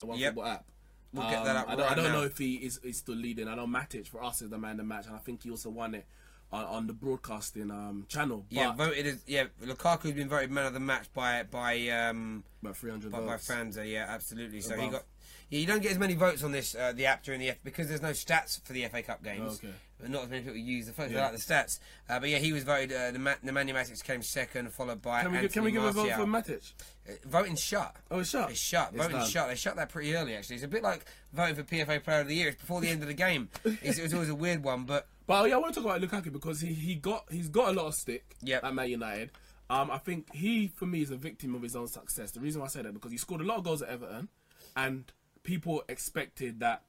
The 0.00 0.06
one 0.06 0.18
Yep. 0.18 0.34
football 0.34 0.52
app. 0.52 0.64
We'll 1.12 1.30
get 1.30 1.44
that 1.44 1.56
up 1.56 1.68
I 1.68 1.74
don't, 1.74 1.90
I 1.90 1.94
don't 1.94 2.04
now. 2.04 2.12
know 2.20 2.24
if 2.24 2.36
he 2.36 2.56
is, 2.56 2.78
is 2.84 2.98
still 2.98 3.14
leading. 3.14 3.48
I 3.48 3.54
know 3.54 3.66
Matic 3.66 4.06
for 4.06 4.22
us 4.22 4.42
is 4.42 4.50
the 4.50 4.58
man 4.58 4.72
of 4.72 4.76
the 4.78 4.84
match, 4.84 5.06
and 5.06 5.16
I 5.16 5.18
think 5.18 5.42
he 5.42 5.50
also 5.50 5.70
won 5.70 5.94
it 5.94 6.06
on, 6.52 6.64
on 6.64 6.86
the 6.86 6.92
broadcasting 6.92 7.70
um, 7.70 8.04
channel. 8.08 8.44
yeah, 8.50 8.72
but 8.76 8.88
voted 8.88 9.06
as 9.06 9.22
yeah. 9.26 9.44
Lukaku's 9.64 10.12
been 10.12 10.28
voted 10.28 10.50
man 10.50 10.66
of 10.66 10.74
the 10.74 10.80
match 10.80 11.12
by 11.14 11.42
by 11.44 11.88
um 11.88 12.44
about 12.62 12.76
300 12.76 13.10
by, 13.10 13.20
by 13.20 13.82
Yeah, 13.84 14.06
absolutely. 14.08 14.60
So 14.60 14.76
he 14.76 14.88
got. 14.88 15.04
Yeah, 15.48 15.60
you 15.60 15.66
don't 15.66 15.82
get 15.82 15.92
as 15.92 15.98
many 15.98 16.14
votes 16.14 16.42
on 16.42 16.52
this 16.52 16.74
uh, 16.74 16.92
the 16.92 17.06
app 17.06 17.22
during 17.22 17.40
the 17.40 17.50
F 17.50 17.56
because 17.64 17.88
there's 17.88 18.02
no 18.02 18.10
stats 18.10 18.62
for 18.62 18.74
the 18.74 18.84
FA 18.88 19.02
Cup 19.02 19.24
games. 19.24 19.60
Okay. 19.64 19.72
But 20.00 20.10
not 20.10 20.24
as 20.24 20.30
many 20.30 20.42
people 20.42 20.56
use 20.58 20.86
the 20.86 20.92
phones. 20.92 21.10
Yeah. 21.12 21.22
like 21.24 21.32
the 21.32 21.38
stats. 21.38 21.80
Uh, 22.08 22.20
but 22.20 22.28
yeah, 22.28 22.38
he 22.38 22.52
was 22.52 22.62
voted. 22.62 22.92
Uh, 22.92 23.10
the, 23.10 23.18
Ma- 23.18 23.34
the 23.42 23.50
Man 23.52 23.66
Matic 23.68 24.02
came 24.04 24.22
second, 24.22 24.72
followed 24.72 25.02
by. 25.02 25.22
Can 25.22 25.32
we, 25.32 25.38
Anthony 25.38 25.52
can 25.52 25.64
we 25.64 25.72
give 25.72 25.82
a 25.84 25.90
vote 25.92 26.12
for 26.12 26.24
Matic? 26.24 26.72
Uh, 27.08 27.12
Voting 27.26 27.56
shut. 27.56 27.96
Oh, 28.10 28.20
it's 28.20 28.30
shut. 28.30 28.50
It's 28.50 28.60
shut. 28.60 28.90
It's 28.92 29.02
Voting 29.02 29.18
done. 29.18 29.28
shut. 29.28 29.48
They 29.48 29.54
shut 29.56 29.76
that 29.76 29.88
pretty 29.88 30.14
early, 30.14 30.34
actually. 30.36 30.56
It's 30.56 30.64
a 30.64 30.68
bit 30.68 30.82
like 30.84 31.04
voting 31.32 31.56
for 31.56 31.62
PFA 31.64 32.02
Player 32.04 32.20
of 32.20 32.28
the 32.28 32.34
Year. 32.36 32.48
It's 32.48 32.60
before 32.60 32.80
the 32.80 32.88
end 32.88 33.02
of 33.02 33.08
the 33.08 33.14
game. 33.14 33.48
It's, 33.82 33.98
it 33.98 34.02
was 34.02 34.14
always 34.14 34.28
a 34.28 34.34
weird 34.34 34.62
one, 34.62 34.84
but 34.84 35.08
But 35.26 35.48
yeah, 35.48 35.56
I 35.56 35.58
want 35.58 35.74
to 35.74 35.80
talk 35.82 35.98
about 35.98 36.08
Lukaku 36.08 36.32
because 36.32 36.60
he, 36.60 36.72
he 36.74 36.94
got 36.94 37.24
he's 37.30 37.48
got 37.48 37.70
a 37.70 37.72
lot 37.72 37.86
of 37.86 37.94
stick 37.94 38.36
Yep. 38.42 38.64
at 38.64 38.74
Man 38.74 38.88
United. 38.90 39.30
Um, 39.70 39.90
I 39.90 39.98
think 39.98 40.32
he, 40.34 40.68
for 40.68 40.86
me, 40.86 41.02
is 41.02 41.10
a 41.10 41.16
victim 41.16 41.54
of 41.54 41.62
his 41.62 41.74
own 41.76 41.88
success. 41.88 42.30
The 42.30 42.40
reason 42.40 42.60
why 42.60 42.66
I 42.66 42.70
say 42.70 42.82
that 42.82 42.94
because 42.94 43.10
he 43.12 43.18
scored 43.18 43.40
a 43.40 43.44
lot 43.44 43.58
of 43.58 43.64
goals 43.64 43.82
at 43.82 43.88
Everton, 43.90 44.28
and 44.76 45.10
people 45.42 45.82
expected 45.88 46.60
that 46.60 46.82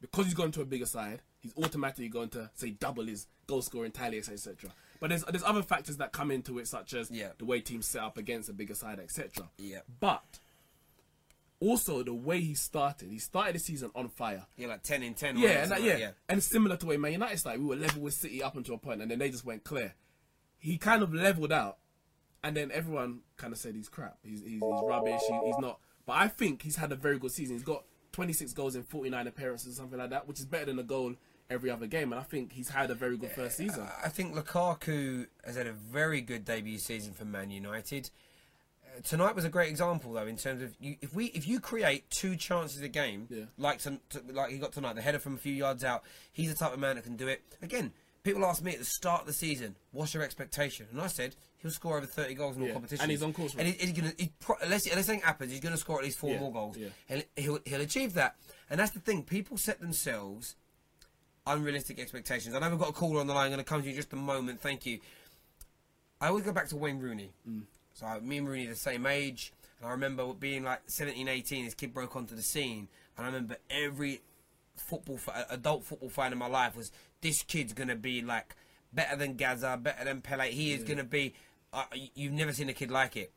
because 0.00 0.26
he's 0.26 0.34
gone 0.34 0.52
to 0.52 0.60
a 0.60 0.64
bigger 0.64 0.86
side, 0.86 1.22
he's 1.40 1.54
automatically 1.56 2.08
going 2.08 2.28
to 2.30 2.50
say 2.54 2.70
double 2.70 3.04
his 3.04 3.26
goal 3.46 3.62
scoring 3.62 3.92
tally, 3.92 4.18
etc. 4.18 4.70
But 5.00 5.10
there's 5.10 5.24
there's 5.24 5.42
other 5.44 5.62
factors 5.62 5.96
that 5.98 6.12
come 6.12 6.30
into 6.30 6.58
it, 6.58 6.68
such 6.68 6.94
as 6.94 7.10
Yeah. 7.10 7.30
the 7.38 7.44
way 7.44 7.60
teams 7.60 7.86
set 7.86 8.02
up 8.02 8.16
against 8.18 8.48
a 8.48 8.52
bigger 8.52 8.74
side, 8.74 8.98
etc. 9.00 9.48
Yeah. 9.58 9.80
But 10.00 10.38
also 11.60 12.02
the 12.02 12.12
way 12.14 12.40
he 12.40 12.54
started, 12.54 13.10
he 13.10 13.18
started 13.18 13.54
the 13.54 13.58
season 13.58 13.90
on 13.94 14.08
fire. 14.08 14.44
Yeah, 14.56 14.68
like 14.68 14.82
ten 14.82 15.02
in 15.02 15.14
ten. 15.14 15.38
Yeah, 15.38 15.62
and 15.62 15.70
that, 15.70 15.82
yeah. 15.82 15.92
like- 15.92 16.00
yeah. 16.00 16.10
and 16.28 16.42
similar 16.42 16.76
to 16.76 16.86
way 16.86 16.96
Man 16.96 17.12
United 17.12 17.38
started, 17.38 17.60
we 17.62 17.66
were 17.68 17.76
level 17.76 18.02
with 18.02 18.14
City 18.14 18.42
up 18.42 18.56
until 18.56 18.74
a 18.74 18.78
point, 18.78 19.00
and 19.02 19.10
then 19.10 19.18
they 19.18 19.30
just 19.30 19.44
went 19.44 19.64
clear. 19.64 19.94
He 20.58 20.76
kind 20.78 21.02
of 21.02 21.14
leveled 21.14 21.52
out, 21.52 21.78
and 22.44 22.56
then 22.56 22.70
everyone 22.72 23.20
kind 23.36 23.52
of 23.52 23.58
said 23.58 23.74
he's 23.74 23.88
crap, 23.88 24.18
he's 24.22 24.40
he's, 24.42 24.52
he's 24.52 24.60
rubbish, 24.62 25.20
he, 25.28 25.40
he's 25.46 25.58
not. 25.58 25.78
But 26.04 26.14
I 26.18 26.28
think 26.28 26.62
he's 26.62 26.76
had 26.76 26.92
a 26.92 26.96
very 26.96 27.18
good 27.18 27.32
season. 27.32 27.56
He's 27.56 27.64
got 27.64 27.84
26 28.16 28.54
goals 28.54 28.74
in 28.76 28.82
49 28.82 29.26
appearances, 29.26 29.74
or 29.74 29.76
something 29.82 29.98
like 29.98 30.08
that, 30.10 30.26
which 30.26 30.38
is 30.40 30.46
better 30.46 30.64
than 30.64 30.78
a 30.78 30.82
goal 30.82 31.14
every 31.50 31.70
other 31.70 31.86
game. 31.86 32.12
And 32.12 32.18
I 32.20 32.24
think 32.24 32.50
he's 32.50 32.70
had 32.70 32.90
a 32.90 32.94
very 32.94 33.18
good 33.18 33.30
first 33.30 33.58
season. 33.58 33.86
I 34.02 34.08
think 34.08 34.34
Lukaku 34.34 35.26
has 35.44 35.54
had 35.56 35.66
a 35.66 35.72
very 35.72 36.22
good 36.22 36.46
debut 36.46 36.78
season 36.78 37.12
for 37.12 37.26
Man 37.26 37.50
United. 37.50 38.08
Uh, 38.82 39.00
tonight 39.02 39.34
was 39.34 39.44
a 39.44 39.50
great 39.50 39.68
example, 39.68 40.14
though, 40.14 40.26
in 40.26 40.36
terms 40.38 40.62
of 40.62 40.74
you, 40.80 40.96
if 41.02 41.14
we 41.14 41.26
if 41.26 41.46
you 41.46 41.60
create 41.60 42.08
two 42.08 42.36
chances 42.36 42.80
a 42.80 42.88
game, 42.88 43.26
Yeah. 43.28 43.44
like 43.58 43.80
some, 43.80 44.00
to, 44.10 44.22
like 44.32 44.50
he 44.50 44.56
got 44.58 44.72
tonight, 44.72 44.94
the 44.94 45.02
header 45.02 45.18
from 45.18 45.34
a 45.34 45.38
few 45.38 45.52
yards 45.52 45.84
out, 45.84 46.02
he's 46.32 46.48
the 46.50 46.56
type 46.58 46.72
of 46.72 46.78
man 46.78 46.96
that 46.96 47.04
can 47.04 47.16
do 47.16 47.28
it. 47.28 47.42
Again, 47.60 47.92
people 48.26 48.44
asked 48.44 48.62
me 48.62 48.72
at 48.72 48.78
the 48.78 48.84
start 48.84 49.22
of 49.22 49.26
the 49.26 49.32
season, 49.32 49.76
"What's 49.92 50.12
your 50.12 50.22
expectation?" 50.22 50.86
And 50.92 51.00
I 51.00 51.06
said 51.06 51.34
he'll 51.58 51.70
score 51.70 51.96
over 51.96 52.06
thirty 52.06 52.34
goals 52.34 52.56
in 52.56 52.62
all 52.62 52.68
Yeah, 52.68 52.74
competitions, 52.74 53.02
and 53.02 53.10
he's 53.10 53.22
on 53.22 53.32
course 53.32 53.54
And 53.56 53.66
he, 53.66 53.72
he's 53.72 53.92
gonna, 53.92 54.12
he, 54.18 54.32
pro- 54.40 54.56
unless 54.62 54.84
unless 54.86 55.08
anything 55.08 55.20
happens, 55.24 55.52
he's 55.52 55.60
going 55.60 55.74
to 55.74 55.80
score 55.80 55.98
at 55.98 56.04
least 56.04 56.18
four 56.18 56.30
Yeah, 56.32 56.40
more 56.40 56.52
goals. 56.52 56.76
yeah. 56.76 56.88
And 57.08 57.24
he'll 57.36 57.60
he'll 57.64 57.80
achieve 57.80 58.14
that. 58.14 58.36
And 58.68 58.78
that's 58.80 58.90
the 58.90 59.00
thing. 59.00 59.22
People 59.22 59.56
set 59.56 59.80
themselves 59.80 60.56
unrealistic 61.46 61.98
expectations. 62.00 62.54
I 62.54 62.58
know 62.58 62.70
we've 62.70 62.78
got 62.78 62.90
a 62.90 62.92
caller 62.92 63.20
on 63.20 63.26
the 63.26 63.34
line. 63.34 63.46
I'm 63.46 63.52
going 63.52 63.58
to 63.64 63.64
come 63.64 63.80
to 63.80 63.86
you 63.86 63.90
in 63.92 63.96
just 63.96 64.12
a 64.12 64.16
moment. 64.16 64.60
Thank 64.60 64.84
you. 64.84 64.98
I 66.20 66.28
always 66.28 66.44
go 66.44 66.52
back 66.52 66.68
to 66.70 66.76
Wayne 66.76 66.98
Rooney. 66.98 67.30
Mm. 67.48 67.62
So 67.94 68.06
I- 68.06 68.20
me 68.20 68.38
and 68.38 68.48
Rooney 68.48 68.66
are 68.66 68.70
the 68.70 68.76
same 68.76 69.06
age. 69.06 69.52
And 69.78 69.88
I 69.88 69.92
remember 69.92 70.32
being 70.34 70.64
like 70.64 70.80
17, 70.86 71.28
18, 71.28 71.64
his 71.64 71.74
kid 71.74 71.94
broke 71.94 72.16
onto 72.16 72.34
the 72.34 72.42
scene. 72.42 72.88
And 73.16 73.24
I 73.24 73.28
remember 73.28 73.56
every 73.70 74.20
football, 74.76 75.18
adult 75.50 75.84
football 75.84 76.08
fan 76.08 76.32
in 76.32 76.38
my 76.38 76.46
life 76.48 76.76
was 76.76 76.90
this 77.20 77.42
kid's 77.42 77.72
going 77.72 77.88
to 77.88 77.96
be 77.96 78.22
like 78.22 78.54
better 78.92 79.16
than 79.16 79.34
Gazza, 79.36 79.78
better 79.82 80.04
than 80.04 80.20
Pele. 80.20 80.50
He 80.50 80.72
is 80.72 80.84
going 80.84 80.98
to 80.98 81.04
be. 81.04 81.34
Uh, 81.72 81.84
you've 82.14 82.32
never 82.32 82.52
seen 82.52 82.68
a 82.68 82.72
kid 82.72 82.90
like 82.90 83.16
it. 83.16 83.32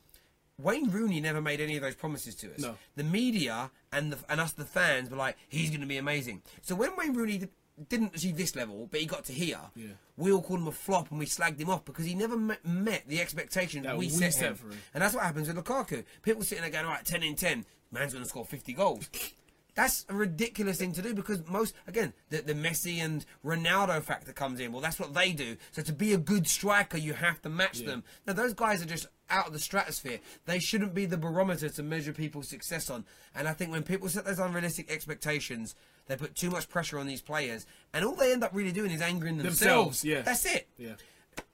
Wayne 0.57 0.89
Rooney 0.91 1.21
never 1.21 1.41
made 1.41 1.61
any 1.61 1.77
of 1.77 1.81
those 1.81 1.95
promises 1.95 2.35
to 2.35 2.53
us. 2.53 2.59
No. 2.59 2.75
The 2.95 3.03
media 3.03 3.71
and 3.93 4.11
the, 4.11 4.17
and 4.29 4.41
us, 4.41 4.51
the 4.51 4.65
fans, 4.65 5.09
were 5.09 5.15
like, 5.17 5.37
he's 5.47 5.69
going 5.69 5.81
to 5.81 5.87
be 5.87 5.97
amazing. 5.97 6.41
So 6.61 6.75
when 6.75 6.95
Wayne 6.97 7.13
Rooney 7.13 7.37
d- 7.37 7.47
didn't 7.87 8.13
achieve 8.15 8.35
this 8.35 8.57
level, 8.57 8.87
but 8.91 8.99
he 8.99 9.05
got 9.05 9.23
to 9.25 9.33
here, 9.33 9.59
Yeah. 9.73 9.87
we 10.17 10.33
all 10.33 10.41
called 10.41 10.59
him 10.59 10.67
a 10.67 10.71
flop 10.73 11.11
and 11.11 11.19
we 11.19 11.25
slagged 11.27 11.59
him 11.61 11.69
off 11.69 11.85
because 11.85 12.05
he 12.05 12.13
never 12.13 12.35
met, 12.35 12.65
met 12.65 13.03
the 13.07 13.21
expectations 13.21 13.85
That 13.85 13.97
we, 13.97 14.07
we 14.07 14.09
set, 14.09 14.33
set 14.33 14.57
him. 14.57 14.71
And 14.93 15.01
that's 15.01 15.13
what 15.15 15.23
happens 15.23 15.47
with 15.47 15.55
Lukaku. 15.55 16.03
People 16.23 16.43
sitting 16.43 16.61
there 16.61 16.71
going, 16.71 16.85
all 16.85 16.91
right, 16.91 17.05
10 17.05 17.23
in 17.23 17.35
10, 17.35 17.65
man's 17.93 18.11
going 18.11 18.23
to 18.25 18.29
score 18.29 18.43
50 18.43 18.73
goals. 18.73 19.09
That's 19.75 20.05
a 20.09 20.13
ridiculous 20.13 20.77
thing 20.77 20.91
to 20.93 21.01
do 21.01 21.13
because 21.13 21.47
most, 21.47 21.73
again, 21.87 22.13
the, 22.29 22.41
the 22.41 22.53
Messi 22.53 22.97
and 22.97 23.25
Ronaldo 23.45 24.01
factor 24.01 24.33
comes 24.33 24.59
in. 24.59 24.71
Well, 24.71 24.81
that's 24.81 24.99
what 24.99 25.13
they 25.13 25.31
do. 25.31 25.57
So 25.71 25.81
to 25.81 25.93
be 25.93 26.13
a 26.13 26.17
good 26.17 26.47
striker, 26.47 26.97
you 26.97 27.13
have 27.13 27.41
to 27.43 27.49
match 27.49 27.79
them. 27.79 28.03
Now, 28.27 28.33
those 28.33 28.53
guys 28.53 28.81
are 28.81 28.85
just 28.85 29.07
out 29.29 29.47
of 29.47 29.53
the 29.53 29.59
stratosphere. 29.59 30.19
They 30.45 30.59
shouldn't 30.59 30.93
be 30.93 31.05
the 31.05 31.17
barometer 31.17 31.69
to 31.69 31.83
measure 31.83 32.13
people's 32.13 32.49
success 32.49 32.89
on. 32.89 33.05
And 33.35 33.47
I 33.47 33.53
think 33.53 33.71
when 33.71 33.83
people 33.83 34.09
set 34.09 34.25
those 34.25 34.39
unrealistic 34.39 34.91
expectations, 34.91 35.75
they 36.07 36.15
put 36.15 36.35
too 36.35 36.49
much 36.49 36.67
pressure 36.67 36.99
on 36.99 37.07
these 37.07 37.21
players. 37.21 37.65
And 37.93 38.03
all 38.03 38.15
they 38.15 38.33
end 38.33 38.43
up 38.43 38.51
really 38.53 38.71
doing 38.71 38.91
is 38.91 39.01
angering 39.01 39.37
themselves. 39.37 40.01
Themselves, 40.01 40.05
yeah. 40.05 40.21
That's 40.23 40.45
it. 40.45 40.67
Yeah. 40.77 40.93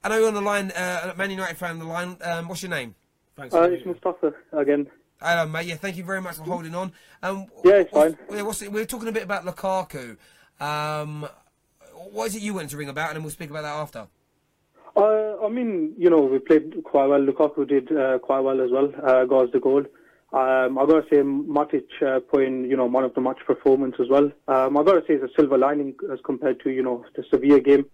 I 0.03 0.09
know 0.09 0.17
you're 0.17 0.27
on 0.29 0.33
the 0.33 0.41
line, 0.41 0.71
uh, 0.71 1.13
Man 1.17 1.29
United 1.29 1.57
fan 1.57 1.71
on 1.71 1.79
the 1.79 1.85
line. 1.85 2.17
Um, 2.21 2.47
what's 2.47 2.63
your 2.63 2.71
name? 2.71 2.95
Thanks. 3.35 3.53
Uh, 3.53 3.63
for 3.63 3.73
it's 3.73 3.85
Mustafa 3.85 4.33
again. 4.53 4.87
Hello, 5.25 5.47
mate. 5.47 5.65
Yeah, 5.65 5.75
thank 5.77 5.97
you 5.97 6.03
very 6.03 6.21
much 6.21 6.35
for 6.35 6.43
holding 6.43 6.75
on. 6.75 6.91
Um, 7.23 7.47
Yeah, 7.63 7.77
it's 7.77 7.89
fine. 7.89 8.15
Yeah, 8.31 8.43
what's 8.43 8.61
it, 8.61 8.71
we're 8.71 8.85
talking 8.85 9.07
a 9.07 9.11
bit 9.11 9.23
about 9.23 9.43
Lukaku. 9.43 10.17
Um, 10.59 11.27
what 12.11 12.27
is 12.27 12.35
it 12.35 12.43
you 12.43 12.53
wanted 12.53 12.69
to 12.69 12.77
ring 12.77 12.89
about, 12.89 13.09
and 13.09 13.15
then 13.15 13.23
we'll 13.23 13.31
speak 13.31 13.49
about 13.49 13.63
that 13.63 13.73
after. 13.73 14.07
Uh, 14.95 15.43
I 15.43 15.49
mean, 15.49 15.95
you 15.97 16.11
know, 16.11 16.19
we 16.19 16.37
played 16.37 16.75
quite 16.83 17.07
well. 17.07 17.19
Lukaku 17.19 17.67
did 17.67 17.91
uh, 17.91 18.19
quite 18.19 18.41
well 18.41 18.61
as 18.61 18.69
well. 18.69 18.93
Uh, 19.03 19.25
got 19.25 19.45
us 19.45 19.49
the 19.51 19.59
goal. 19.59 19.83
Um, 20.31 20.77
I 20.77 20.85
got 20.85 21.01
to 21.01 21.05
say, 21.09 21.21
Matic 21.23 21.85
uh, 22.05 22.19
put 22.19 22.43
in, 22.43 22.65
you 22.65 22.77
know, 22.77 22.85
one 22.85 23.03
of 23.03 23.15
the 23.15 23.21
match 23.21 23.39
performance 23.47 23.95
as 23.99 24.07
well. 24.07 24.31
Um, 24.47 24.77
I 24.77 24.83
got 24.83 24.93
to 24.93 25.01
say, 25.07 25.15
it's 25.15 25.23
a 25.23 25.35
silver 25.35 25.57
lining 25.57 25.95
as 26.13 26.19
compared 26.23 26.59
to, 26.61 26.69
you 26.69 26.83
know, 26.83 27.03
the 27.15 27.23
Sevilla 27.31 27.61
game. 27.61 27.85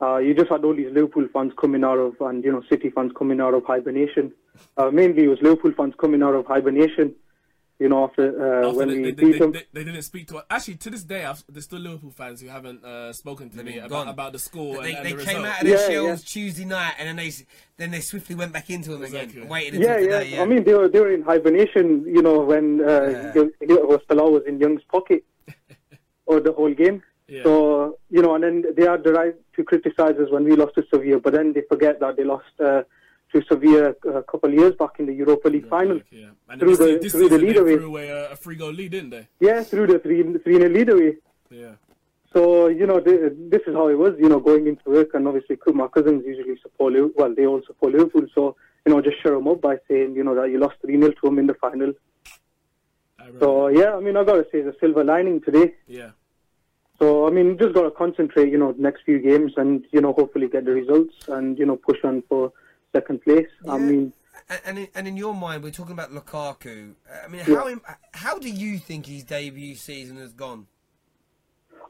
Uh, 0.00 0.18
you 0.18 0.34
just 0.34 0.50
had 0.50 0.64
all 0.64 0.74
these 0.74 0.92
Liverpool 0.92 1.26
fans 1.32 1.52
coming 1.60 1.82
out 1.84 1.98
of, 1.98 2.14
and 2.20 2.44
you 2.44 2.52
know, 2.52 2.62
City 2.70 2.90
fans 2.90 3.12
coming 3.18 3.40
out 3.40 3.54
of 3.54 3.64
hibernation. 3.64 4.32
Uh, 4.76 4.90
mainly, 4.90 5.24
it 5.24 5.28
was 5.28 5.38
Liverpool 5.42 5.72
fans 5.76 5.94
coming 5.98 6.22
out 6.22 6.34
of 6.34 6.46
hibernation. 6.46 7.14
You 7.80 7.88
know, 7.88 8.02
after, 8.04 8.24
uh, 8.64 8.66
After 8.70 8.76
when 8.78 8.88
they, 8.88 8.94
we 8.96 9.02
they, 9.02 9.10
beat 9.12 9.32
they, 9.34 9.38
them. 9.38 9.52
they, 9.52 9.62
they 9.72 9.84
didn't 9.84 10.02
speak 10.02 10.26
to 10.28 10.38
us. 10.38 10.44
Actually, 10.50 10.74
to 10.78 10.90
this 10.90 11.04
day, 11.04 11.24
I've, 11.24 11.44
there's 11.48 11.64
still 11.64 11.78
Liverpool 11.78 12.10
fans 12.10 12.40
who 12.40 12.48
haven't 12.48 12.84
uh, 12.84 13.12
spoken 13.12 13.50
to 13.50 13.56
They've 13.58 13.66
me 13.66 13.78
about, 13.78 14.08
about 14.08 14.32
the 14.32 14.40
score 14.40 14.82
They, 14.82 14.94
and, 14.94 15.06
they 15.06 15.10
and 15.12 15.20
the 15.20 15.24
came 15.24 15.36
result. 15.42 15.46
out 15.46 15.60
of 15.62 15.66
their 15.68 15.78
Yeah, 15.78 15.86
shells 15.88 16.20
yeah. 16.22 16.26
Tuesday 16.26 16.64
night, 16.64 16.94
and 16.98 17.06
then 17.08 17.16
they 17.16 17.32
then 17.76 17.90
they 17.92 18.00
swiftly 18.00 18.34
went 18.34 18.52
back 18.52 18.68
into 18.68 18.90
them 18.90 19.02
again, 19.02 19.14
Exactly. 19.22 19.40
and 19.42 19.50
waited 19.50 19.74
until 19.74 19.90
Yeah, 19.90 19.98
yeah, 19.98 20.18
today. 20.18 20.30
Yeah, 20.36 20.42
I 20.42 20.46
mean, 20.46 20.64
they 20.64 20.74
were 20.74 20.88
they 20.88 20.98
were 20.98 21.12
in 21.12 21.22
hibernation. 21.22 22.04
You 22.04 22.20
know, 22.20 22.40
when 22.40 22.80
uh, 22.80 23.32
yeah. 23.36 23.96
Salah 24.08 24.28
was 24.28 24.42
in 24.48 24.58
Young's 24.58 24.82
pocket, 24.90 25.24
or 26.26 26.40
the 26.40 26.52
whole 26.52 26.74
game. 26.74 27.02
Yeah. 27.28 27.42
So 27.44 27.98
you 28.10 28.22
know, 28.22 28.34
and 28.34 28.42
then 28.44 28.64
they 28.76 28.86
are 28.86 28.98
the 28.98 29.12
right 29.12 29.34
to 29.56 29.64
criticise 29.64 30.16
us 30.16 30.30
when 30.30 30.44
we 30.44 30.56
lost 30.56 30.74
to 30.76 30.84
Sevilla, 30.92 31.20
but 31.20 31.34
then 31.34 31.52
they 31.52 31.62
forget 31.68 32.00
that 32.00 32.16
they 32.16 32.24
lost 32.24 32.46
uh, 32.58 32.82
to 33.32 33.42
Sevilla 33.48 33.90
a 34.12 34.22
couple 34.22 34.48
of 34.50 34.54
years 34.54 34.74
back 34.74 34.92
in 34.98 35.04
the 35.06 35.12
Europa 35.12 35.48
League 35.48 35.68
final. 35.68 36.00
Yeah. 36.10 36.28
And 36.48 36.58
Through 36.60 36.76
this, 36.76 36.78
the- 36.78 36.98
this 37.02 37.12
through 37.12 37.28
the 37.28 37.38
lead 37.38 37.56
they 37.56 37.60
away. 37.60 37.76
threw 37.76 37.86
away 37.88 38.08
a, 38.08 38.32
a 38.32 38.36
free 38.36 38.56
goal 38.56 38.70
lead, 38.72 38.92
didn't 38.92 39.10
they? 39.10 39.28
Yeah, 39.40 39.62
through 39.62 39.88
the 39.88 39.98
three 39.98 40.22
three 40.44 40.58
nil 40.58 40.70
lead 40.72 40.88
away. 40.88 41.16
Yeah. 41.50 41.72
So 42.32 42.68
you 42.68 42.86
know, 42.86 42.98
th 43.00 43.32
this 43.54 43.62
is 43.66 43.74
how 43.74 43.88
it 43.88 43.98
was. 43.98 44.14
You 44.18 44.28
know, 44.30 44.40
going 44.40 44.66
into 44.66 44.88
work, 44.88 45.10
and 45.14 45.28
obviously 45.28 45.58
my 45.74 45.88
cousins 45.88 46.24
usually 46.26 46.58
support 46.62 46.94
Liverpool. 46.94 47.14
Well, 47.18 47.34
they 47.34 47.46
all 47.46 47.60
support 47.66 47.92
Liverpool, 47.92 48.26
so 48.34 48.56
you 48.86 48.92
know, 48.94 49.02
just 49.02 49.20
shut 49.22 49.32
them 49.32 49.48
up 49.48 49.60
by 49.60 49.76
saying 49.88 50.14
you 50.16 50.24
know 50.24 50.34
that 50.34 50.50
you 50.50 50.58
lost 50.58 50.76
three 50.80 50.98
0 50.98 51.10
to 51.12 51.20
them 51.24 51.38
in 51.38 51.46
the 51.46 51.54
final. 51.54 51.92
So 53.40 53.68
yeah, 53.68 53.94
I 53.94 54.00
mean, 54.00 54.16
I 54.16 54.24
gotta 54.24 54.46
say, 54.50 54.62
the 54.62 54.74
silver 54.80 55.04
lining 55.04 55.40
today. 55.42 55.74
yeah. 55.86 56.10
So 56.98 57.26
I 57.26 57.30
mean, 57.30 57.56
just 57.58 57.74
gotta 57.74 57.90
concentrate, 57.90 58.50
you 58.50 58.58
know, 58.58 58.74
next 58.78 59.02
few 59.04 59.18
games, 59.20 59.52
and 59.56 59.84
you 59.92 60.00
know, 60.00 60.12
hopefully 60.12 60.48
get 60.48 60.64
the 60.64 60.72
results, 60.72 61.14
and 61.28 61.58
you 61.58 61.64
know, 61.66 61.76
push 61.76 61.98
on 62.04 62.22
for 62.28 62.52
second 62.94 63.22
place. 63.22 63.46
I 63.68 63.78
mean, 63.78 64.12
And, 64.48 64.60
and, 64.64 64.78
in, 64.78 64.88
and 64.94 65.08
in 65.08 65.16
your 65.16 65.34
mind, 65.34 65.62
we're 65.62 65.70
talking 65.70 65.92
about 65.92 66.10
Lukaku. 66.10 66.94
I 67.24 67.28
mean, 67.28 67.42
how 67.42 67.68
im- 67.68 67.82
how 68.12 68.38
do 68.38 68.48
you 68.50 68.78
think 68.78 69.06
his 69.06 69.24
debut 69.24 69.74
season 69.76 70.16
has 70.16 70.32
gone? 70.32 70.66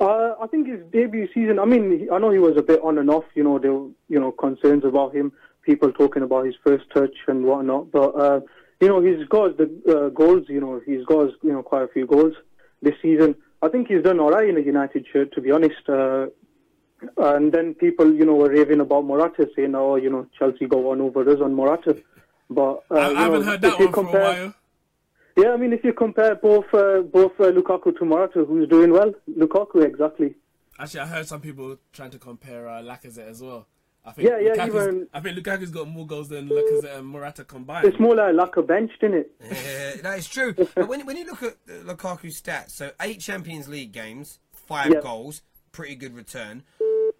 uh, 0.00 0.34
I 0.40 0.46
think 0.46 0.68
his 0.68 0.80
debut 0.92 1.28
season. 1.34 1.58
I 1.58 1.64
mean, 1.64 2.08
I 2.12 2.18
know 2.18 2.30
he 2.30 2.38
was 2.38 2.56
a 2.56 2.62
bit 2.62 2.80
on 2.82 2.98
and 2.98 3.10
off. 3.10 3.24
You 3.34 3.44
know, 3.44 3.58
there 3.58 3.72
were 3.72 3.88
you 4.08 4.20
know 4.20 4.32
concerns 4.32 4.84
about 4.84 5.14
him, 5.14 5.32
people 5.62 5.92
talking 5.92 6.22
about 6.22 6.46
his 6.46 6.54
first 6.64 6.84
touch 6.94 7.14
and 7.26 7.44
whatnot. 7.44 7.90
But 7.90 8.10
uh, 8.10 8.40
you 8.80 8.88
know, 8.88 9.00
he's 9.00 9.26
got 9.28 9.56
the 9.56 9.64
uh, 9.88 10.08
goals. 10.10 10.44
You 10.48 10.60
know, 10.60 10.80
he's 10.84 11.04
got 11.06 11.30
you 11.42 11.52
know 11.52 11.62
quite 11.62 11.82
a 11.82 11.88
few 11.88 12.06
goals 12.06 12.34
this 12.82 12.94
season. 13.02 13.34
I 13.60 13.68
think 13.68 13.88
he's 13.88 14.02
done 14.02 14.20
all 14.20 14.30
right 14.30 14.48
in 14.48 14.56
a 14.56 14.60
United 14.60 15.06
shirt, 15.12 15.32
to 15.32 15.40
be 15.40 15.50
honest. 15.50 15.88
Uh, 15.88 16.26
and 17.16 17.52
then 17.52 17.74
people, 17.74 18.12
you 18.12 18.24
know, 18.24 18.34
were 18.34 18.50
raving 18.50 18.80
about 18.80 19.04
Morata, 19.04 19.48
saying, 19.54 19.74
"Oh, 19.74 19.96
you 19.96 20.10
know, 20.10 20.26
Chelsea 20.38 20.66
go 20.66 20.78
one 20.78 21.00
over 21.00 21.28
us 21.28 21.40
on 21.40 21.54
Morata." 21.54 21.96
But 22.50 22.84
uh, 22.90 22.94
I, 22.94 23.10
I 23.14 23.22
haven't 23.22 23.40
know, 23.40 23.46
heard 23.46 23.60
that 23.62 23.78
one 23.78 23.78
for 23.78 23.84
a 23.88 23.92
compare- 23.92 24.20
while. 24.22 24.54
Yeah, 25.36 25.52
I 25.52 25.56
mean, 25.56 25.72
if 25.72 25.84
you 25.84 25.92
compare 25.92 26.34
both 26.34 26.66
uh, 26.74 27.02
both 27.02 27.32
uh, 27.38 27.52
Lukaku 27.52 27.96
to 27.98 28.04
Morata, 28.04 28.44
who's 28.44 28.68
doing 28.68 28.90
well? 28.90 29.12
Lukaku, 29.30 29.84
exactly. 29.84 30.34
Actually, 30.78 31.00
I 31.00 31.06
heard 31.06 31.26
some 31.28 31.40
people 31.40 31.76
trying 31.92 32.10
to 32.10 32.18
compare 32.18 32.68
uh, 32.68 32.82
Lacazette 32.82 33.28
as 33.28 33.40
well. 33.40 33.66
I 34.08 34.12
think 34.12 34.28
Yeah, 34.28 34.38
yeah, 34.40 34.52
Lukaku's, 34.64 34.86
even- 34.88 35.08
I 35.12 35.20
think 35.20 35.36
Lukaku's 35.36 35.70
got 35.70 35.88
more 35.88 36.06
goals 36.06 36.28
than 36.28 36.48
Lacazette 36.48 36.96
and 36.98 37.06
Morata 37.06 37.44
combined. 37.44 37.86
It's 37.86 37.98
more 38.00 38.14
like 38.16 38.34
like 38.34 38.56
a 38.56 38.62
bench, 38.62 38.92
isn't 39.02 39.14
it? 39.14 39.30
Uh, 39.42 40.02
that 40.02 40.18
is 40.18 40.28
true. 40.28 40.54
but 40.74 40.88
when, 40.88 41.04
when 41.06 41.16
you 41.16 41.26
look 41.26 41.42
at 41.42 41.56
uh, 41.68 41.72
Lukaku's 41.84 42.40
stats, 42.40 42.70
so 42.70 42.90
eight 43.00 43.20
Champions 43.20 43.68
League 43.68 43.92
games, 43.92 44.38
five 44.52 44.90
Yeah. 44.92 45.00
goals, 45.02 45.42
pretty 45.72 45.94
good 45.94 46.14
return. 46.16 46.62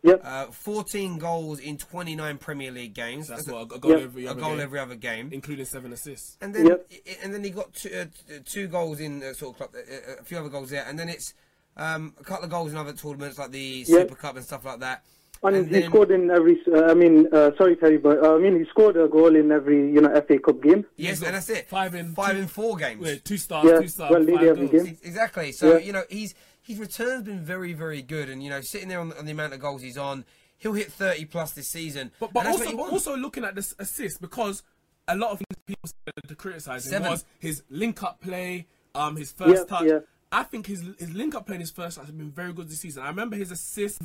Yep. 0.04 0.20
Uh, 0.24 0.46
14 0.46 1.18
goals 1.18 1.58
in 1.58 1.76
29 1.76 2.38
Premier 2.38 2.70
League 2.70 2.94
games. 2.94 3.26
That's 3.28 3.42
That's 3.44 3.50
a- 3.50 3.54
what 3.66 3.76
a 3.76 3.78
goal 3.80 3.90
Yep. 3.92 4.00
every 4.02 4.26
a 4.26 4.30
other 4.30 4.40
goal 4.40 4.50
game, 4.52 4.60
every 4.60 4.78
other 4.78 4.94
game. 4.94 5.28
including 5.32 5.64
seven 5.66 5.92
assists. 5.92 6.38
And 6.40 6.54
then, 6.54 6.66
Yep. 6.66 6.90
and 7.24 7.34
then 7.34 7.42
he 7.44 7.50
got 7.50 7.74
two, 7.74 7.90
uh, 7.92 8.34
two 8.44 8.68
goals 8.68 9.00
in 9.00 9.22
uh, 9.22 9.32
sort 9.34 9.52
of 9.52 9.56
club, 9.58 9.70
uh, 9.74 10.20
a 10.20 10.24
few 10.24 10.38
other 10.38 10.48
goals 10.48 10.70
there, 10.70 10.84
and 10.88 10.98
then 10.98 11.08
it's 11.08 11.34
um, 11.76 12.12
a 12.18 12.24
couple 12.24 12.44
of 12.44 12.50
goals 12.50 12.72
in 12.72 12.76
other 12.78 12.92
tournaments 12.92 13.38
like 13.38 13.52
the 13.52 13.84
Yep. 13.86 13.86
Super 13.86 14.14
Cup 14.16 14.34
and 14.36 14.44
stuff 14.44 14.64
like 14.64 14.80
that. 14.80 15.04
And, 15.42 15.54
And 15.56 15.66
he 15.68 15.72
then- 15.80 15.90
scored 15.90 16.10
in 16.10 16.30
every. 16.30 16.60
Uh, 16.66 16.86
I 16.86 16.94
mean, 16.94 17.28
uh, 17.32 17.52
sorry, 17.56 17.76
Terry, 17.76 17.96
but 17.98 18.22
uh, 18.24 18.34
I 18.34 18.38
mean, 18.38 18.58
he 18.58 18.64
scored 18.70 18.96
a 18.96 19.06
goal 19.08 19.36
in 19.36 19.52
every 19.52 19.92
you 19.92 20.00
know 20.00 20.10
FA 20.26 20.38
Cup 20.38 20.60
game. 20.62 20.84
Yes, 20.96 21.22
and 21.22 21.34
that's 21.34 21.48
it. 21.48 21.68
Five 21.68 21.94
in 21.94 22.14
five 22.14 22.32
two- 22.34 22.42
in 22.42 22.48
four 22.48 22.76
games. 22.76 23.00
Wait, 23.02 23.24
two 23.24 23.36
stars, 23.38 23.64
Yeah, 23.70 23.80
two 23.80 23.88
stars, 23.88 24.10
well, 24.10 24.24
five 24.36 24.46
every 24.48 24.66
goals. 24.68 24.84
game. 24.84 24.98
Exactly. 25.02 25.52
So 25.52 25.74
Yeah. 25.74 25.78
you 25.78 25.92
know 25.92 26.02
he's 26.10 26.34
his 26.60 26.78
return's 26.78 27.22
been 27.22 27.40
very 27.44 27.72
very 27.72 28.02
good, 28.02 28.28
and 28.28 28.42
you 28.42 28.50
know 28.50 28.60
sitting 28.60 28.88
there 28.88 29.00
on, 29.00 29.12
on 29.12 29.26
the 29.26 29.32
amount 29.32 29.52
of 29.54 29.60
goals 29.60 29.80
he's 29.82 29.96
on, 29.98 30.24
he'll 30.58 30.72
hit 30.72 30.90
thirty 30.90 31.24
plus 31.24 31.52
this 31.52 31.68
season. 31.68 32.10
But, 32.18 32.32
but 32.32 32.46
and 32.46 32.54
that's 32.58 32.66
what 32.72 32.80
also, 32.92 32.92
also 33.12 33.16
looking 33.16 33.44
at 33.44 33.54
this 33.54 33.74
assist 33.78 34.20
because 34.20 34.62
a 35.06 35.14
lot 35.16 35.30
of 35.30 35.40
people 35.66 35.88
said 35.88 36.14
to 36.28 36.34
criticize 36.34 36.84
him 36.86 36.90
Seven. 36.94 37.10
was 37.12 37.24
his 37.38 37.62
link 37.70 38.02
up 38.02 38.20
play, 38.20 38.66
um, 38.94 39.16
his 39.16 39.30
first 39.32 39.66
Yeah, 39.70 39.76
touch. 39.78 39.86
yeah. 39.88 39.98
I 40.32 40.42
think 40.42 40.66
his 40.66 40.82
his 40.98 41.12
link 41.14 41.34
up 41.36 41.46
play 41.46 41.54
in 41.54 41.60
his 41.60 41.70
first 41.70 41.96
touch 41.96 42.06
has 42.06 42.14
been 42.14 42.30
very 42.32 42.52
good 42.52 42.68
this 42.68 42.80
season. 42.80 43.04
I 43.04 43.08
remember 43.08 43.36
his 43.36 43.50
assist 43.52 44.02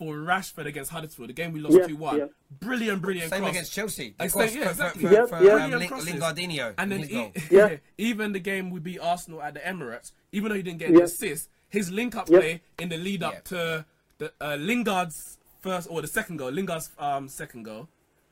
for 0.00 0.14
Rashford 0.16 0.64
against 0.64 0.90
Huddersfield, 0.90 1.28
the 1.28 1.34
game 1.34 1.52
we 1.52 1.60
lost 1.60 1.76
Yeah, 1.76 1.86
two 1.86 1.96
one. 1.96 2.16
yeah. 2.16 2.24
Brilliant, 2.58 3.02
brilliant. 3.02 3.28
Same 3.30 3.40
cross. 3.40 3.50
against 3.52 3.72
Chelsea. 3.74 4.14
The 4.18 4.28
cross 4.30 4.34
like- 4.36 4.54
yeah, 4.54 4.70
exactly. 4.70 5.02
for- 5.04 5.12
Yeah, 5.12 5.26
for, 5.26 5.44
yeah. 5.44 5.52
um, 5.64 5.70
Brilliant 5.70 5.92
Lingardinho. 5.92 6.74
And 6.78 6.90
then 6.90 7.00
his 7.00 7.10
e- 7.12 7.32
Yeah. 7.50 7.76
even 7.98 8.32
the 8.32 8.38
game 8.40 8.70
we 8.70 8.80
beat 8.80 8.98
Arsenal 8.98 9.42
at 9.42 9.52
the 9.52 9.60
Emirates, 9.60 10.12
even 10.32 10.48
though 10.48 10.54
he 10.54 10.62
didn't 10.62 10.78
get 10.78 10.88
Yeah. 10.90 11.00
the 11.00 11.04
assist, 11.04 11.50
his 11.68 11.92
link 11.92 12.16
up 12.16 12.30
Yeah. 12.30 12.38
play 12.38 12.62
in 12.78 12.88
the 12.88 12.96
lead 12.96 13.22
up 13.22 13.34
Yeah. 13.34 13.40
to 13.52 13.84
the 14.16 14.32
uh, 14.40 14.56
Lingard's 14.58 15.36
first 15.60 15.86
or 15.90 16.00
the 16.00 16.08
second 16.08 16.38
goal, 16.38 16.50
Lingard's 16.50 16.88
um, 16.98 17.28
second 17.28 17.64
goal. 17.64 17.86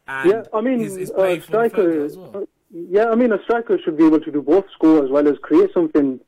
And 0.07 0.31
Yeah, 0.31 0.43
I 0.55 0.63
mean, 0.63 0.79
his, 0.79 0.95
his 0.97 1.11
uh, 1.11 1.15
play 1.17 1.35
the 1.37 1.43
third 1.43 1.71
striker. 1.71 1.93
goal 1.93 2.05
as 2.07 2.17
well. 2.17 2.33
uh, 2.35 2.41
yeah, 2.71 3.11
I 3.11 3.15
mean, 3.15 3.31
a 3.33 3.43
striker 3.45 3.79
should 3.85 3.99
be 3.99 4.07
able 4.07 4.21
to 4.21 4.33
do 4.33 4.41
both 4.41 4.65
score 4.73 5.05
as 5.05 5.11
well 5.11 5.29
as 5.29 5.37
create 5.43 5.71
something. 5.75 6.19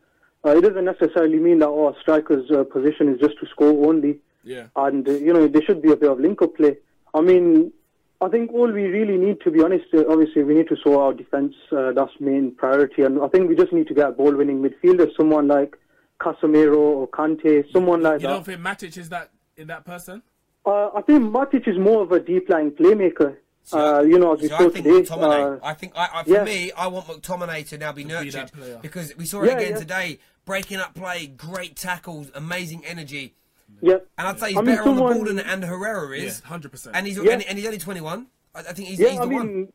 Uh, 0.44 0.50
it 0.56 0.60
doesn't 0.60 0.84
necessarily 0.84 1.38
mean 1.38 1.58
that 1.60 1.68
oh, 1.68 1.94
striker's 2.02 2.50
uh, 2.50 2.64
position 2.64 3.08
is 3.08 3.18
just 3.20 3.38
to 3.40 3.46
score 3.48 3.88
only. 3.88 4.18
Yeah. 4.44 4.66
And 4.76 5.06
uh, 5.08 5.12
you 5.12 5.32
know, 5.32 5.46
there 5.48 5.62
should 5.62 5.82
be 5.82 5.92
a 5.92 5.96
bit 5.96 6.10
of 6.10 6.20
link-up 6.20 6.56
play. 6.56 6.76
I 7.14 7.20
mean, 7.20 7.72
I 8.20 8.28
think 8.28 8.52
all 8.52 8.70
we 8.70 8.84
really 8.84 9.16
need, 9.16 9.40
to 9.42 9.50
be 9.50 9.62
honest, 9.62 9.86
uh, 9.94 10.04
obviously 10.08 10.42
we 10.44 10.54
need 10.54 10.68
to 10.68 10.76
sort 10.82 10.98
our 10.98 11.12
defence. 11.14 11.54
Uh, 11.72 11.92
that's 11.92 12.12
main 12.20 12.54
priority, 12.54 13.02
and 13.02 13.22
I 13.22 13.28
think 13.28 13.48
we 13.48 13.56
just 13.56 13.72
need 13.72 13.88
to 13.88 13.94
get 13.94 14.08
a 14.08 14.12
ball-winning 14.12 14.62
midfielder, 14.62 15.08
someone 15.16 15.48
like 15.48 15.76
Casemiro 16.20 16.76
or 16.76 17.08
Kante, 17.08 17.64
someone 17.72 18.02
like 18.02 18.20
You 18.20 18.28
that. 18.28 18.34
don't 18.34 18.44
think 18.44 18.60
Matic 18.60 18.96
is 18.98 19.08
that 19.08 19.30
in 19.56 19.68
that 19.68 19.84
person? 19.84 20.22
Uh, 20.66 20.88
I 20.94 21.00
think 21.02 21.22
Matic 21.22 21.66
is 21.66 21.78
more 21.78 22.02
of 22.02 22.12
a 22.12 22.20
deep-lying 22.20 22.72
playmaker. 22.72 23.36
Uh, 23.72 24.00
you 24.02 24.18
know, 24.18 24.34
as 24.34 24.40
we 24.40 24.48
So 24.48 24.56
saw 24.56 24.66
I 24.66 24.68
think 24.70 24.84
today. 24.86 24.90
McTominay. 25.02 25.56
uh, 25.56 25.66
I 25.66 25.74
think 25.74 25.92
I, 25.94 26.08
I, 26.14 26.24
for 26.24 26.30
yeah. 26.30 26.44
me, 26.44 26.72
I 26.72 26.86
want 26.88 27.06
McTominay 27.06 27.68
to 27.68 27.78
now 27.78 27.92
be 27.92 28.02
be 28.02 28.08
nurtured 28.08 28.32
that 28.32 28.52
player. 28.52 28.78
because 28.82 29.16
we 29.16 29.26
saw 29.26 29.42
it 29.42 29.46
Yeah, 29.48 29.56
again 29.58 29.70
yeah. 29.72 29.78
today. 29.78 30.18
Breaking 30.44 30.78
up 30.78 30.94
play, 30.94 31.26
great 31.26 31.76
tackles, 31.76 32.30
amazing 32.34 32.84
energy, 32.84 33.34
yeah. 33.80 33.98
and 34.18 34.28
I'd 34.28 34.38
say 34.40 34.48
he's 34.48 34.56
I 34.58 34.60
mean, 34.62 34.76
better 34.76 34.88
on 34.88 34.96
the 34.96 35.02
ball 35.02 35.24
than 35.24 35.38
and 35.40 35.64
Herrera 35.64 36.16
Yeah, 36.18 36.24
is. 36.24 36.40
hundred 36.40 36.70
percent. 36.70 36.96
And 36.96 37.06
he's 37.06 37.16
Yeah. 37.18 37.32
and, 37.32 37.42
and 37.44 37.56
he's 37.58 37.66
only 37.66 37.78
21. 37.78 38.26
I, 38.54 38.58
I 38.60 38.62
think 38.72 38.88
he's, 38.88 38.98
Yeah, 38.98 39.08
he's 39.10 39.18
I 39.20 39.24
the 39.24 39.30
mean, 39.30 39.38
one. 39.38 39.68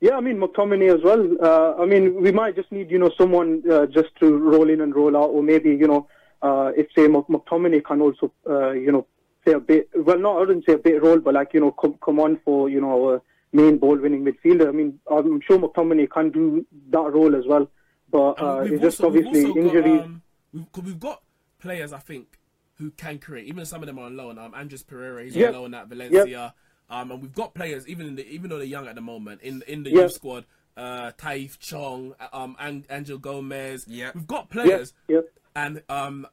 yeah, 0.00 0.16
I 0.16 0.20
mean 0.20 0.38
McTominay 0.38 0.94
as 0.94 1.02
well. 1.02 1.22
Uh, 1.42 1.82
I 1.82 1.86
mean, 1.86 2.20
we 2.22 2.32
might 2.32 2.54
just 2.56 2.70
need 2.72 2.90
you 2.90 2.98
know 2.98 3.10
someone 3.18 3.62
uh, 3.70 3.86
just 3.86 4.10
to 4.20 4.36
roll 4.36 4.68
in 4.70 4.80
and 4.80 4.94
roll 4.94 5.16
out, 5.16 5.30
or 5.30 5.42
maybe 5.42 5.70
you 5.70 5.86
know 5.88 6.08
uh, 6.42 6.72
if 6.76 6.86
say 6.96 7.06
McTominay 7.08 7.84
can 7.84 8.00
also 8.00 8.32
uh, 8.48 8.70
you 8.70 8.90
know 8.92 9.06
play 9.44 9.54
a 9.54 9.60
bit. 9.60 9.88
Well, 9.94 10.18
not 10.18 10.36
I 10.36 10.40
wouldn't 10.40 10.64
say 10.66 10.74
a 10.74 10.78
bit 10.78 11.02
role, 11.02 11.18
but 11.18 11.34
like 11.34 11.52
you 11.54 11.60
know 11.60 11.72
come 11.72 11.94
come 12.04 12.20
on 12.20 12.38
for 12.44 12.68
you 12.68 12.80
know 12.80 12.92
our 13.10 13.22
main 13.52 13.76
ball 13.78 13.96
winning 13.98 14.24
midfielder. 14.24 14.68
I 14.68 14.72
mean, 14.72 14.98
I'm 15.10 15.40
sure 15.42 15.58
McTominay 15.58 16.08
can 16.10 16.30
do 16.30 16.64
that 16.90 17.12
role 17.12 17.36
as 17.36 17.44
well, 17.46 17.68
but 18.10 18.38
And 18.38 18.48
uh, 18.70 18.72
it's 18.74 18.82
just 18.82 19.00
also- 19.00 19.12
we've 19.14 19.26
obviously 19.26 19.48
also 19.50 19.60
injuries. 19.60 19.84
Got, 19.98 20.04
um, 20.04 20.22
we've, 20.54 20.72
'cause 20.72 20.84
we've 20.84 21.00
got 21.00 21.22
players, 21.58 21.92
I 21.92 21.98
think, 21.98 22.38
who 22.78 22.90
can 22.92 23.18
create. 23.18 23.46
Even 23.46 23.64
some 23.64 23.82
of 23.82 23.86
them 23.86 23.98
are 23.98 24.06
on 24.06 24.16
loan. 24.16 24.38
Um, 24.38 24.54
Andreas 24.54 24.82
Pereira, 24.82 25.24
he's 25.24 25.36
Yeah. 25.36 25.48
on 25.48 25.52
loan 25.54 25.74
at 25.74 25.88
Valencia. 25.88 26.54
Um, 26.90 27.10
and 27.10 27.22
we've 27.22 27.34
got 27.34 27.54
players, 27.54 27.86
even 27.88 28.06
in 28.06 28.16
the, 28.16 28.26
even 28.28 28.50
though 28.50 28.58
they're 28.58 28.66
young 28.66 28.86
at 28.86 28.94
the 28.94 29.00
moment, 29.00 29.40
in 29.42 29.62
in 29.66 29.82
the 29.82 29.90
Yeah. 29.90 30.02
youth 30.02 30.12
squad. 30.12 30.44
Uh, 30.76 31.12
Tahith 31.12 31.58
Chong, 31.58 32.14
um, 32.32 32.56
and 32.58 32.86
Angel 32.90 33.18
Gomes. 33.18 33.86
Yeah. 33.86 34.10
we've 34.14 34.26
got 34.26 34.46
yeah, 34.48 34.62
players, 34.62 34.94
yeah. 35.06 35.20
and 35.54 35.82
um, 35.90 36.26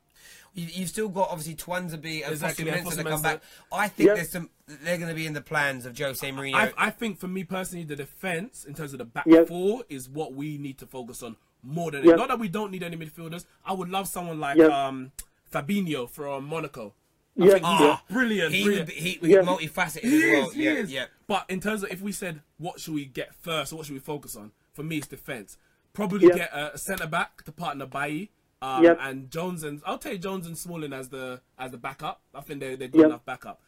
You, 0.56 0.66
you've 0.72 0.90
still 0.90 1.10
got 1.10 1.30
obviously 1.30 1.56
Tuanzebe 1.56 2.24
and 2.24 2.32
Exactly, 2.32 2.66
Fosu 2.66 2.74
and 2.74 2.90
to 2.90 2.96
Fosu 2.96 3.04
come 3.10 3.22
back. 3.22 3.42
I 3.72 3.88
think 3.90 4.08
Yeah. 4.08 4.14
there's 4.16 4.32
some. 4.32 4.50
They're 4.66 4.98
going 4.98 5.10
to 5.10 5.16
be 5.16 5.26
in 5.28 5.34
the 5.34 5.42
plans 5.42 5.86
of 5.86 5.98
Jose 5.98 6.28
Mourinho. 6.32 6.56
I, 6.56 6.74
I 6.78 6.90
think 6.90 7.20
for 7.20 7.28
me 7.28 7.44
personally, 7.44 7.84
the 7.86 7.96
defense 7.98 8.64
in 8.66 8.74
terms 8.74 8.94
of 8.94 9.00
the 9.00 9.06
back 9.06 9.26
Yeah. 9.28 9.44
four 9.46 9.84
is 9.90 10.10
what 10.10 10.34
we 10.34 10.58
need 10.58 10.78
to 10.80 10.88
focus 10.88 11.22
on 11.22 11.36
more 11.62 11.92
than 11.92 12.04
Yeah. 12.04 12.16
not 12.16 12.30
that 12.30 12.40
we 12.40 12.48
don't 12.48 12.72
need 12.72 12.82
any 12.84 12.98
midfielders. 12.98 13.46
I 13.66 13.74
would 13.74 13.90
love 13.90 14.08
someone 14.08 14.40
like 14.40 14.58
Yeah. 14.58 14.68
um, 14.88 15.12
Fabinho 15.52 16.10
from 16.10 16.46
Monaco. 16.46 16.94
I 17.40 17.46
Yeah, 17.46 17.52
think 17.54 17.66
he's 17.66 17.80
yeah. 17.82 17.98
brilliant. 18.12 18.54
he 18.54 18.64
brilliant. 18.64 18.88
would 18.88 18.96
be, 18.96 19.02
he, 19.02 19.20
Yeah. 19.34 19.42
multifaceted 19.42 20.02
He 20.02 20.18
as 20.24 20.32
well. 20.40 20.50
is, 20.50 20.54
he 20.56 20.64
yeah, 20.66 20.72
is. 20.72 20.92
yeah. 20.92 21.06
But 21.28 21.46
in 21.50 21.60
terms 21.62 21.84
of 21.84 21.92
if 21.92 22.02
we 22.02 22.12
said 22.12 22.42
what 22.58 22.80
should 22.80 22.94
we 22.96 23.06
get 23.06 23.34
first 23.36 23.72
or 23.72 23.78
what 23.78 23.86
should 23.86 23.94
we 23.94 24.00
focus 24.00 24.36
on, 24.36 24.52
for 24.74 24.84
me 24.84 24.98
it's 24.98 25.08
defense. 25.08 25.58
Probably 25.94 26.28
Yeah. 26.28 26.36
get 26.36 26.54
a, 26.54 26.74
a 26.74 26.78
centre 26.78 27.08
back 27.08 27.44
to 27.44 27.52
partner 27.52 27.86
Bailly. 27.86 28.32
Um, 28.62 28.84
Yeah. 28.84 28.96
and 29.00 29.32
Jones 29.32 29.64
and 29.64 29.82
I'll 29.86 29.98
take 29.98 30.22
Jones 30.22 30.46
and 30.46 30.58
Smalling 30.58 30.92
as 30.92 31.10
the 31.10 31.42
as 31.58 31.72
the 31.72 31.78
backup. 31.78 32.22
I 32.36 32.42
think 32.42 32.60
they're 32.60 32.76
they're 32.76 32.90
good 32.90 33.02
Yeah. 33.02 33.08
enough 33.08 33.26
backup. 33.26 33.62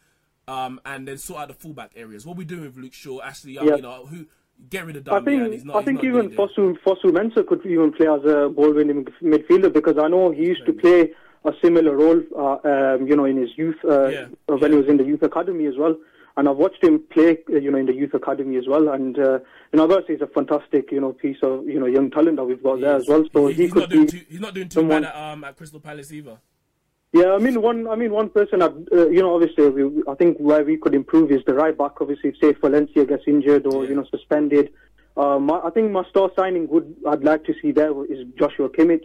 Um, 0.48 0.82
and 0.86 1.08
then 1.08 1.18
sort 1.18 1.42
out 1.44 1.48
the 1.48 1.54
fullback 1.54 1.92
areas. 1.96 2.26
What 2.26 2.36
we 2.36 2.44
doing 2.44 2.64
with 2.64 2.76
Luke 2.78 2.94
Shaw, 2.94 3.22
Ashley 3.22 3.54
Young, 3.54 3.68
Yeah. 3.68 3.76
you 3.78 3.82
know, 3.84 4.06
who 4.06 4.26
get 4.70 4.86
rid 4.86 4.98
of 4.98 5.08
I 5.08 5.22
think 5.22 5.54
he's 5.54 5.64
not, 5.64 5.76
I 5.78 5.80
he's 5.80 5.86
think 5.86 5.98
not 6.00 6.06
even 6.06 6.22
needed. 6.24 6.38
Fosu 6.38 6.78
Fosu 6.86 7.06
Mensah 7.06 7.48
could 7.48 7.66
even 7.66 7.94
play 7.94 8.08
as 8.08 8.24
a 8.26 8.50
ball 8.50 8.74
winning 8.74 9.06
midfielder 9.24 9.72
because 9.72 9.98
I 9.98 10.08
know 10.10 10.32
he 10.32 10.46
used 10.48 10.66
to 10.66 10.74
play 10.74 11.14
a 11.46 11.52
similar 11.64 11.96
role, 11.96 12.22
uh, 12.38 12.58
um, 12.96 13.08
you 13.08 13.16
know, 13.16 13.26
in 13.26 13.38
his 13.38 13.50
youth 13.58 13.78
uh, 13.84 14.08
Yeah, 14.08 14.26
when 14.46 14.72
he 14.72 14.78
was 14.78 14.88
in 14.88 14.98
the 14.98 15.04
youth 15.04 15.24
academy 15.24 15.66
as 15.66 15.76
well. 15.78 15.96
And 16.38 16.48
I've 16.48 16.56
watched 16.58 16.82
him 16.84 17.00
play, 17.12 17.38
uh, 17.52 17.58
you 17.58 17.72
know, 17.72 17.78
in 17.78 17.88
the 17.88 17.94
youth 17.94 18.14
academy 18.14 18.56
as 18.58 18.66
well. 18.68 18.90
And 18.90 19.18
uh, 19.20 19.40
you 19.72 19.78
know, 19.78 19.84
obviously 19.84 20.16
he's 20.16 20.22
a 20.22 20.28
fantastic, 20.28 20.92
you 20.92 21.02
know, 21.02 21.12
piece 21.14 21.38
of 21.44 21.68
you 21.68 21.80
know 21.80 21.88
young 21.88 22.10
talent 22.12 22.38
that 22.38 22.46
we've 22.46 22.62
got 22.64 22.80
there 22.80 22.96
as 22.96 23.08
well. 23.08 23.26
So 23.34 23.48
He- 23.48 23.54
he, 23.56 23.62
he's, 23.64 23.74
could 23.74 23.82
not 23.82 23.90
doing 23.90 24.06
be. 24.06 24.12
too, 24.12 24.26
he's 24.30 24.40
not 24.40 24.54
doing 24.54 24.70
too 24.70 24.76
someone- 24.80 25.02
bad 25.04 25.14
at, 25.16 25.34
um, 25.34 25.44
at 25.44 25.58
Crystal 25.58 25.80
Palace 25.80 26.12
either. 26.14 26.38
Yeah, 27.14 27.34
I 27.34 27.40
mean 27.40 27.62
one. 27.62 27.88
I 27.90 27.96
mean 27.96 28.12
one 28.12 28.30
person. 28.30 28.62
Uh, 28.62 28.70
you 29.10 29.22
know, 29.22 29.34
obviously, 29.36 29.68
we, 29.70 30.02
I 30.08 30.16
think 30.16 30.38
where 30.38 30.64
we 30.64 30.78
could 30.78 30.96
improve 30.96 31.30
is 31.32 31.42
the 31.46 31.54
right 31.54 31.78
back. 31.78 32.00
Obviously, 32.00 32.30
if 32.30 32.38
say 32.38 32.54
Valencia 32.54 33.04
gets 33.06 33.24
injured 33.28 33.66
or 33.66 33.84
you 33.86 33.96
know 33.96 34.06
suspended. 34.10 34.72
Um, 35.18 35.52
I 35.52 35.60
I 35.66 35.70
think 35.72 35.92
my 35.92 36.06
star 36.10 36.32
signing 36.38 36.70
would. 36.70 36.96
I'd 37.06 37.26
like 37.26 37.44
to 37.46 37.54
see 37.62 37.74
there 37.74 37.92
is 38.06 38.26
Joshua 38.40 38.70
Kimmich. 38.70 39.04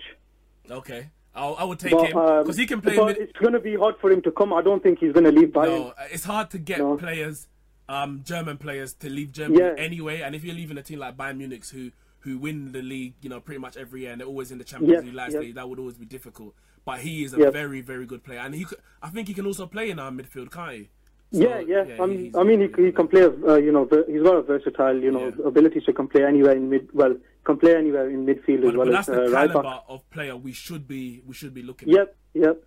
Okay, 0.71 1.11
I'll, 1.37 1.55
I 1.59 1.65
would 1.65 1.79
take 1.79 1.93
But, 1.93 2.09
him 2.11 2.17
um, 2.17 2.43
because 2.45 2.57
he 2.57 2.67
can 2.67 2.81
play. 2.81 2.97
Mid- 2.97 3.19
it's 3.19 3.39
going 3.39 3.53
to 3.53 3.61
be 3.61 3.77
hard 3.77 3.97
for 4.01 4.11
him 4.11 4.23
to 4.23 4.33
come. 4.33 4.53
I 4.53 4.63
don't 4.63 4.83
think 4.83 4.99
he's 4.99 5.13
going 5.13 5.25
to 5.25 5.33
leave 5.33 5.49
Bayern. 5.51 5.67
No, 5.67 5.93
it's 6.11 6.25
hard 6.25 6.51
to 6.51 6.59
get 6.59 6.79
No. 6.79 6.97
players, 6.97 7.47
um, 7.89 8.23
German 8.25 8.57
players, 8.57 8.95
to 8.95 9.11
leave 9.11 9.33
Germany 9.33 9.61
Yeah. 9.61 9.75
anyway. 9.77 10.23
And 10.23 10.35
if 10.35 10.43
you're 10.45 10.55
leaving 10.55 10.79
a 10.79 10.83
team 10.83 10.99
like 10.99 11.17
Bayern 11.17 11.37
Munich, 11.37 11.67
who 11.69 11.91
who 12.21 12.39
win 12.39 12.73
the 12.73 12.83
league, 12.83 13.15
you 13.21 13.29
know, 13.29 13.39
pretty 13.39 13.61
much 13.61 13.77
every 13.77 14.01
year, 14.01 14.11
and 14.11 14.21
they're 14.21 14.27
always 14.27 14.51
in 14.51 14.59
the 14.59 14.65
Champions 14.65 14.95
Yeah, 14.95 15.01
League 15.07 15.15
last 15.15 15.33
yeah. 15.41 15.53
that 15.55 15.69
would 15.69 15.79
always 15.79 15.97
be 15.97 16.07
difficult. 16.07 16.55
But 16.85 16.99
he 16.99 17.23
is 17.23 17.33
a 17.35 17.39
Yeah. 17.39 17.51
very, 17.51 17.81
very 17.83 18.05
good 18.05 18.25
player, 18.25 18.41
and 18.41 18.53
he, 18.53 18.65
could, 18.65 18.79
I 19.01 19.11
think 19.11 19.29
he 19.29 19.35
can 19.35 19.47
also 19.47 19.65
play 19.67 19.91
in 19.91 20.01
our 20.01 20.11
midfield, 20.11 20.51
can't 20.51 20.73
he? 20.73 20.89
So, 21.33 21.41
yeah, 21.41 21.61
yeah. 21.61 22.03
I 22.03 22.07
mean, 22.07 22.33
I 22.37 22.43
mean, 22.45 22.61
he, 22.61 22.85
he 22.85 22.93
can 22.93 23.09
play. 23.09 23.23
Uh, 23.25 23.57
you 23.57 23.73
know, 23.73 23.89
he's 24.07 24.23
got 24.23 24.37
a 24.37 24.43
versatile, 24.43 24.97
you 24.97 25.11
know, 25.11 25.27
Yeah. 25.39 25.47
ability 25.47 25.81
to 25.81 25.93
can 25.93 26.07
play 26.09 26.25
anywhere 26.25 26.53
in 26.53 26.71
mid. 26.71 26.89
Well, 26.95 27.17
can 27.45 27.57
play 27.59 27.75
anywhere 27.77 28.09
in 28.09 28.25
midfield 28.25 28.63
But, 28.63 28.69
as 28.71 28.77
well 28.77 28.87
but 28.87 28.89
as 28.89 29.07
that's 29.07 29.07
the 29.09 29.25
uh, 29.27 29.31
right 29.31 29.51
caliber 29.51 29.63
back. 29.63 29.83
of 29.89 30.11
player 30.11 30.37
we 30.37 30.53
should 30.53 30.87
be 30.87 31.23
we 31.27 31.35
should 31.35 31.53
be 31.53 31.63
looking. 31.63 31.89
at. 31.91 31.95
Yep, 31.97 32.17
yep. 32.35 32.63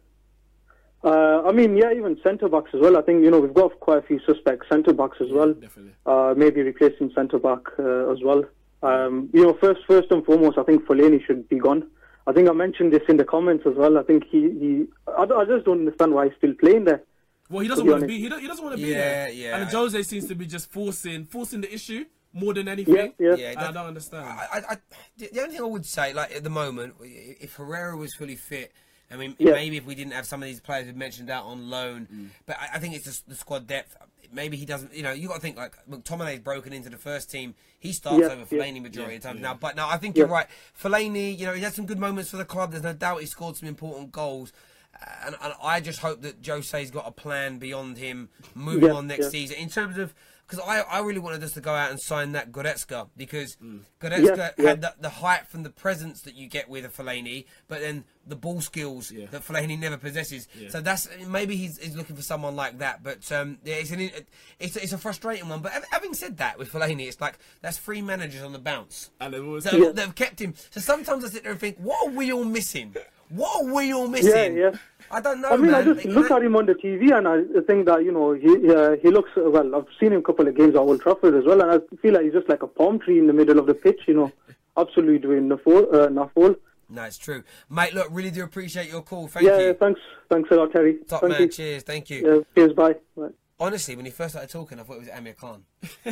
Uh, 1.04 1.42
I 1.48 1.54
mean, 1.54 1.78
yeah, 1.78 1.94
even 1.94 2.20
centre 2.22 2.50
backs 2.50 2.72
as 2.74 2.82
well. 2.82 2.98
I 2.98 3.02
think 3.02 3.24
you 3.24 3.32
know 3.32 3.40
we've 3.40 3.54
got 3.54 3.80
quite 3.80 4.00
a 4.00 4.02
few 4.02 4.20
suspect 4.26 4.66
centre 4.70 4.92
backs 4.94 5.18
as 5.22 5.32
well. 5.32 5.54
Definitely. 5.54 5.94
Uh, 6.06 6.34
maybe 6.36 6.62
replacing 6.62 7.12
centre 7.16 7.40
back 7.40 7.62
uh, 7.80 8.12
as 8.12 8.20
well. 8.22 8.44
Um, 8.84 9.30
you 9.34 9.44
know, 9.44 9.54
first, 9.62 9.82
first 9.88 10.10
and 10.12 10.26
foremost, 10.26 10.58
I 10.58 10.64
think 10.64 10.84
Fellaini 10.86 11.26
should 11.26 11.48
be 11.50 11.58
gone. 11.60 11.88
I 12.28 12.34
think 12.34 12.50
I 12.50 12.54
mentioned 12.54 12.92
this 12.94 13.04
in 13.10 13.18
the 13.18 13.24
comments 13.26 13.66
as 13.66 13.76
well. 13.76 13.98
I 13.98 14.04
think 14.04 14.24
he, 14.30 14.42
he 14.60 14.86
I, 15.08 15.24
I 15.24 15.46
just 15.46 15.66
don't 15.66 15.80
understand 15.80 16.14
why 16.14 16.26
he's 16.28 16.38
still 16.38 16.54
playing 16.54 16.84
there. 16.86 17.02
Well, 17.50 17.62
he 17.62 17.68
doesn't 17.68 17.86
be 17.86 17.92
want 17.92 18.02
to 18.02 18.08
be. 18.08 18.20
He, 18.20 18.30
don't, 18.30 18.40
he 18.42 18.48
doesn't 18.48 18.64
want 18.64 18.78
to 18.78 18.82
be 18.84 18.90
Yeah, 18.92 18.98
there. 18.98 19.30
yeah. 19.30 19.58
And 19.58 19.70
Jose 19.70 20.04
seems 20.04 20.28
to 20.28 20.36
be 20.36 20.46
just 20.46 20.72
forcing 20.72 21.26
forcing 21.26 21.62
the 21.62 21.74
issue 21.74 22.06
more 22.32 22.54
than 22.54 22.68
anything. 22.68 22.96
Yeah, 22.96 23.08
yeah. 23.18 23.36
Yeah, 23.36 23.50
And 23.52 23.60
I 23.60 23.72
don't 23.72 23.88
understand. 23.88 24.26
I, 24.26 24.48
I, 24.54 24.58
I, 24.74 24.78
the 25.18 25.30
the 25.34 25.42
only 25.42 25.54
thing 25.56 25.64
I 25.64 25.68
would 25.68 25.86
say, 25.86 26.14
like 26.14 26.36
at 26.36 26.44
the 26.44 26.50
moment, 26.52 26.94
if 27.02 27.56
Herrera 27.56 27.98
was 27.98 28.14
fully 28.14 28.36
fit, 28.36 28.72
I 29.12 29.16
mean, 29.16 29.36
Yeah. 29.40 29.54
maybe 29.54 29.78
if 29.78 29.86
we 29.86 29.96
didn't 29.96 30.14
have 30.14 30.28
some 30.28 30.44
of 30.44 30.48
these 30.48 30.60
players 30.62 30.86
we 30.86 30.94
mentioned 30.94 31.32
out 31.32 31.46
on 31.46 31.70
loan, 31.72 32.08
Mm. 32.14 32.30
but 32.46 32.58
I, 32.60 32.76
I 32.76 32.80
think 32.80 32.94
it's 32.96 33.06
just 33.06 33.28
the 33.28 33.34
squad 33.36 33.66
depth. 33.66 33.98
Maybe 34.32 34.58
he 34.58 34.66
doesn't. 34.68 34.94
You 34.94 35.02
know, 35.02 35.12
you 35.12 35.28
got 35.28 35.36
to 35.36 35.42
think 35.42 35.58
like 35.58 35.74
McTominay's 35.90 36.42
broken 36.42 36.72
into 36.72 36.92
the 36.92 36.98
first 36.98 37.32
team. 37.32 37.56
He 37.80 37.92
starts 37.94 38.20
Yeah, 38.20 38.28
over 38.28 38.42
yeah. 38.42 38.46
Fellaini 38.64 38.80
majority 38.80 39.16
of 39.16 39.24
the 39.24 39.28
time 39.28 39.38
Yeah. 39.38 39.42
now. 39.42 39.54
But 39.56 39.76
now 39.76 39.90
I 39.90 39.98
think 39.98 40.16
Yeah. 40.16 40.26
you're 40.26 40.28
right. 40.32 40.46
Fellaini, 40.80 41.36
you 41.36 41.48
know, 41.48 41.54
he 41.54 41.62
had 41.64 41.74
some 41.74 41.88
good 41.88 41.98
moments 41.98 42.30
for 42.30 42.38
the 42.38 42.46
club. 42.46 42.70
There's 42.70 42.84
no 42.84 42.94
doubt 42.94 43.22
he 43.22 43.26
scored 43.26 43.58
some 43.58 43.68
important 43.68 44.12
goals. 44.12 44.54
And, 45.26 45.36
and 45.42 45.54
I 45.64 45.80
just 45.80 46.00
hope 46.00 46.22
that 46.24 46.42
Jose's 46.46 46.92
got 46.92 47.08
a 47.08 47.12
plan 47.12 47.58
beyond 47.58 47.98
him 47.98 48.30
moving 48.54 48.90
Yeah, 48.90 48.96
on 48.96 49.08
next 49.08 49.26
yeah. 49.26 49.30
season. 49.30 49.58
In 49.58 49.70
terms 49.70 49.98
of 49.98 50.14
because 50.48 50.66
I, 50.68 50.80
I 50.82 51.02
really 51.02 51.20
wanted 51.20 51.44
us 51.44 51.52
to 51.54 51.62
go 51.62 51.72
out 51.76 51.92
and 51.92 52.00
sign 52.02 52.32
that 52.32 52.52
Goretzka 52.52 53.08
because 53.16 53.56
Goretzka 54.02 54.36
Yeah, 54.38 54.50
yeah. 54.58 54.70
had 54.70 54.82
the, 54.82 54.96
the 55.00 55.10
height 55.10 55.46
from 55.48 55.62
the 55.62 55.70
presence 55.70 56.22
that 56.24 56.34
you 56.36 56.48
get 56.48 56.68
with 56.68 56.86
a 56.86 56.90
Fellaini, 56.90 57.46
but 57.68 57.82
then 57.82 58.04
the 58.26 58.36
ball 58.36 58.60
skills 58.60 59.12
Yeah. 59.12 59.28
that 59.28 59.44
Fellaini 59.46 59.78
never 59.78 59.96
possesses. 59.98 60.48
So 60.70 60.82
that's 60.82 61.08
maybe 61.28 61.56
he's, 61.56 61.78
he's 61.78 61.96
looking 61.96 62.16
for 62.16 62.24
someone 62.24 62.56
like 62.56 62.80
that. 62.80 63.04
But 63.04 63.32
um, 63.32 63.60
yeah, 63.64 63.76
it's 63.76 63.92
an 63.92 64.10
it's 64.60 64.76
it's 64.76 64.92
a 64.92 64.98
frustrating 64.98 65.48
one. 65.50 65.62
But 65.62 65.72
having 65.92 66.16
said 66.16 66.38
that, 66.38 66.58
with 66.58 66.72
Fellaini, 66.72 67.08
it's 67.08 67.22
like 67.22 67.38
that's 67.62 67.78
three 67.78 68.02
managers 68.02 68.42
on 68.42 68.52
the 68.52 68.60
bounce. 68.60 69.12
And 69.22 69.34
they've 69.36 69.46
always 69.46 69.66
So 69.66 69.78
Yeah. 69.78 69.92
they've 69.92 70.16
kept 70.16 70.42
him. 70.42 70.56
So 70.72 70.82
sometimes 70.82 71.24
I 71.24 71.30
sit 71.30 71.44
there 71.44 71.52
and 71.52 71.62
think, 71.62 71.78
what 71.78 72.08
are 72.08 72.12
we 72.12 72.34
all 72.34 72.44
missing? 72.44 72.96
What 73.30 73.66
are 73.66 73.74
we 73.74 73.94
all 73.94 74.08
missing? 74.08 74.58
yeah. 74.58 74.72
yeah. 74.72 74.78
I 75.12 75.22
don't 75.22 75.42
know. 75.42 75.50
I 75.50 75.58
mean, 75.58 75.74
I 75.74 75.82
man. 75.84 75.96
just 75.96 76.06
look 76.06 76.30
at 76.30 76.44
him 76.44 76.56
on 76.56 76.68
the 76.68 76.76
TV 76.76 77.12
and 77.18 77.28
I 77.28 77.62
think 77.66 77.88
that 77.88 78.04
you 78.04 78.12
know 78.12 78.34
he 78.34 78.70
uh, 78.72 78.96
he 79.02 79.10
looks 79.10 79.32
well. 79.36 79.76
I've 79.76 79.88
seen 80.00 80.14
him 80.14 80.20
a 80.20 80.22
couple 80.22 80.48
of 80.48 80.56
games 80.56 80.76
at 80.76 80.80
Old 80.80 81.02
Trafford 81.02 81.34
as 81.34 81.46
well, 81.46 81.62
and 81.62 81.72
I 81.72 81.96
feel 81.98 82.14
like 82.14 82.24
he's 82.26 82.34
just 82.34 82.48
like 82.48 82.62
a 82.62 82.68
palm 82.68 83.00
tree 83.00 83.18
in 83.18 83.26
the 83.26 83.34
middle 83.34 83.58
of 83.58 83.66
the 83.66 83.74
pitch. 83.74 84.02
You 84.08 84.14
know, 84.14 84.32
absolutely 84.78 85.18
doing 85.18 85.50
the 85.50 85.58
full, 85.58 85.88
uh, 85.96 86.10
all. 86.36 86.56
No, 86.92 87.04
it's 87.04 87.18
true, 87.18 87.44
mate. 87.70 87.94
Look, 87.94 88.08
really 88.12 88.32
do 88.32 88.44
appreciate 88.44 88.90
your 88.90 89.02
call. 89.02 89.28
Thank 89.28 89.46
Yeah, 89.48 89.60
you. 89.60 89.66
yeah, 89.68 89.74
thanks, 89.74 90.00
thanks 90.30 90.50
a 90.52 90.56
lot, 90.56 90.72
Terry. 90.72 90.98
Top 91.08 91.22
Thank 91.22 91.34
man. 91.34 91.42
you. 91.42 91.48
Cheers. 91.50 91.84
Thank 91.84 92.10
you. 92.10 92.28
Yeah, 92.28 92.40
cheers, 92.56 92.74
bye. 92.74 92.96
bye. 93.16 93.30
Honestly, 93.60 93.96
when 93.96 94.06
he 94.06 94.12
first 94.12 94.32
started 94.32 94.50
talking, 94.50 94.80
I 94.80 94.84
thought 94.84 94.96
it 94.96 95.00
was 95.02 95.10
Amir 95.10 95.34
Khan. 95.34 95.66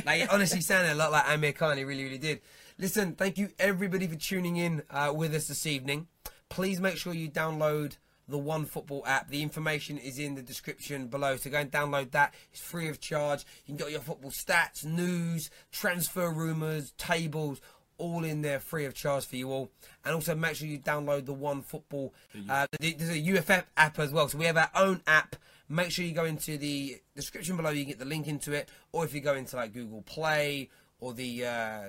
Like, 0.06 0.22
it 0.22 0.30
honestly 0.30 0.62
sounded 0.62 0.92
a 0.92 0.96
lot 0.96 1.12
like 1.12 1.24
Amir 1.30 1.54
Khan. 1.54 1.78
He 1.78 1.84
really, 1.84 2.04
really 2.04 2.18
did. 2.18 2.42
Listen, 2.78 3.14
thank 3.14 3.38
you 3.40 3.50
everybody 3.58 4.06
for 4.06 4.16
tuning 4.16 4.58
in 4.58 4.84
uh, 4.92 5.12
with 5.16 5.34
us 5.34 5.48
this 5.48 5.66
evening. 5.66 6.08
Please 6.50 6.80
make 6.80 6.98
sure 6.98 7.14
you 7.14 7.30
download 7.30 7.98
the 8.28 8.38
One 8.38 8.66
Football 8.66 9.04
app. 9.06 9.30
The 9.30 9.42
information 9.42 9.98
is 9.98 10.20
in 10.20 10.36
the 10.36 10.42
description 10.42 11.08
below. 11.08 11.38
So 11.38 11.50
go 11.50 11.60
and 11.60 11.72
download 11.72 12.12
that. 12.12 12.34
It's 12.52 12.62
free 12.62 12.90
of 12.90 13.00
charge. 13.00 13.46
You 13.66 13.76
can 13.76 13.78
get 13.78 13.92
your 13.92 14.02
football 14.02 14.32
stats, 14.32 14.84
news, 14.84 15.50
transfer 15.72 16.30
rumours, 16.32 16.94
tables, 16.98 17.62
all 17.98 18.24
in 18.24 18.42
there 18.42 18.60
free 18.60 18.86
of 18.86 18.94
charge 18.94 19.26
for 19.26 19.36
you 19.36 19.52
all. 19.52 19.70
And 20.06 20.14
also 20.14 20.36
make 20.36 20.56
sure 20.56 20.68
you 20.68 20.80
download 20.80 21.26
the 21.26 21.34
One 21.34 21.62
Football. 21.62 22.14
Uh, 22.50 22.68
there's 22.80 23.10
a 23.10 23.20
UFF 23.38 23.66
app 23.76 24.00
as 24.00 24.12
well. 24.12 24.28
So 24.28 24.38
we 24.38 24.46
have 24.46 24.58
our 24.58 24.72
own 24.76 25.02
app. 25.08 25.36
Make 25.70 25.92
sure 25.92 26.06
you 26.06 26.14
go 26.14 26.26
into 26.26 26.58
the 26.58 27.02
description 27.16 27.58
below. 27.58 27.72
You 27.72 27.84
can 27.84 27.92
get 27.92 28.00
the 28.00 28.06
link 28.06 28.28
into 28.28 28.54
it. 28.54 28.70
Or 28.92 29.04
if 29.06 29.14
you 29.14 29.22
go 29.22 29.36
into 29.36 29.56
like 29.56 29.74
Google 29.74 30.02
Play 30.02 30.70
or 31.00 31.14
the 31.14 31.46
uh, 31.46 31.82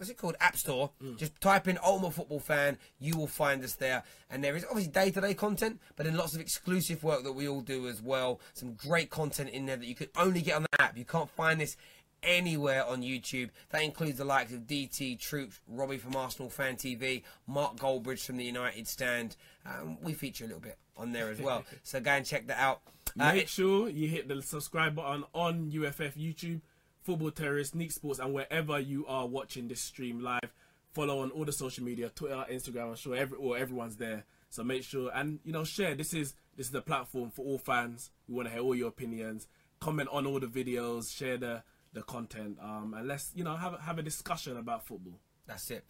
what's 0.00 0.10
it 0.10 0.16
called 0.16 0.34
App 0.40 0.56
Store, 0.56 0.90
just 1.18 1.38
type 1.42 1.68
in 1.68 1.78
Ultimate 1.84 2.14
Football 2.14 2.40
Fan. 2.40 2.78
You 2.98 3.18
will 3.18 3.26
find 3.26 3.62
us 3.62 3.74
there. 3.74 4.02
And 4.30 4.42
there 4.42 4.56
is 4.56 4.64
obviously 4.64 4.90
day-to-day 4.90 5.34
content, 5.34 5.78
but 5.94 6.06
then 6.06 6.16
lots 6.16 6.34
of 6.34 6.40
exclusive 6.40 7.04
work 7.04 7.22
that 7.24 7.32
we 7.32 7.46
all 7.46 7.60
do 7.60 7.86
as 7.86 8.00
well. 8.00 8.40
Some 8.54 8.72
great 8.72 9.10
content 9.10 9.50
in 9.50 9.66
there 9.66 9.76
that 9.76 9.84
you 9.84 9.94
could 9.94 10.08
only 10.16 10.40
get 10.40 10.56
on 10.56 10.62
the 10.62 10.82
app. 10.82 10.96
You 10.96 11.04
can't 11.04 11.28
find 11.28 11.60
this 11.60 11.76
anywhere 12.22 12.86
on 12.86 13.02
YouTube. 13.02 13.50
That 13.70 13.82
includes 13.82 14.16
the 14.16 14.24
likes 14.24 14.54
of 14.54 14.60
DT 14.60 15.18
Troopz, 15.18 15.60
Robbie 15.68 15.98
from 15.98 16.16
Arsenal 16.16 16.48
Fan 16.48 16.76
TV, 16.76 17.22
Mark 17.46 17.76
Goldbridge 17.76 18.24
from 18.24 18.38
the 18.38 18.44
United 18.44 18.88
Stand. 18.88 19.36
Um, 19.66 19.98
we 20.02 20.14
feature 20.14 20.44
a 20.44 20.46
little 20.46 20.62
bit 20.62 20.78
on 20.96 21.12
there 21.12 21.30
as 21.30 21.40
well. 21.42 21.64
so 21.82 22.00
go 22.00 22.12
and 22.12 22.24
check 22.24 22.46
that 22.46 22.58
out. 22.58 22.80
Uh, 23.18 23.32
Make 23.34 23.48
sure 23.48 23.88
you 23.88 24.08
hit 24.08 24.28
the 24.28 24.40
subscribe 24.40 24.94
button 24.94 25.24
on 25.34 25.70
UFF 25.70 26.14
YouTube, 26.16 26.60
Football 27.02 27.30
Terrorist, 27.30 27.74
Neat 27.74 27.92
Sports, 27.92 28.18
and 28.18 28.34
wherever 28.34 28.78
you 28.78 29.06
are 29.06 29.26
watching 29.26 29.68
this 29.68 29.80
stream 29.80 30.20
live. 30.20 30.52
Follow 30.92 31.20
on 31.20 31.30
all 31.30 31.44
the 31.44 31.52
social 31.52 31.84
media, 31.84 32.10
Twitter, 32.10 32.44
Instagram. 32.50 32.88
I'm 32.88 32.96
sure 32.96 33.14
every 33.14 33.38
everyone's 33.60 33.96
there. 33.96 34.24
So 34.50 34.64
make 34.64 34.82
sure 34.82 35.10
and 35.14 35.38
you 35.44 35.52
know 35.52 35.64
share. 35.64 35.94
This 35.94 36.12
is 36.12 36.34
this 36.56 36.66
is 36.66 36.72
the 36.72 36.82
platform 36.82 37.30
for 37.30 37.44
all 37.44 37.58
fans. 37.58 38.10
We 38.28 38.34
want 38.34 38.48
to 38.48 38.52
hear 38.52 38.62
all 38.62 38.74
your 38.74 38.88
opinions. 38.88 39.46
Comment 39.80 40.08
on 40.10 40.26
all 40.26 40.40
the 40.40 40.48
videos. 40.48 41.16
Share 41.16 41.38
the 41.38 41.62
the 41.92 42.02
content. 42.02 42.58
Um, 42.60 42.94
and 42.96 43.06
let's 43.06 43.30
you 43.34 43.44
know 43.44 43.54
have 43.56 43.78
have 43.80 43.98
a 43.98 44.02
discussion 44.02 44.56
about 44.56 44.86
football. 44.86 45.20
That's 45.46 45.70
it. 45.70 45.84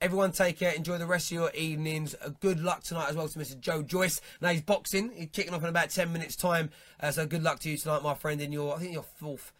Everyone 0.00 0.32
take 0.32 0.58
care. 0.58 0.72
Enjoy 0.72 0.98
the 0.98 1.06
rest 1.06 1.30
of 1.30 1.36
your 1.36 1.50
evenings. 1.52 2.14
Uh, 2.22 2.30
good 2.40 2.60
luck 2.60 2.82
tonight 2.82 3.08
as 3.08 3.16
well 3.16 3.28
to 3.28 3.38
Mr. 3.38 3.58
Joe 3.58 3.82
Joyce. 3.82 4.20
Now 4.42 4.50
he's 4.50 4.60
boxing. 4.60 5.10
He's 5.14 5.28
kicking 5.32 5.54
off 5.54 5.62
in 5.62 5.70
about 5.70 5.88
10 5.88 6.12
minutes' 6.12 6.36
time. 6.36 6.68
Uh, 7.00 7.10
so 7.10 7.24
good 7.24 7.42
luck 7.42 7.60
to 7.60 7.70
you 7.70 7.78
tonight, 7.78 8.02
my 8.02 8.12
friend, 8.12 8.38
in 8.42 8.52
your, 8.52 8.76
I 8.76 8.78
think, 8.78 8.92
your 8.92 9.02
fourth 9.02 9.54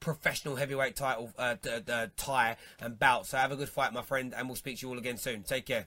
professional 0.00 0.56
heavyweight 0.56 0.96
title 0.96 1.32
uh, 1.38 1.56
d- 1.60 1.80
d- 1.84 2.06
tie 2.16 2.56
and 2.80 2.98
bout. 2.98 3.26
So 3.26 3.36
have 3.36 3.52
a 3.52 3.56
good 3.56 3.68
fight, 3.68 3.92
my 3.92 4.02
friend, 4.02 4.34
and 4.36 4.48
we'll 4.48 4.56
speak 4.56 4.78
to 4.78 4.86
you 4.86 4.92
all 4.92 4.98
again 4.98 5.16
soon. 5.16 5.42
Take 5.42 5.66
care. 5.66 5.86